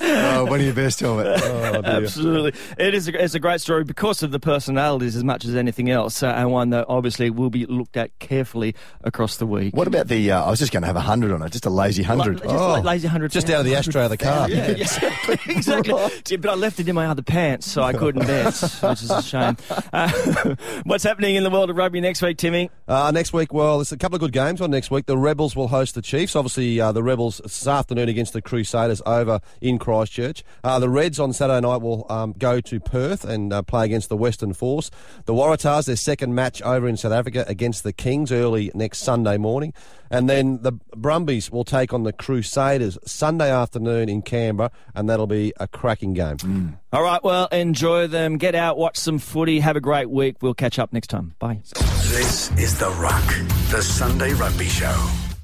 Oh, 0.00 0.44
one 0.44 0.60
of 0.60 0.66
your 0.66 0.74
best, 0.74 0.98
Tom. 0.98 1.18
Oh. 1.18 1.80
Absolutely, 1.82 2.52
it 2.78 2.92
is. 2.94 3.08
A, 3.08 3.24
it's 3.24 3.34
a 3.34 3.40
great 3.40 3.60
story 3.62 3.84
because 3.84 4.17
of 4.22 4.30
the 4.30 4.40
personalities 4.40 5.16
as 5.16 5.24
much 5.24 5.44
as 5.44 5.54
anything 5.54 5.90
else, 5.90 6.22
uh, 6.22 6.28
and 6.28 6.50
one 6.50 6.70
that 6.70 6.86
obviously 6.88 7.30
will 7.30 7.50
be 7.50 7.66
looked 7.66 7.96
at 7.96 8.16
carefully 8.18 8.74
across 9.02 9.36
the 9.36 9.46
week. 9.46 9.74
What 9.74 9.86
about 9.86 10.08
the? 10.08 10.30
Uh, 10.30 10.44
I 10.44 10.50
was 10.50 10.58
just 10.58 10.72
going 10.72 10.82
to 10.82 10.86
have 10.86 10.96
a 10.96 11.00
hundred 11.00 11.32
on 11.32 11.42
it, 11.42 11.50
just 11.50 11.66
a 11.66 11.70
lazy 11.70 12.02
hundred. 12.02 12.42
Just 12.42 12.54
like 12.54 12.84
lazy 12.84 13.08
hundred. 13.08 13.30
Just 13.30 13.50
out 13.50 13.60
of 13.60 13.66
the 13.66 13.76
ashtray 13.76 14.04
of 14.04 14.10
the 14.10 14.16
car. 14.16 14.48
Yeah, 14.48 14.66
exactly. 14.66 15.38
exactly. 15.54 15.94
Yeah, 16.28 16.36
but 16.38 16.50
I 16.50 16.54
left 16.54 16.80
it 16.80 16.88
in 16.88 16.94
my 16.94 17.06
other 17.06 17.22
pants, 17.22 17.70
so 17.70 17.82
I 17.82 17.92
couldn't 17.92 18.26
bet, 18.26 18.54
which 18.82 19.02
is 19.02 19.10
a 19.10 19.22
shame. 19.22 19.56
Uh, 19.92 20.54
what's 20.84 21.04
happening 21.04 21.36
in 21.36 21.42
the 21.42 21.50
world 21.50 21.70
of 21.70 21.76
rugby 21.76 22.00
next 22.00 22.22
week, 22.22 22.38
Timmy? 22.38 22.70
Uh, 22.86 23.10
next 23.10 23.32
week, 23.32 23.52
well, 23.52 23.78
there's 23.78 23.92
a 23.92 23.96
couple 23.96 24.16
of 24.16 24.20
good 24.20 24.32
games 24.32 24.60
on 24.60 24.70
next 24.70 24.90
week. 24.90 25.06
The 25.06 25.18
Rebels 25.18 25.54
will 25.54 25.68
host 25.68 25.94
the 25.94 26.02
Chiefs. 26.02 26.34
Obviously, 26.34 26.80
uh, 26.80 26.92
the 26.92 27.02
Rebels 27.02 27.40
this 27.42 27.66
afternoon 27.66 28.08
against 28.08 28.32
the 28.32 28.42
Crusaders 28.42 29.02
over 29.06 29.40
in 29.60 29.78
Christchurch. 29.78 30.44
Uh, 30.64 30.78
the 30.78 30.88
Reds 30.88 31.18
on 31.18 31.32
Saturday 31.32 31.66
night 31.66 31.82
will 31.82 32.06
um, 32.10 32.34
go 32.38 32.60
to 32.60 32.80
Perth 32.80 33.24
and 33.24 33.52
uh, 33.52 33.62
play 33.62 33.84
against 33.84 34.07
the 34.08 34.16
Western 34.16 34.52
Force. 34.52 34.90
The 35.26 35.34
Waratahs, 35.34 35.86
their 35.86 35.96
second 35.96 36.34
match 36.34 36.60
over 36.62 36.88
in 36.88 36.96
South 36.96 37.12
Africa 37.12 37.44
against 37.48 37.84
the 37.84 37.92
Kings 37.92 38.32
early 38.32 38.70
next 38.74 38.98
Sunday 38.98 39.36
morning. 39.36 39.72
And 40.10 40.28
then 40.28 40.62
the 40.62 40.72
Brumbies 40.96 41.50
will 41.50 41.64
take 41.64 41.92
on 41.92 42.02
the 42.02 42.12
Crusaders 42.12 42.98
Sunday 43.04 43.50
afternoon 43.50 44.08
in 44.08 44.22
Canberra, 44.22 44.70
and 44.94 45.08
that'll 45.08 45.26
be 45.26 45.52
a 45.60 45.68
cracking 45.68 46.14
game. 46.14 46.38
Mm. 46.38 46.78
All 46.92 47.02
right, 47.02 47.22
well, 47.22 47.46
enjoy 47.48 48.06
them. 48.06 48.38
Get 48.38 48.54
out, 48.54 48.78
watch 48.78 48.96
some 48.96 49.18
footy. 49.18 49.60
Have 49.60 49.76
a 49.76 49.80
great 49.80 50.08
week. 50.08 50.36
We'll 50.40 50.54
catch 50.54 50.78
up 50.78 50.92
next 50.92 51.08
time. 51.08 51.34
Bye. 51.38 51.60
This 52.08 52.50
is 52.52 52.78
The 52.78 52.90
Ruck, 52.92 53.26
the 53.70 53.82
Sunday 53.82 54.32
Rugby 54.32 54.68
Show. 54.68 55.27